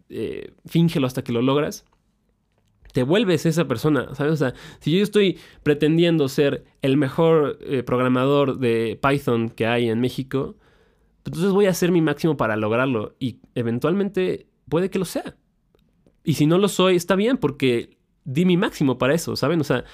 eh, 0.09 0.55
fíngelo 0.67 1.07
hasta 1.07 1.23
que 1.23 1.33
lo 1.33 1.43
logras, 1.43 1.85
te 2.93 3.03
vuelves 3.03 3.47
esa 3.47 3.69
persona, 3.69 4.15
¿sabes? 4.15 4.33
O 4.33 4.37
sea, 4.37 4.55
si 4.81 4.97
yo 4.97 5.03
estoy 5.03 5.39
pretendiendo 5.63 6.29
ser 6.29 6.65
el 6.83 6.97
mejor 6.97 7.59
eh, 7.61 7.83
programador 7.83 8.59
de 8.59 8.99
Python 9.01 9.51
que 9.51 9.67
hay 9.67 9.89
en 9.89 10.01
México, 10.01 10.57
entonces 11.25 11.53
voy 11.53 11.67
a 11.67 11.71
hacer 11.71 11.93
mi 11.93 12.01
máximo 12.01 12.37
para 12.37 12.57
lograrlo 12.57 13.15
y 13.19 13.39
eventualmente 13.55 14.47
puede 14.69 14.91
que 14.91 14.99
lo 14.99 15.05
sea. 15.05 15.37
Y 16.25 16.35
si 16.35 16.47
no 16.47 16.59
lo 16.59 16.69
soy, 16.69 16.97
está 16.97 17.15
bien 17.15 17.37
porque 17.37 17.99
di 18.25 18.45
mi 18.45 18.57
máximo 18.57 18.99
para 18.99 19.15
eso, 19.15 19.37
¿saben? 19.37 19.61
O 19.61 19.65
sea, 19.65 19.85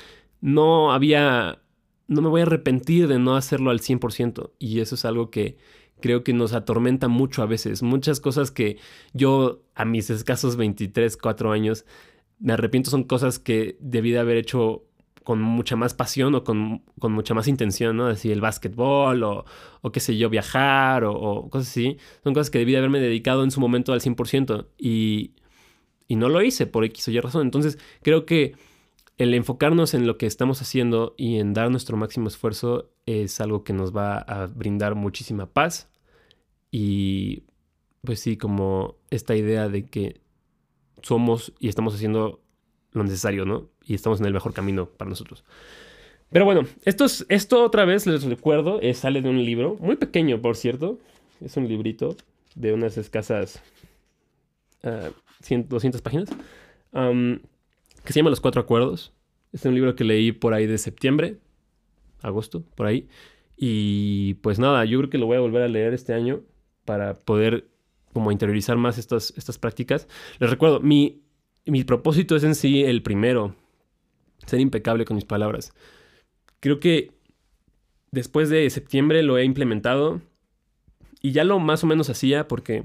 no 0.41 0.93
había, 0.93 1.63
no 2.07 2.23
me 2.23 2.29
voy 2.29 2.41
a 2.41 2.45
arrepentir 2.45 3.09
de 3.09 3.19
no 3.19 3.37
hacerlo 3.37 3.71
al 3.71 3.81
100% 3.81 4.53
y 4.59 4.81
eso 4.81 4.95
es 4.95 5.05
algo 5.05 5.31
que 5.31 5.57
creo 6.05 6.23
que 6.23 6.35
nos 6.35 6.53
atormenta 6.53 7.09
mucho 7.09 7.43
a 7.43 7.47
veces. 7.47 7.83
Muchas 7.83 8.21
cosas 8.21 8.51
que 8.51 8.77
yo 9.15 9.63
a 9.75 9.87
mis 9.87 10.11
escasos 10.11 10.57
23, 10.57 11.17
4 11.17 11.51
años 11.51 11.87
me 12.39 12.53
arrepiento 12.53 12.91
son 12.91 13.05
cosas 13.05 13.39
que 13.39 13.79
debí 13.81 14.11
de 14.11 14.19
haber 14.19 14.37
hecho 14.37 14.85
con 15.23 15.41
mucha 15.41 15.77
más 15.77 15.95
pasión 15.95 16.35
o 16.35 16.45
con, 16.45 16.83
mucha 17.01 17.33
más 17.33 17.49
intención, 17.49 17.97
¿no? 17.97 18.09
Decir 18.09 18.33
el 18.33 18.43
básquetbol 18.43 19.23
o, 19.23 19.47
o 19.81 19.93
qué 19.93 20.01
sé 20.01 20.19
yo, 20.19 20.29
viajar 20.29 21.05
o, 21.05 21.49
cosas 21.49 21.69
así. 21.69 21.97
Son 22.23 22.35
cosas 22.35 22.51
que 22.51 22.59
debí 22.59 22.73
de 22.73 22.79
haberme 22.79 23.01
dedicado 23.01 23.43
en 23.43 23.51
su 23.51 23.59
momento 23.61 23.95
al 23.95 24.01
100% 24.01 24.67
y, 24.77 25.33
y 26.07 26.17
no 26.17 26.29
lo 26.29 26.43
hice 26.43 26.67
por 26.67 26.85
X 26.85 27.09
o 27.09 27.13
Y 27.13 27.21
razón. 27.21 27.47
Entonces 27.47 27.79
creo 28.03 28.27
que 28.27 28.57
el 29.17 29.33
enfocarnos 29.33 29.95
en 29.95 30.07
lo 30.07 30.19
que 30.19 30.27
estamos 30.27 30.61
haciendo 30.61 31.15
y 31.17 31.39
en 31.39 31.55
dar 31.55 31.71
nuestro 31.71 31.97
máximo 31.97 32.29
esfuerzo 32.29 32.91
es 33.07 33.41
algo 33.41 33.65
que 33.65 33.73
nos 33.73 33.97
va 33.97 34.19
a 34.19 34.49
brindar 34.49 34.97
muchísima 34.97 35.47
paz 35.47 35.89
y 36.77 37.45
pues 38.03 38.19
sí, 38.19 38.37
como 38.37 38.97
esta 39.09 39.37
idea 39.37 39.69
de 39.69 39.85
que 39.87 40.21
somos 41.03 41.53
y 41.61 41.69
estamos 41.69 41.95
haciendo 41.95 42.41
lo 42.91 43.05
necesario, 43.05 43.45
¿no? 43.45 43.69
Y 43.87 43.95
estamos 43.95 44.19
en 44.19 44.27
el 44.27 44.33
mejor 44.33 44.53
camino 44.55 44.87
para 44.89 45.09
nosotros. 45.09 45.45
Pero 46.31 46.45
bueno, 46.45 46.63
esto, 46.85 47.05
es, 47.05 47.27
esto 47.29 47.63
otra 47.63 47.85
vez 47.85 48.09
les 48.09 48.25
recuerdo, 48.25 48.81
sale 48.95 49.23
de 49.23 49.29
un 49.29 49.45
libro, 49.45 49.77
muy 49.79 49.95
pequeño 49.95 50.43
por 50.43 50.57
cierto, 50.57 50.99
es 51.41 51.57
un 51.57 51.69
librito 51.69 52.17
de 52.57 52.73
unas 52.73 52.99
escasas 52.99 53.63
200 54.83 56.01
ah, 56.01 56.03
páginas, 56.03 56.29
que 58.05 58.13
se 58.13 58.19
llama 58.19 58.31
Los 58.31 58.41
Cuatro 58.41 58.61
Acuerdos. 58.61 59.13
Es 59.53 59.65
un 59.65 59.77
libro 59.77 59.95
que 59.95 60.03
leí 60.03 60.33
por 60.33 60.55
ahí 60.55 60.67
de 60.67 60.79
septiembre, 60.79 61.39
agosto, 62.21 62.65
por 62.75 62.87
ahí. 62.87 63.07
Y 63.57 64.35
pues 64.43 64.59
nada, 64.59 64.85
yo 64.85 64.99
creo 64.99 65.11
que 65.11 65.19
lo 65.19 65.27
voy 65.27 65.37
a 65.37 65.41
volver 65.41 65.63
a 65.63 65.69
leer 65.69 65.95
este 65.95 66.15
año 66.15 66.43
para 66.85 67.15
poder 67.15 67.69
como 68.13 68.31
interiorizar 68.31 68.77
más 68.77 68.99
estas, 68.99 69.35
estas 69.37 69.59
prácticas. 69.59 70.09
Les 70.39 70.51
recuerdo, 70.51 70.81
mi, 70.81 71.23
mi 71.67 71.85
propósito 71.85 72.37
es 72.37 72.45
en 72.45 72.55
sí 72.55 72.85
el 72.85 73.03
primero, 73.03 73.55
ser 74.47 74.61
impecable 74.61 75.05
con 75.05 75.17
mis 75.17 75.25
palabras. 75.25 75.73
Creo 76.61 76.81
que 76.81 77.13
después 78.11 78.49
de 78.49 78.71
septiembre 78.71 79.23
lo 79.23 79.37
he 79.37 79.45
implementado 79.45 80.21
y 81.21 81.33
ya 81.33 81.45
lo 81.45 81.59
más 81.59 81.83
o 81.83 81.87
menos 81.87 82.09
hacía 82.11 82.47
porque 82.47 82.85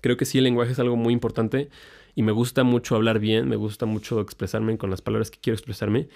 creo 0.00 0.16
que 0.16 0.24
sí 0.24 0.38
el 0.38 0.44
lenguaje 0.44 0.72
es 0.72 0.78
algo 0.78 0.96
muy 0.96 1.12
importante 1.12 1.68
y 2.14 2.22
me 2.22 2.32
gusta 2.32 2.64
mucho 2.64 2.96
hablar 2.96 3.18
bien, 3.18 3.48
me 3.48 3.56
gusta 3.56 3.86
mucho 3.86 4.20
expresarme 4.20 4.76
con 4.78 4.90
las 4.90 5.02
palabras 5.02 5.30
que 5.30 5.40
quiero 5.40 5.54
expresarme 5.54 6.08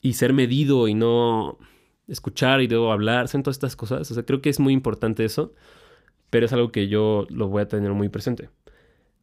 y 0.00 0.14
ser 0.14 0.32
medido 0.32 0.88
y 0.88 0.94
no 0.94 1.58
escuchar 2.06 2.62
y 2.62 2.66
debo 2.66 2.92
hablar, 2.92 3.28
son 3.28 3.42
todas 3.42 3.56
estas 3.56 3.76
cosas. 3.76 4.10
O 4.10 4.14
sea, 4.14 4.24
creo 4.24 4.40
que 4.40 4.50
es 4.50 4.60
muy 4.60 4.72
importante 4.72 5.24
eso, 5.24 5.52
pero 6.30 6.46
es 6.46 6.52
algo 6.52 6.72
que 6.72 6.88
yo 6.88 7.26
lo 7.30 7.48
voy 7.48 7.62
a 7.62 7.68
tener 7.68 7.92
muy 7.92 8.08
presente. 8.08 8.50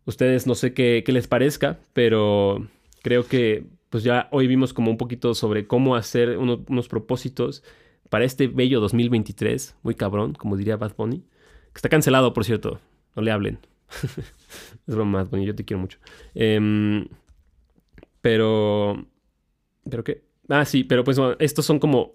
Ustedes 0.05 0.47
no 0.47 0.55
sé 0.55 0.73
qué, 0.73 1.03
les 1.07 1.27
parezca, 1.27 1.79
pero 1.93 2.67
creo 3.01 3.27
que 3.27 3.65
pues 3.89 4.03
ya 4.03 4.27
hoy 4.31 4.47
vimos 4.47 4.73
como 4.73 4.91
un 4.91 4.97
poquito 4.97 5.33
sobre 5.33 5.67
cómo 5.67 5.95
hacer 5.95 6.37
unos 6.37 6.87
propósitos 6.87 7.63
para 8.09 8.25
este 8.25 8.47
bello 8.47 8.79
2023, 8.81 9.77
muy 9.83 9.95
cabrón, 9.95 10.33
como 10.33 10.57
diría 10.57 10.77
Bad 10.77 10.95
Bunny, 10.95 11.19
que 11.19 11.77
está 11.77 11.89
cancelado, 11.89 12.33
por 12.33 12.45
cierto, 12.45 12.79
no 13.15 13.21
le 13.21 13.31
hablen. 13.31 13.59
es 14.87 14.95
broma, 14.95 15.23
Bad 15.23 15.29
Bunny, 15.31 15.45
yo 15.45 15.55
te 15.55 15.65
quiero 15.65 15.81
mucho. 15.81 15.99
Em, 16.33 17.07
pero... 18.21 19.05
¿Pero 19.89 20.03
qué? 20.03 20.23
Ah, 20.49 20.65
sí, 20.65 20.83
pero 20.83 21.03
pues 21.03 21.17
bueno, 21.17 21.35
estos 21.39 21.65
son 21.65 21.79
como 21.79 22.13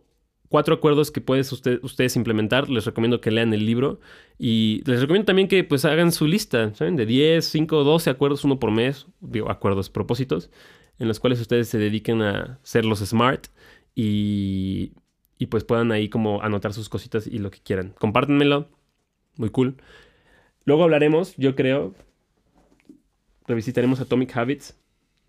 cuatro 0.51 0.75
acuerdos 0.75 1.11
que 1.13 1.21
puedes 1.21 1.51
ustedes 1.53 2.17
implementar. 2.17 2.69
Les 2.69 2.85
recomiendo 2.85 3.21
que 3.21 3.31
lean 3.31 3.55
el 3.55 3.65
libro 3.65 4.01
y 4.37 4.83
les 4.85 5.01
recomiendo 5.01 5.27
también 5.27 5.49
que 5.49 5.65
pues 5.65 5.87
hagan 5.87 6.13
su 6.13 6.27
lista, 6.27 6.75
¿saben? 6.75 6.97
De 6.97 7.07
10, 7.07 7.43
5, 7.43 7.85
12 7.85 8.11
acuerdos, 8.11 8.45
uno 8.45 8.59
por 8.59 8.73
mes, 8.73 9.07
digo, 9.21 9.49
acuerdos, 9.51 9.89
propósitos, 9.89 10.51
en 10.99 11.09
los 11.09 11.21
cuales 11.21 11.41
ustedes 11.41 11.69
se 11.69 11.79
dediquen 11.79 12.21
a 12.21 12.59
ser 12.63 12.85
los 12.85 12.99
smart 12.99 13.47
y, 13.95 14.93
y 15.39 15.47
pues 15.47 15.65
puedan 15.65 15.93
ahí 15.93 16.09
como 16.09 16.43
anotar 16.43 16.75
sus 16.75 16.89
cositas 16.89 17.27
y 17.29 17.39
lo 17.39 17.51
que 17.53 17.61
quieran. 17.61 17.95
Compártenmelo, 17.99 18.69
muy 19.37 19.51
cool. 19.51 19.77
Luego 20.65 20.83
hablaremos, 20.83 21.37
yo 21.37 21.55
creo, 21.55 21.95
revisitaremos 23.47 24.01
Atomic 24.01 24.37
Habits. 24.37 24.77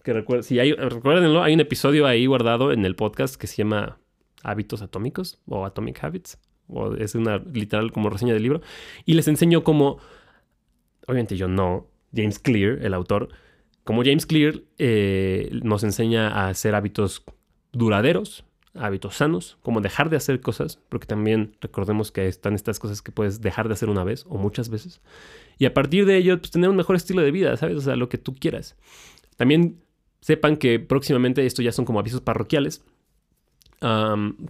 Que 0.04 0.14
recuerden, 0.14 0.44
si 0.44 0.58
hay, 0.58 0.74
recuérdenlo, 0.74 1.44
hay 1.44 1.54
un 1.54 1.60
episodio 1.60 2.08
ahí 2.08 2.26
guardado 2.26 2.72
en 2.72 2.86
el 2.86 2.96
podcast 2.96 3.36
que 3.36 3.46
se 3.46 3.58
llama 3.58 4.01
hábitos 4.44 4.82
atómicos 4.82 5.40
o 5.48 5.66
Atomic 5.66 6.04
Habits. 6.04 6.40
O 6.68 6.94
es 6.96 7.16
una 7.16 7.38
literal 7.38 7.92
como 7.92 8.10
reseña 8.10 8.34
del 8.34 8.44
libro. 8.44 8.62
Y 9.06 9.14
les 9.14 9.28
enseño 9.28 9.64
cómo, 9.64 9.98
obviamente 11.06 11.38
yo 11.38 11.48
no, 11.48 11.88
James 12.16 12.40
Clear, 12.40 12.80
el 12.84 12.94
autor, 12.94 13.30
como 13.84 14.04
James 14.04 14.26
Clear 14.26 14.62
eh, 14.78 15.50
nos 15.64 15.84
enseña 15.84 16.30
a 16.30 16.50
hacer 16.50 16.76
hábitos 16.76 17.24
duraderos, 17.72 18.46
hábitos 18.74 19.16
sanos, 19.16 19.58
como 19.62 19.82
dejar 19.82 20.10
de 20.10 20.18
hacer 20.18 20.40
cosas, 20.40 20.80
porque 20.90 21.08
también 21.08 21.56
recordemos 21.62 22.12
que 22.12 22.28
están 22.28 22.54
estas 22.54 22.80
cosas 22.80 23.02
que 23.02 23.12
puedes 23.12 23.42
dejar 23.42 23.68
de 23.68 23.74
hacer 23.74 23.90
una 23.90 24.04
vez 24.04 24.26
o 24.30 24.38
muchas 24.38 24.70
veces. 24.70 25.02
Y 25.58 25.66
a 25.66 25.74
partir 25.74 26.06
de 26.06 26.18
ello, 26.18 26.40
pues 26.40 26.52
tener 26.52 26.70
un 26.70 26.76
mejor 26.76 26.96
estilo 26.96 27.22
de 27.22 27.32
vida, 27.32 27.56
¿sabes? 27.58 27.78
O 27.78 27.82
sea, 27.82 27.96
lo 27.96 28.08
que 28.08 28.18
tú 28.18 28.36
quieras. 28.36 28.78
También 29.36 29.82
sepan 30.22 30.58
que 30.58 30.80
próximamente 30.80 31.46
esto 31.46 31.62
ya 31.62 31.72
son 31.72 31.86
como 31.86 32.00
avisos 32.00 32.22
parroquiales 32.22 32.84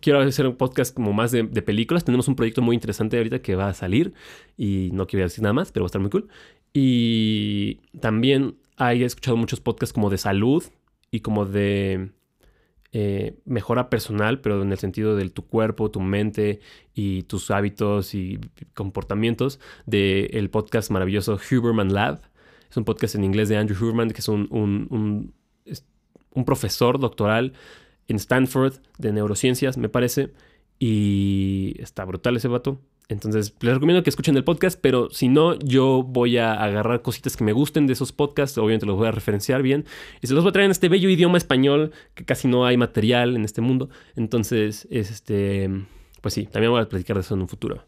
quiero 0.01 0.19
hacer 0.19 0.45
un 0.45 0.57
podcast 0.57 0.93
como 0.93 1.13
más 1.13 1.31
de, 1.31 1.45
películas. 1.45 2.03
Tenemos 2.03 2.27
un 2.27 2.35
proyecto 2.35 2.61
muy 2.61 2.75
interesante 2.75 3.17
ahorita 3.17 3.41
que 3.41 3.55
va 3.55 3.69
a 3.69 3.73
salir 3.73 4.13
y 4.57 4.89
no 4.93 5.07
quiero 5.07 5.23
decir 5.23 5.41
nada 5.41 5.53
más, 5.53 5.71
pero 5.71 5.83
va 5.83 5.87
a 5.87 5.87
estar 5.87 6.01
muy 6.01 6.11
cool. 6.11 6.27
Y 6.73 7.79
también 7.99 8.55
he 8.77 9.03
escuchado 9.03 9.37
muchos 9.37 9.61
podcasts 9.61 9.93
como 9.93 10.09
de 10.09 10.17
salud 10.17 10.63
y 11.11 11.21
como 11.21 11.45
de 11.45 12.11
eh, 12.91 13.37
mejora 13.45 13.89
personal, 13.89 14.41
pero 14.41 14.61
en 14.61 14.71
el 14.71 14.77
sentido 14.77 15.15
de 15.15 15.29
tu 15.29 15.45
cuerpo, 15.45 15.91
tu 15.91 16.01
mente 16.01 16.59
y 16.93 17.23
tus 17.23 17.51
hábitos 17.51 18.13
y 18.13 18.39
comportamientos 18.73 19.61
del 19.85 20.49
podcast 20.49 20.91
maravilloso 20.91 21.39
Huberman 21.49 21.93
Lab. 21.93 22.21
Es 22.69 22.75
un 22.75 22.83
podcast 22.83 23.15
en 23.15 23.23
inglés 23.23 23.47
de 23.47 23.57
Andrew 23.57 23.77
Huberman, 23.81 24.11
que 24.11 24.19
es 24.19 24.27
un, 24.27 24.47
un, 24.51 25.33
un 26.33 26.45
profesor 26.45 26.99
doctoral 26.99 27.53
en 28.07 28.17
Stanford 28.17 28.75
de 28.97 29.11
neurociencias, 29.11 29.77
me 29.77 29.89
parece. 29.89 30.31
Y 30.79 31.75
está 31.79 32.05
brutal 32.05 32.35
ese 32.37 32.47
vato. 32.47 32.79
Entonces, 33.11 33.53
les 33.59 33.73
recomiendo 33.73 34.03
que 34.03 34.09
escuchen 34.09 34.37
el 34.37 34.45
podcast, 34.45 34.79
pero 34.81 35.09
si 35.09 35.27
no, 35.27 35.59
yo 35.59 36.01
voy 36.01 36.37
a 36.37 36.53
agarrar 36.53 37.01
cositas 37.01 37.35
que 37.35 37.43
me 37.43 37.51
gusten 37.51 37.85
de 37.85 37.93
esos 37.93 38.13
podcasts, 38.13 38.57
obviamente 38.57 38.85
los 38.85 38.95
voy 38.95 39.07
a 39.07 39.11
referenciar 39.11 39.61
bien, 39.61 39.83
y 40.21 40.27
se 40.27 40.33
los 40.33 40.45
voy 40.45 40.51
a 40.51 40.53
traer 40.53 40.65
en 40.65 40.71
este 40.71 40.87
bello 40.87 41.09
idioma 41.09 41.37
español, 41.37 41.91
que 42.15 42.23
casi 42.23 42.47
no 42.47 42.65
hay 42.65 42.77
material 42.77 43.35
en 43.35 43.43
este 43.43 43.59
mundo. 43.59 43.89
Entonces, 44.15 44.87
este, 44.89 45.69
pues 46.21 46.33
sí, 46.33 46.45
también 46.45 46.71
voy 46.71 46.81
a 46.81 46.87
platicar 46.87 47.17
de 47.17 47.21
eso 47.21 47.33
en 47.35 47.41
un 47.41 47.49
futuro. 47.49 47.85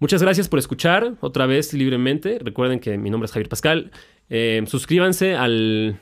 Muchas 0.00 0.20
gracias 0.20 0.48
por 0.48 0.58
escuchar 0.58 1.14
otra 1.20 1.46
vez 1.46 1.72
libremente. 1.72 2.38
Recuerden 2.38 2.78
que 2.78 2.98
mi 2.98 3.08
nombre 3.08 3.26
es 3.26 3.32
Javier 3.32 3.48
Pascal. 3.48 3.90
Eh, 4.28 4.62
suscríbanse 4.66 5.34
al 5.34 5.98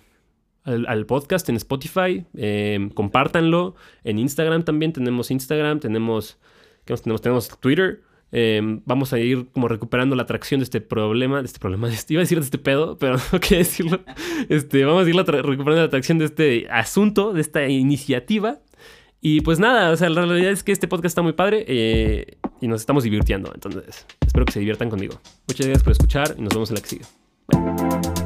al, 0.64 1.06
podcast 1.06 1.48
en 1.48 1.56
Spotify. 1.56 2.24
Em, 2.34 2.90
compártanlo. 2.90 3.74
En 4.04 4.18
Instagram 4.18 4.64
también 4.64 4.92
tenemos 4.92 5.30
Instagram. 5.30 5.80
Tenemos, 5.80 6.38
¿qué 6.84 6.92
más 6.92 7.02
tenemos? 7.02 7.22
Tenemos 7.22 7.60
Twitter. 7.60 8.02
Em, 8.32 8.80
vamos 8.84 9.12
a 9.12 9.18
ir 9.18 9.48
como 9.52 9.66
recuperando 9.68 10.14
la 10.14 10.22
atracción 10.22 10.60
de 10.60 10.64
este 10.64 10.80
problema, 10.80 11.40
de 11.40 11.46
este 11.46 11.58
problema, 11.58 11.88
este, 11.88 12.14
iba 12.14 12.20
a 12.20 12.24
decir 12.24 12.38
de 12.38 12.44
este 12.44 12.58
pedo, 12.58 12.96
pero 12.96 13.16
no 13.32 13.40
quería 13.40 13.58
decirlo. 13.58 14.00
Este, 14.48 14.84
vamos 14.84 15.06
a 15.06 15.10
ir 15.10 15.16
recuperando 15.16 15.76
la 15.76 15.84
atracción 15.84 16.18
de 16.18 16.26
este 16.26 16.66
asunto, 16.70 17.32
de 17.32 17.40
esta 17.40 17.66
iniciativa. 17.66 18.58
Y 19.20 19.42
pues 19.42 19.58
nada, 19.58 19.90
o 19.90 19.96
sea, 19.96 20.08
la 20.08 20.24
realidad 20.24 20.50
es 20.50 20.62
que 20.62 20.72
este 20.72 20.88
podcast 20.88 21.06
está 21.06 21.22
muy 21.22 21.34
padre 21.34 21.64
eh, 21.68 22.38
y 22.60 22.68
nos 22.68 22.80
estamos 22.80 23.04
divirtiendo. 23.04 23.50
Entonces, 23.54 24.06
espero 24.26 24.46
que 24.46 24.52
se 24.52 24.60
diviertan 24.60 24.88
conmigo. 24.88 25.20
Muchas 25.46 25.66
gracias 25.66 25.82
por 25.82 25.92
escuchar 25.92 26.34
y 26.38 26.42
nos 26.42 26.54
vemos 26.54 26.70
en 26.70 26.76
la 26.76 26.80
que 26.80 26.88
sigue. 26.88 28.19